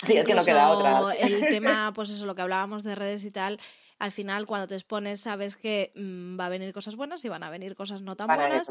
sí 0.07 0.17
es 0.17 0.27
que 0.27 0.35
no 0.35 0.45
queda 0.45 0.71
otra. 0.71 1.15
El 1.15 1.41
tema, 1.49 1.93
pues 1.95 2.11
eso, 2.11 2.27
lo 2.27 2.35
que 2.35 2.43
hablábamos 2.43 2.85
de 2.85 2.95
redes 2.95 3.25
y 3.25 3.31
tal, 3.31 3.59
al 4.05 4.13
final 4.13 4.45
cuando 4.45 4.69
te 4.69 4.75
expones 4.75 5.23
sabes 5.23 5.57
que 5.57 5.91
mm, 5.95 6.39
va 6.39 6.47
a 6.47 6.51
venir 6.51 6.75
cosas 6.75 6.95
buenas 6.95 7.25
y 7.25 7.31
van 7.31 7.43
a 7.43 7.49
venir 7.49 7.75
cosas 7.75 8.03
no 8.03 8.17
tan 8.17 8.27
buenas. 8.27 8.71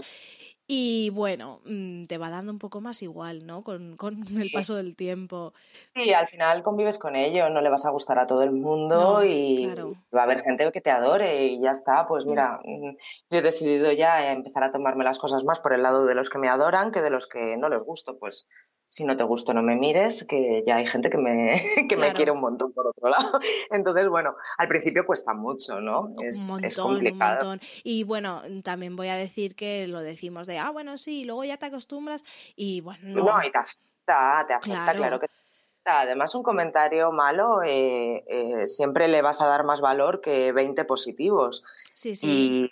Y 0.67 1.09
bueno, 1.09 1.59
mm, 1.65 2.05
te 2.05 2.19
va 2.19 2.29
dando 2.29 2.51
un 2.51 2.59
poco 2.59 2.81
más 2.81 3.01
igual, 3.01 3.47
¿no? 3.47 3.63
Con, 3.63 3.97
el 4.39 4.51
paso 4.53 4.75
del 4.75 4.95
tiempo. 4.95 5.53
Sí, 5.95 6.13
al 6.13 6.27
final 6.27 6.61
convives 6.61 6.99
con 6.99 7.15
ello, 7.15 7.49
no 7.49 7.61
le 7.61 7.69
vas 7.69 7.85
a 7.87 7.89
gustar 7.89 8.19
a 8.19 8.27
todo 8.27 8.43
el 8.43 8.51
mundo 8.51 9.25
y 9.25 9.65
va 10.15 10.21
a 10.21 10.23
haber 10.23 10.41
gente 10.41 10.71
que 10.71 10.81
te 10.81 10.91
adore 10.91 11.47
y 11.47 11.59
ya 11.59 11.71
está. 11.71 12.07
Pues 12.07 12.25
mm. 12.25 12.29
mira, 12.29 12.61
yo 12.63 13.39
he 13.39 13.41
decidido 13.41 13.91
ya 13.91 14.31
empezar 14.31 14.63
a 14.63 14.71
tomarme 14.71 15.03
las 15.03 15.17
cosas 15.17 15.43
más 15.43 15.59
por 15.59 15.73
el 15.73 15.81
lado 15.81 16.05
de 16.05 16.13
los 16.13 16.29
que 16.29 16.37
me 16.37 16.47
adoran 16.47 16.91
que 16.91 17.01
de 17.01 17.09
los 17.09 17.25
que 17.25 17.57
no 17.57 17.69
les 17.69 17.83
gusto. 17.83 18.19
Pues 18.19 18.47
si 18.93 19.05
no 19.05 19.17
te 19.17 19.23
gusta 19.23 19.55
no 19.55 19.63
me 19.63 19.75
mires, 19.75 20.23
que 20.29 20.61
ya 20.67 20.75
hay 20.75 20.85
gente 20.85 21.09
que 21.09 21.17
me, 21.17 21.59
que 21.89 21.97
me 21.97 22.13
quiere 22.13 22.29
un 22.29 22.41
montón 22.41 22.73
por 22.73 22.85
otro 22.85 23.09
lado. 23.09 23.39
Entonces, 23.71 24.07
bueno, 24.07 24.35
al 24.55 24.67
principio 24.67 25.03
cuesta 25.03 25.33
mucho, 25.33 25.81
¿no? 25.81 26.13
Es, 26.21 26.41
un 26.41 26.47
montón, 26.61 26.87
complicado. 26.89 27.39
Un 27.41 27.47
montón. 27.47 27.67
Y 27.83 28.03
bueno, 28.03 28.43
también 28.63 28.95
voy 28.95 29.07
a 29.07 29.15
decir 29.15 29.55
que 29.55 29.87
lo 29.87 30.01
decimos 30.01 30.45
de, 30.45 30.59
ah, 30.59 30.69
bueno, 30.69 30.97
sí, 30.97 31.25
luego 31.25 31.43
ya 31.43 31.57
te 31.57 31.65
acostumbras 31.65 32.23
y 32.55 32.81
bueno, 32.81 33.01
no. 33.01 33.23
No, 33.23 33.43
y 33.43 33.49
te 33.49 33.57
afecta, 33.57 34.45
te 34.47 34.53
afecta, 34.53 34.93
claro, 34.93 35.19
que 35.19 35.27
te 35.27 35.33
afecta. 35.33 36.01
Además, 36.01 36.35
un 36.35 36.43
comentario 36.43 37.11
malo 37.11 37.63
eh, 37.63 38.23
eh, 38.27 38.67
siempre 38.67 39.07
le 39.07 39.23
vas 39.23 39.41
a 39.41 39.47
dar 39.47 39.63
más 39.63 39.81
valor 39.81 40.21
que 40.21 40.51
20 40.51 40.85
positivos. 40.85 41.63
Sí, 41.95 42.13
sí. 42.13 42.27
Y 42.29 42.71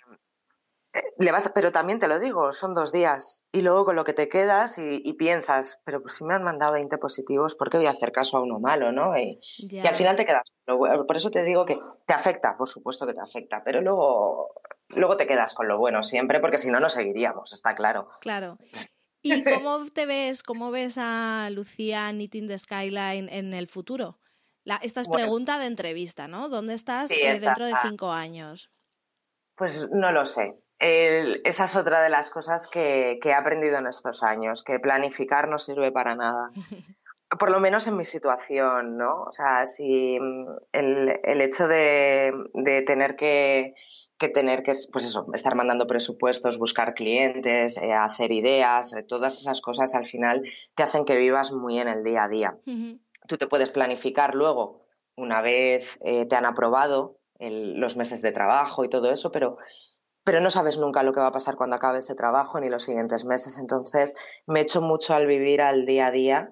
le 1.18 1.32
vas, 1.32 1.50
pero 1.54 1.72
también 1.72 1.98
te 1.98 2.08
lo 2.08 2.18
digo, 2.18 2.52
son 2.52 2.74
dos 2.74 2.92
días. 2.92 3.44
Y 3.52 3.62
luego 3.62 3.84
con 3.84 3.96
lo 3.96 4.04
que 4.04 4.12
te 4.12 4.28
quedas 4.28 4.78
y, 4.78 5.12
piensas, 5.14 5.80
pero 5.84 6.02
pues 6.02 6.14
si 6.14 6.24
me 6.24 6.34
han 6.34 6.42
mandado 6.42 6.72
20 6.72 6.98
positivos, 6.98 7.54
¿por 7.54 7.70
qué 7.70 7.78
voy 7.78 7.86
a 7.86 7.90
hacer 7.90 8.12
caso 8.12 8.36
a 8.36 8.42
uno 8.42 8.58
malo, 8.60 8.92
no? 8.92 9.16
Y, 9.16 9.40
al 9.80 9.94
final 9.94 10.16
te 10.16 10.26
quedas. 10.26 10.52
Por 10.66 11.16
eso 11.16 11.30
te 11.30 11.44
digo 11.44 11.64
que 11.64 11.78
te 12.06 12.12
afecta, 12.12 12.56
por 12.56 12.68
supuesto 12.68 13.06
que 13.06 13.14
te 13.14 13.20
afecta, 13.20 13.62
pero 13.64 13.80
luego, 13.80 14.54
luego 14.88 15.16
te 15.16 15.26
quedas 15.26 15.54
con 15.54 15.68
lo 15.68 15.78
bueno 15.78 16.02
siempre, 16.02 16.40
porque 16.40 16.58
si 16.58 16.70
no, 16.70 16.80
no 16.80 16.88
seguiríamos, 16.88 17.52
está 17.52 17.74
claro. 17.74 18.06
Claro. 18.20 18.58
¿Y 19.24 19.44
cómo 19.44 19.86
te 19.86 20.04
ves, 20.04 20.42
cómo 20.42 20.72
ves 20.72 20.98
a 20.98 21.48
Lucía 21.50 22.10
Knitting 22.10 22.48
the 22.48 22.58
Skyline 22.58 23.28
en 23.28 23.54
el 23.54 23.68
futuro? 23.68 24.18
La, 24.64 24.76
esta 24.76 25.00
es 25.00 25.08
pregunta 25.08 25.58
de 25.58 25.66
entrevista, 25.66 26.26
¿no? 26.26 26.48
¿Dónde 26.48 26.74
estás 26.74 27.10
eh, 27.12 27.38
dentro 27.40 27.66
de 27.66 27.74
cinco 27.82 28.10
años? 28.10 28.70
Pues 29.54 29.88
no 29.90 30.10
lo 30.10 30.26
sé 30.26 30.61
esa 30.82 31.64
es 31.64 31.76
otra 31.76 32.02
de 32.02 32.10
las 32.10 32.30
cosas 32.30 32.66
que, 32.66 33.18
he 33.22 33.32
aprendido 33.32 33.78
en 33.78 33.86
estos 33.86 34.22
años, 34.22 34.64
que 34.64 34.80
planificar 34.80 35.48
no 35.48 35.58
sirve 35.58 35.92
para 35.92 36.14
nada. 36.14 36.50
Por 37.38 37.50
lo 37.50 37.60
menos 37.60 37.86
en 37.86 37.96
mi 37.96 38.04
situación, 38.04 38.98
¿no? 38.98 39.22
O 39.22 39.32
sea, 39.32 39.66
si 39.66 40.18
mm, 40.20 40.46
el, 40.72 41.40
hecho 41.40 41.66
de, 41.66 42.32
tener 42.86 43.16
que, 43.16 43.74
tener 44.34 44.62
que, 44.62 44.72
pues 44.92 45.04
eso, 45.04 45.26
estar 45.32 45.54
mandando 45.54 45.86
presupuestos, 45.86 46.58
buscar 46.58 46.92
clientes, 46.94 47.78
eh, 47.78 47.92
hacer 47.94 48.32
ideas, 48.32 48.92
eh, 48.92 49.02
todas 49.02 49.38
esas 49.38 49.62
cosas 49.62 49.94
al 49.94 50.04
final 50.04 50.42
te 50.74 50.82
hacen 50.82 51.06
que 51.06 51.16
vivas 51.16 51.52
muy 51.52 51.78
en 51.78 51.88
el 51.88 52.04
día 52.04 52.24
a 52.24 52.28
día. 52.28 52.58
Tú 53.26 53.38
te 53.38 53.46
puedes 53.46 53.70
planificar 53.70 54.34
luego, 54.34 54.82
una 55.16 55.40
vez 55.40 55.98
eh, 56.04 56.26
te 56.26 56.36
han 56.36 56.44
aprobado 56.44 57.18
los 57.38 57.96
meses 57.96 58.22
de 58.22 58.30
trabajo 58.30 58.84
y 58.84 58.88
todo 58.88 59.10
eso, 59.10 59.32
pero 59.32 59.56
pero 60.24 60.40
no 60.40 60.50
sabes 60.50 60.78
nunca 60.78 61.02
lo 61.02 61.12
que 61.12 61.20
va 61.20 61.28
a 61.28 61.32
pasar 61.32 61.56
cuando 61.56 61.76
acabe 61.76 61.98
ese 61.98 62.14
trabajo 62.14 62.60
ni 62.60 62.68
los 62.68 62.84
siguientes 62.84 63.24
meses. 63.24 63.58
Entonces 63.58 64.14
me 64.46 64.60
echo 64.60 64.80
mucho 64.80 65.14
al 65.14 65.26
vivir 65.26 65.60
al 65.62 65.84
día 65.84 66.06
a 66.06 66.10
día 66.10 66.50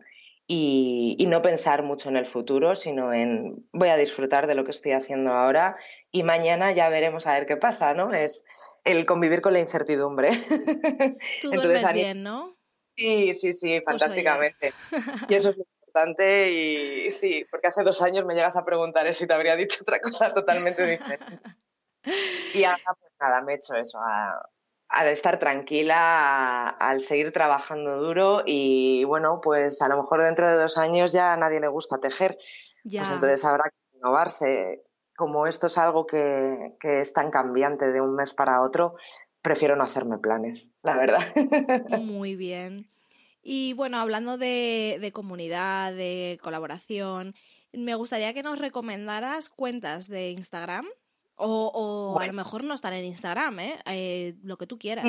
y, 0.52 1.24
no 1.28 1.42
pensar 1.42 1.84
mucho 1.84 2.08
en 2.08 2.16
el 2.16 2.26
futuro, 2.26 2.74
sino 2.74 3.12
en 3.12 3.64
voy 3.72 3.88
a 3.88 3.96
disfrutar 3.96 4.48
de 4.48 4.56
lo 4.56 4.64
que 4.64 4.72
estoy 4.72 4.90
haciendo 4.92 5.30
ahora 5.32 5.76
y 6.10 6.24
mañana 6.24 6.72
ya 6.72 6.88
veremos 6.88 7.28
a 7.28 7.34
ver 7.34 7.46
qué 7.46 7.56
pasa, 7.56 7.94
¿no? 7.94 8.12
Es 8.12 8.44
el 8.82 9.06
convivir 9.06 9.42
con 9.42 9.52
la 9.52 9.60
incertidumbre. 9.60 10.30
Tú 11.40 11.50
duermes 11.52 11.92
bien, 11.92 12.24
¿no? 12.24 12.56
Sí, 12.96 13.32
sí, 13.34 13.52
sí, 13.52 13.80
pues 13.80 14.00
fantásticamente. 14.00 14.72
y 15.28 15.34
eso 15.34 15.50
es 15.50 15.58
importante 15.58 16.50
y 16.50 17.10
sí, 17.12 17.46
porque 17.48 17.68
hace 17.68 17.84
dos 17.84 18.02
años 18.02 18.26
me 18.26 18.34
llegas 18.34 18.56
a 18.56 18.64
preguntar 18.64 19.06
eso 19.06 19.22
y 19.22 19.28
te 19.28 19.34
habría 19.34 19.54
dicho 19.54 19.78
otra 19.82 20.00
cosa 20.00 20.34
totalmente 20.34 20.84
diferente. 20.84 21.38
Y 22.54 22.64
ahora, 22.64 22.82
pues 22.98 23.12
nada, 23.20 23.42
me 23.42 23.52
he 23.52 23.56
hecho 23.56 23.74
eso, 23.74 23.98
a, 23.98 25.10
estar 25.10 25.38
tranquila, 25.38 26.68
al 26.68 27.00
seguir 27.00 27.32
trabajando 27.32 27.96
duro 27.98 28.42
y 28.44 29.04
bueno, 29.04 29.40
pues 29.40 29.80
a 29.82 29.88
lo 29.88 29.96
mejor 29.96 30.22
dentro 30.22 30.48
de 30.48 30.56
dos 30.56 30.78
años 30.78 31.12
ya 31.12 31.32
a 31.32 31.36
nadie 31.36 31.60
le 31.60 31.68
gusta 31.68 31.98
tejer. 31.98 32.38
Pues 32.82 33.10
entonces 33.10 33.44
habrá 33.44 33.70
que 33.70 33.96
innovarse. 33.96 34.82
Como 35.16 35.46
esto 35.46 35.68
es 35.68 35.78
algo 35.78 36.06
que, 36.06 36.76
es 36.82 37.12
tan 37.12 37.30
cambiante 37.30 37.92
de 37.92 38.00
un 38.00 38.16
mes 38.16 38.32
para 38.32 38.62
otro, 38.62 38.96
prefiero 39.42 39.76
no 39.76 39.84
hacerme 39.84 40.18
planes, 40.18 40.72
la 40.82 40.96
verdad. 40.96 41.22
Muy 42.00 42.34
bien. 42.34 42.90
Y 43.42 43.74
bueno, 43.74 43.98
hablando 43.98 44.38
de, 44.38 44.98
de 45.00 45.12
comunidad, 45.12 45.92
de 45.92 46.40
colaboración, 46.42 47.34
me 47.72 47.94
gustaría 47.94 48.34
que 48.34 48.42
nos 48.42 48.58
recomendaras 48.58 49.50
cuentas 49.50 50.08
de 50.08 50.30
Instagram 50.30 50.86
o, 51.40 52.18
a 52.20 52.26
lo 52.26 52.32
mejor 52.32 52.64
no 52.64 52.74
están 52.74 52.92
en 52.92 53.04
Instagram, 53.04 53.60
¿eh? 53.60 53.78
¿eh? 53.86 54.34
lo 54.42 54.56
que 54.56 54.66
tú 54.66 54.78
quieras. 54.78 55.04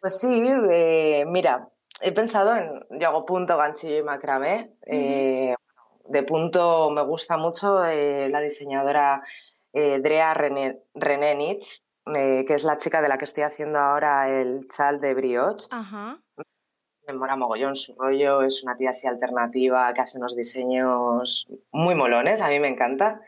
pues 0.00 0.20
sí, 0.20 0.48
eh, 0.70 1.24
mira, 1.26 1.68
he 2.00 2.12
pensado 2.12 2.56
en, 2.56 3.00
yo 3.00 3.08
hago 3.08 3.26
punto, 3.26 3.56
ganchillo 3.56 3.98
y 3.98 4.02
macramé. 4.02 4.72
Eh, 4.86 5.54
de 6.06 6.22
punto 6.22 6.90
me 6.90 7.02
gusta 7.02 7.36
mucho 7.36 7.80
la 7.80 8.40
diseñadora 8.40 9.22
Drea 9.72 10.34
René, 10.34 11.34
Nitz, 11.34 11.82
que 12.06 12.54
es 12.54 12.64
la 12.64 12.78
chica 12.78 13.02
de 13.02 13.08
la 13.08 13.18
que 13.18 13.26
estoy 13.26 13.42
haciendo 13.42 13.78
ahora 13.78 14.28
el 14.28 14.68
chal 14.68 15.00
de 15.00 15.14
brioche. 15.14 15.66
Ajá. 15.70 16.18
Me 17.06 17.14
mola 17.14 17.36
mogollón 17.36 17.76
su 17.76 17.94
rollo, 17.94 18.42
es 18.42 18.62
una 18.62 18.76
tía 18.76 18.90
así 18.90 19.06
alternativa 19.06 19.92
que 19.94 20.00
hace 20.00 20.18
unos 20.18 20.36
diseños 20.36 21.46
muy 21.72 21.94
molones, 21.94 22.40
a 22.40 22.48
mí 22.48 22.58
me 22.58 22.68
encanta. 22.68 23.20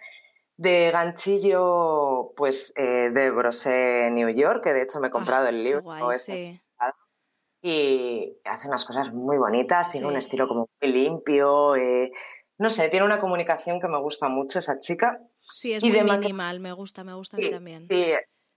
De 0.61 0.91
ganchillo, 0.91 2.35
pues 2.37 2.75
eh, 2.77 3.09
de 3.15 3.31
Brosé 3.31 4.11
New 4.11 4.29
York, 4.29 4.63
que 4.63 4.75
de 4.75 4.83
hecho 4.83 5.01
me 5.01 5.07
he 5.07 5.09
ah, 5.09 5.13
comprado 5.13 5.49
el 5.49 5.65
libro. 5.65 6.13
Este 6.13 6.61
y 7.63 8.39
hace 8.45 8.69
unas 8.69 8.85
cosas 8.85 9.13
muy 9.13 9.37
bonitas, 9.37 9.91
tiene 9.91 10.07
un 10.07 10.17
estilo 10.17 10.49
como 10.49 10.69
muy 10.81 10.93
limpio. 10.93 11.77
Eh, 11.77 12.11
no 12.59 12.71
sé, 12.71 12.89
tiene 12.89 13.07
una 13.07 13.21
comunicación 13.21 13.81
que 13.81 13.89
me 13.89 13.99
gusta 13.99 14.29
mucho 14.29 14.59
esa 14.59 14.81
chica. 14.81 15.21
Sí, 15.35 15.73
es 15.73 15.83
muy 15.83 16.03
minimal, 16.03 16.61
me 16.61 16.73
gusta, 16.73 17.05
me 17.05 17.15
gusta 17.15 17.37
a 17.37 17.41
mí 17.41 17.51
también. 17.51 17.87
Sí, 17.89 18.13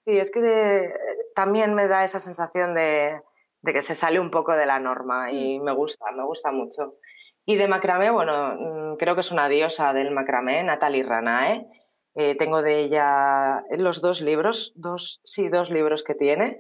sí 0.06 0.18
es 0.18 0.32
que 0.32 0.94
también 1.36 1.74
me 1.74 1.88
da 1.88 2.04
esa 2.04 2.20
sensación 2.20 2.76
de, 2.76 3.22
de 3.62 3.74
que 3.74 3.82
se 3.82 3.96
sale 3.96 4.20
un 4.20 4.32
poco 4.32 4.54
de 4.54 4.66
la 4.66 4.80
norma 4.80 5.32
y 5.32 5.60
mm. 5.60 5.64
me 5.64 5.72
gusta, 5.74 6.12
me 6.12 6.24
gusta 6.24 6.52
mucho. 6.52 6.96
Y 7.46 7.56
de 7.56 7.68
macramé, 7.68 8.10
bueno, 8.10 8.56
mm, 8.58 8.98
creo 8.98 9.16
que 9.16 9.22
es 9.22 9.32
una 9.32 9.50
diosa 9.50 9.92
del 9.94 10.12
macramé, 10.12 10.64
Natalie 10.64 11.04
Ranae. 11.04 11.68
Eh, 12.16 12.36
tengo 12.36 12.62
de 12.62 12.80
ella 12.80 13.64
los 13.72 14.02
dos 14.02 14.22
libros, 14.22 14.72
dos, 14.76 15.20
sí, 15.24 15.50
dos 15.50 15.72
libros 15.72 16.04
que 16.04 16.16
tiene. 16.16 16.60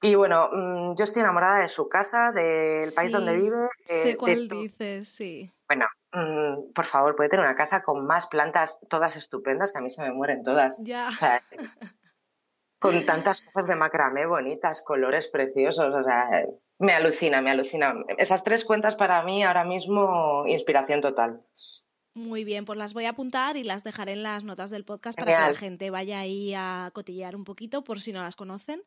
Y 0.00 0.14
bueno, 0.14 0.50
mm, 0.52 0.94
yo 0.96 1.04
estoy 1.04 1.22
enamorada 1.22 1.60
de 1.60 1.68
su 1.68 1.88
casa, 1.88 2.30
del 2.32 2.92
país 2.94 3.12
donde 3.12 3.36
vive. 3.36 3.68
Eh, 3.86 3.98
sé 3.98 4.16
cuál 4.16 4.48
dices, 4.48 5.08
sí. 5.08 5.50
Bueno, 5.66 5.86
por 6.74 6.84
favor, 6.84 7.16
puede 7.16 7.30
tener 7.30 7.44
una 7.44 7.54
casa 7.54 7.82
con 7.82 8.06
más 8.06 8.26
plantas, 8.26 8.78
todas 8.88 9.16
estupendas, 9.16 9.72
que 9.72 9.78
a 9.78 9.80
mí 9.80 9.90
se 9.90 10.02
me 10.02 10.12
mueren 10.12 10.42
todas. 10.42 10.82
Ya. 10.84 11.10
con 12.84 13.06
tantas 13.06 13.40
cosas 13.40 13.66
de 13.66 13.76
macramé 13.76 14.26
bonitas, 14.26 14.82
colores 14.82 15.26
preciosos, 15.28 15.94
o 15.94 16.04
sea, 16.04 16.44
me 16.78 16.92
alucina, 16.92 17.40
me 17.40 17.50
alucina. 17.50 17.94
Esas 18.18 18.44
tres 18.44 18.62
cuentas 18.66 18.94
para 18.94 19.22
mí 19.22 19.42
ahora 19.42 19.64
mismo 19.64 20.44
inspiración 20.46 21.00
total. 21.00 21.40
Muy 22.14 22.44
bien, 22.44 22.64
pues 22.64 22.78
las 22.78 22.94
voy 22.94 23.06
a 23.06 23.10
apuntar 23.10 23.56
y 23.56 23.64
las 23.64 23.82
dejaré 23.82 24.12
en 24.12 24.22
las 24.22 24.44
notas 24.44 24.70
del 24.70 24.84
podcast 24.84 25.18
para 25.18 25.32
que 25.32 25.52
la 25.52 25.58
gente 25.58 25.90
vaya 25.90 26.20
ahí 26.20 26.54
a 26.54 26.90
cotillear 26.94 27.34
un 27.34 27.42
poquito 27.44 27.82
por 27.82 28.00
si 28.00 28.12
no 28.12 28.22
las 28.22 28.36
conocen. 28.36 28.82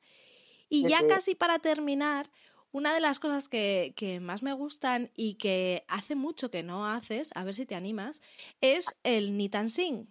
Y 0.69 0.87
ya 0.87 1.05
casi 1.07 1.35
para 1.35 1.59
terminar, 1.59 2.29
una 2.71 2.93
de 2.93 3.01
las 3.01 3.19
cosas 3.19 3.49
que, 3.49 3.93
que, 3.95 4.19
más 4.19 4.43
me 4.43 4.53
gustan 4.53 5.11
y 5.15 5.35
que 5.35 5.83
hace 5.87 6.15
mucho 6.15 6.51
que 6.51 6.63
no 6.63 6.87
haces, 6.87 7.29
a 7.35 7.43
ver 7.43 7.53
si 7.53 7.65
te 7.65 7.75
animas, 7.75 8.21
es 8.61 8.97
el 9.03 9.29
Knit 9.29 9.55
and 9.55 9.69
Sing. 9.69 10.05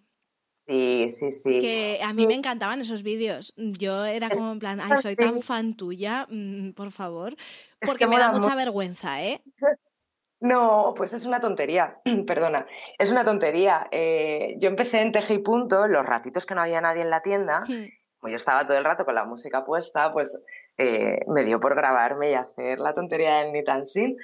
Sí, 0.66 1.08
sí, 1.10 1.32
sí. 1.32 1.58
Que 1.58 2.00
a 2.02 2.12
mí 2.12 2.26
me 2.26 2.34
encantaban 2.34 2.80
esos 2.80 3.02
vídeos. 3.02 3.54
Yo 3.56 4.04
era 4.04 4.28
como 4.28 4.52
en 4.52 4.58
plan, 4.58 4.80
ay, 4.80 4.98
soy 5.00 5.14
tan 5.14 5.40
fan 5.40 5.74
tuya, 5.74 6.26
mm, 6.28 6.72
por 6.72 6.90
favor. 6.90 7.36
Porque 7.80 8.06
me 8.06 8.18
da 8.18 8.32
mucha 8.32 8.54
vergüenza, 8.54 9.24
¿eh? 9.24 9.42
No, 10.40 10.92
pues 10.96 11.12
es 11.14 11.24
una 11.24 11.40
tontería, 11.40 11.98
perdona, 12.26 12.66
es 12.98 13.10
una 13.10 13.24
tontería. 13.24 13.88
Eh, 13.90 14.56
yo 14.58 14.68
empecé 14.68 15.00
en 15.00 15.12
Teje 15.12 15.34
y 15.34 15.38
Punto, 15.38 15.86
los 15.88 16.04
ratitos 16.04 16.44
que 16.44 16.54
no 16.54 16.60
había 16.60 16.80
nadie 16.80 17.02
en 17.02 17.10
la 17.10 17.22
tienda, 17.22 17.64
como 17.66 18.30
yo 18.30 18.36
estaba 18.36 18.66
todo 18.66 18.76
el 18.76 18.84
rato 18.84 19.04
con 19.04 19.14
la 19.14 19.24
música 19.24 19.64
puesta, 19.64 20.12
pues 20.12 20.42
eh, 20.76 21.20
me 21.28 21.44
dio 21.44 21.58
por 21.58 21.74
grabarme 21.74 22.30
y 22.30 22.34
hacer 22.34 22.78
la 22.78 22.94
tontería 22.94 23.38
del 23.38 23.52
Nitansin. 23.52 24.16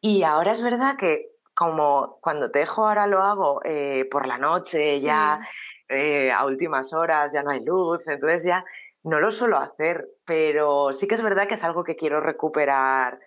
Y 0.00 0.24
ahora 0.24 0.52
es 0.52 0.62
verdad 0.62 0.96
que 0.96 1.30
como 1.54 2.18
cuando 2.20 2.50
tejo 2.50 2.86
ahora 2.86 3.06
lo 3.06 3.22
hago 3.22 3.60
eh, 3.64 4.08
por 4.10 4.26
la 4.26 4.38
noche, 4.38 4.98
ya 5.00 5.40
a 6.36 6.46
últimas 6.46 6.92
horas, 6.92 7.32
ya 7.32 7.42
no 7.42 7.50
hay 7.50 7.64
luz, 7.64 8.06
entonces 8.06 8.44
ya 8.44 8.64
no 9.02 9.18
lo 9.18 9.30
suelo 9.30 9.58
hacer, 9.58 10.08
pero 10.24 10.92
sí 10.92 11.08
que 11.08 11.14
es 11.14 11.22
verdad 11.22 11.48
que 11.48 11.54
es 11.54 11.64
algo 11.64 11.84
que 11.84 11.96
quiero 11.96 12.20
recuperar 12.20 13.18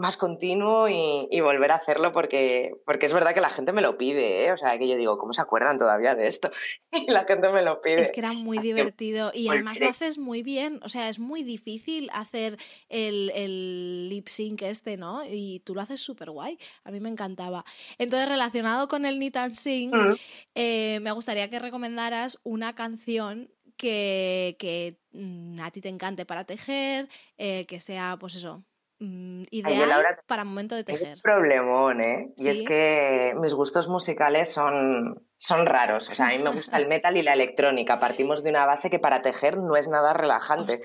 más 0.00 0.16
continuo 0.16 0.88
y, 0.88 1.40
volver 1.40 1.72
a 1.72 1.76
hacerlo 1.76 2.12
porque, 2.12 2.72
porque 2.84 3.06
es 3.06 3.12
verdad 3.12 3.34
que 3.34 3.40
la 3.40 3.50
gente 3.50 3.72
me 3.72 3.82
lo 3.82 3.96
pide, 3.96 4.44
¿eh? 4.44 4.52
o 4.52 4.56
sea, 4.56 4.78
que 4.78 4.88
yo 4.88 4.96
digo, 4.96 5.18
¿cómo 5.18 5.32
se 5.32 5.42
acuerdan 5.42 5.78
todavía 5.78 6.14
de 6.14 6.26
esto? 6.26 6.50
Y 6.92 7.10
la 7.10 7.24
gente 7.24 7.48
me 7.50 7.62
lo 7.62 7.80
pide. 7.80 8.02
Es 8.02 8.10
que 8.10 8.20
era 8.20 8.32
muy 8.32 8.58
divertido 8.58 9.30
y 9.32 9.48
además 9.48 9.78
lo 9.78 9.88
haces 9.88 10.18
muy 10.18 10.42
bien, 10.42 10.80
o 10.82 10.88
sea, 10.88 11.08
es 11.08 11.18
muy 11.18 11.42
difícil 11.42 12.10
hacer 12.12 12.58
el, 12.88 13.30
el 13.34 14.08
lip 14.08 14.28
sync 14.28 14.62
este, 14.62 14.96
¿no? 14.96 15.22
Y 15.24 15.60
tú 15.60 15.74
lo 15.74 15.80
haces 15.80 16.00
súper 16.00 16.30
guay, 16.30 16.58
a 16.84 16.90
mí 16.90 17.00
me 17.00 17.08
encantaba. 17.08 17.64
Entonces, 17.98 18.28
relacionado 18.28 18.88
con 18.88 19.06
el 19.06 19.16
Knit 19.16 19.36
and 19.36 19.54
Sing, 19.54 19.90
mm. 19.90 20.16
eh, 20.54 20.98
me 21.00 21.12
gustaría 21.12 21.48
que 21.48 21.58
recomendaras 21.58 22.38
una 22.42 22.74
canción 22.74 23.50
que, 23.76 24.56
que, 24.58 24.98
mm, 25.12 25.60
a 25.60 25.70
ti 25.70 25.80
te 25.80 25.88
encante 25.88 26.26
para 26.26 26.44
tejer, 26.44 27.08
eh, 27.38 27.64
que 27.66 27.80
sea, 27.80 28.18
pues 28.20 28.34
eso, 28.34 28.62
Mm, 29.02 29.44
ideal 29.50 30.04
para 30.26 30.44
momento 30.44 30.74
de 30.74 30.84
tejer. 30.84 31.14
un 31.14 31.20
problemón, 31.22 32.02
¿eh? 32.02 32.34
Y 32.36 32.48
es 32.50 32.62
que 32.64 33.34
mis 33.40 33.54
gustos 33.54 33.88
musicales 33.88 34.52
son, 34.52 35.26
son 35.38 35.64
raros. 35.64 36.10
O 36.10 36.14
sea, 36.14 36.28
a 36.28 36.30
mí 36.32 36.38
me 36.38 36.50
gusta 36.50 36.76
el 36.76 36.86
metal 36.88 37.16
y 37.16 37.22
la 37.22 37.32
electrónica. 37.32 37.98
Partimos 37.98 38.44
de 38.44 38.50
una 38.50 38.66
base 38.66 38.90
que 38.90 38.98
para 38.98 39.22
tejer 39.22 39.56
no 39.56 39.74
es 39.74 39.88
nada 39.88 40.12
relajante. 40.12 40.80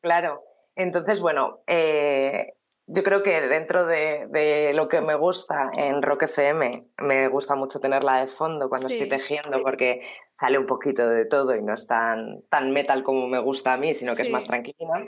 Claro. 0.00 0.44
Entonces, 0.76 1.20
bueno, 1.20 1.64
eh, 1.66 2.52
yo 2.86 3.02
creo 3.02 3.24
que 3.24 3.40
dentro 3.40 3.86
de, 3.86 4.72
lo 4.74 4.88
que 4.88 5.00
me 5.00 5.16
gusta 5.16 5.68
en 5.76 6.02
Rock 6.02 6.22
FM, 6.22 6.78
me 6.98 7.26
gusta 7.26 7.56
mucho 7.56 7.80
tenerla 7.80 8.20
de 8.20 8.28
fondo 8.28 8.68
cuando 8.68 8.86
estoy 8.86 9.08
tejiendo 9.08 9.62
porque 9.62 10.00
sale 10.30 10.58
un 10.58 10.66
poquito 10.66 11.08
de 11.08 11.24
todo 11.24 11.56
y 11.56 11.62
no 11.62 11.74
es 11.74 11.88
tan, 11.88 12.42
tan 12.48 12.70
metal 12.70 13.02
como 13.02 13.26
me 13.26 13.40
gusta 13.40 13.72
a 13.72 13.76
mí, 13.76 13.94
sino 13.94 14.14
que 14.14 14.22
es 14.22 14.30
más 14.30 14.46
tranquila. 14.46 15.06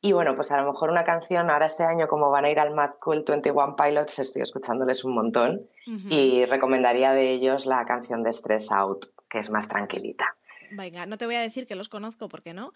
Y 0.00 0.12
bueno, 0.12 0.36
pues 0.36 0.52
a 0.52 0.60
lo 0.60 0.72
mejor 0.72 0.90
una 0.90 1.02
canción, 1.02 1.50
ahora 1.50 1.66
este 1.66 1.82
año 1.82 2.06
como 2.06 2.30
van 2.30 2.44
a 2.44 2.50
ir 2.50 2.60
al 2.60 2.72
Mad 2.72 2.92
Cool 3.00 3.24
21 3.26 3.74
Pilots, 3.74 4.20
estoy 4.20 4.42
escuchándoles 4.42 5.02
un 5.02 5.14
montón 5.14 5.68
y 6.08 6.44
recomendaría 6.44 7.12
de 7.12 7.32
ellos 7.32 7.66
la 7.66 7.84
canción 7.84 8.22
de 8.22 8.32
Stress 8.32 8.70
Out, 8.70 9.06
que 9.28 9.38
es 9.38 9.50
más 9.50 9.66
tranquilita. 9.68 10.36
Venga, 10.70 11.06
no 11.06 11.18
te 11.18 11.26
voy 11.26 11.34
a 11.34 11.40
decir 11.40 11.66
que 11.66 11.74
los 11.74 11.88
conozco 11.88 12.28
porque 12.28 12.54
no, 12.54 12.74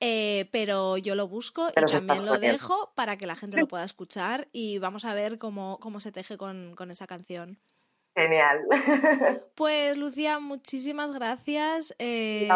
eh, 0.00 0.48
pero 0.50 0.96
yo 0.96 1.14
lo 1.14 1.28
busco 1.28 1.68
y 1.68 1.72
también 1.72 2.24
lo 2.24 2.38
dejo 2.38 2.92
para 2.94 3.18
que 3.18 3.26
la 3.26 3.36
gente 3.36 3.60
lo 3.60 3.68
pueda 3.68 3.84
escuchar 3.84 4.48
y 4.52 4.78
vamos 4.78 5.04
a 5.04 5.12
ver 5.12 5.38
cómo, 5.38 5.78
cómo 5.80 6.00
se 6.00 6.12
teje 6.12 6.38
con, 6.38 6.74
con 6.76 6.90
esa 6.90 7.06
canción. 7.06 7.58
Genial. 8.14 8.60
Pues 9.54 9.96
Lucía, 9.96 10.38
muchísimas 10.38 11.12
gracias. 11.12 11.94
Eh, 11.98 12.48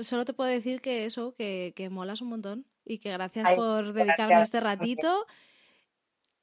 solo 0.00 0.24
te 0.24 0.32
puedo 0.32 0.50
decir 0.50 0.80
que 0.80 1.06
eso, 1.06 1.34
que, 1.36 1.72
que 1.74 1.88
molas 1.88 2.20
un 2.20 2.28
montón 2.28 2.66
y 2.90 2.98
que 2.98 3.12
gracias 3.12 3.48
por 3.54 3.92
dedicarme 3.92 4.40
este 4.42 4.60
ratito. 4.60 5.26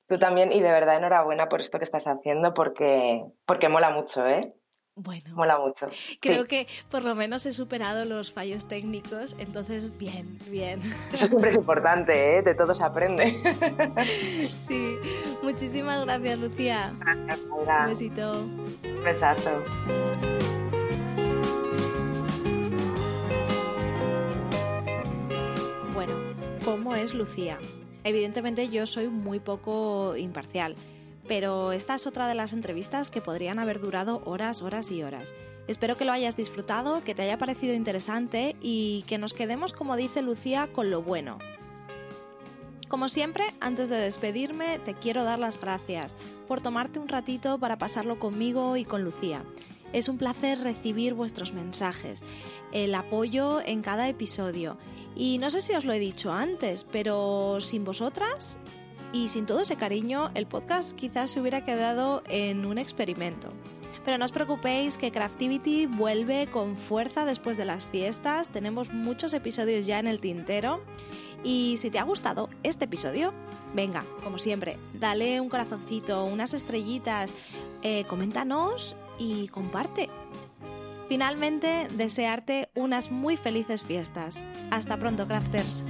Tú 0.08 0.18
también, 0.18 0.54
y 0.54 0.62
de 0.62 0.72
verdad 0.72 0.96
enhorabuena 0.96 1.50
por 1.50 1.60
esto 1.60 1.78
que 1.78 1.84
estás 1.84 2.08
haciendo, 2.08 2.54
porque, 2.54 3.26
porque 3.46 3.68
mola 3.68 3.90
mucho, 3.90 4.26
¿eh? 4.26 4.54
Bueno, 4.96 5.36
mola 5.36 5.60
mucho. 5.60 5.90
Creo 6.22 6.46
que 6.46 6.66
por 6.90 7.04
lo 7.04 7.14
menos 7.14 7.46
he 7.46 7.52
superado 7.52 8.06
los 8.06 8.32
fallos 8.32 8.68
técnicos, 8.68 9.36
entonces 9.38 9.96
bien, 9.98 10.40
bien. 10.48 10.82
Eso 11.12 11.28
siempre 11.28 11.50
es 11.50 11.56
importante, 11.56 12.38
¿eh? 12.38 12.42
De 12.42 12.56
todo 12.56 12.74
se 12.74 12.84
aprende. 12.84 13.38
Sí, 14.48 14.98
muchísimas 15.44 16.04
gracias, 16.06 16.40
Lucía. 16.40 16.94
Gracias, 17.00 17.40
Un 17.40 17.88
besito. 17.88 18.32
Un 18.32 19.04
besazo. 19.04 19.64
Es 26.96 27.14
Lucía. 27.14 27.60
Evidentemente 28.04 28.70
yo 28.70 28.86
soy 28.86 29.08
muy 29.08 29.40
poco 29.40 30.16
imparcial, 30.18 30.76
pero 31.28 31.72
esta 31.72 31.96
es 31.96 32.08
otra 32.08 32.28
de 32.28 32.36
las 32.36 32.54
entrevistas 32.54 33.12
que 33.12 33.22
podrían 33.22 33.60
haber 33.60 33.80
durado 33.80 34.22
horas, 34.26 34.62
horas 34.62 34.92
y 34.92 35.04
horas. 35.04 35.34
Espero 35.68 35.98
que 35.98 36.06
lo 36.06 36.14
hayas 36.14 36.38
disfrutado, 36.38 37.04
que 37.04 37.14
te 37.14 37.24
haya 37.24 37.38
parecido 37.38 37.74
interesante 37.74 38.56
y 38.62 39.04
que 39.08 39.18
nos 39.18 39.34
quedemos, 39.34 39.74
como 39.74 39.98
dice 39.98 40.22
Lucía, 40.22 40.70
con 40.72 40.90
lo 40.90 41.02
bueno. 41.02 41.38
Como 42.88 43.10
siempre, 43.10 43.44
antes 43.60 43.90
de 43.90 43.98
despedirme, 43.98 44.80
te 44.80 44.94
quiero 44.94 45.26
dar 45.26 45.40
las 45.40 45.60
gracias 45.60 46.16
por 46.48 46.62
tomarte 46.62 47.00
un 47.00 47.10
ratito 47.10 47.58
para 47.58 47.78
pasarlo 47.78 48.18
conmigo 48.18 48.78
y 48.78 48.86
con 48.86 49.04
Lucía. 49.04 49.44
Es 49.92 50.08
un 50.08 50.18
placer 50.18 50.60
recibir 50.60 51.14
vuestros 51.14 51.54
mensajes, 51.54 52.24
el 52.72 52.96
apoyo 52.96 53.60
en 53.66 53.82
cada 53.82 54.08
episodio 54.08 54.78
y 55.16 55.38
no 55.40 55.50
sé 55.50 55.62
si 55.62 55.74
os 55.74 55.86
lo 55.86 55.94
he 55.94 56.00
dicho 56.00 56.32
antes, 56.32 56.86
pero 56.92 57.60
sin 57.60 57.84
vosotras 57.84 58.60
y 59.14 59.30
sin 59.30 59.46
todo 59.46 59.62
ese 59.62 59.78
cariño, 59.78 60.32
el 60.36 60.48
podcast 60.48 60.92
quizás 60.92 61.32
se 61.32 61.40
hubiera 61.40 61.64
quedado 61.64 62.24
en 62.30 62.66
un 62.66 62.78
experimento. 62.78 63.50
Pero 64.06 64.18
no 64.18 64.26
os 64.26 64.32
preocupéis 64.32 64.98
que 64.98 65.12
Craftivity 65.12 65.86
vuelve 65.86 66.48
con 66.48 66.78
fuerza 66.78 67.26
después 67.26 67.58
de 67.58 67.66
las 67.66 67.86
fiestas. 67.86 68.50
Tenemos 68.50 68.94
muchos 68.94 69.34
episodios 69.34 69.86
ya 69.86 70.00
en 70.00 70.08
el 70.08 70.20
tintero. 70.20 70.82
Y 71.44 71.76
si 71.78 71.90
te 71.90 72.00
ha 72.00 72.04
gustado 72.04 72.50
este 72.64 72.86
episodio, 72.86 73.34
venga, 73.74 74.06
como 74.24 74.38
siempre, 74.38 74.78
dale 74.94 75.42
un 75.42 75.50
corazoncito, 75.50 76.24
unas 76.24 76.54
estrellitas, 76.54 77.34
eh, 77.84 78.06
coméntanos 78.06 78.96
y 79.20 79.50
comparte. 79.50 80.10
Finalmente, 81.08 81.88
desearte 81.96 82.70
unas 82.76 83.12
muy 83.12 83.38
felices 83.38 83.84
fiestas. 83.84 84.44
Hasta 84.72 84.98
pronto, 84.98 85.28
crafters. 85.28 85.86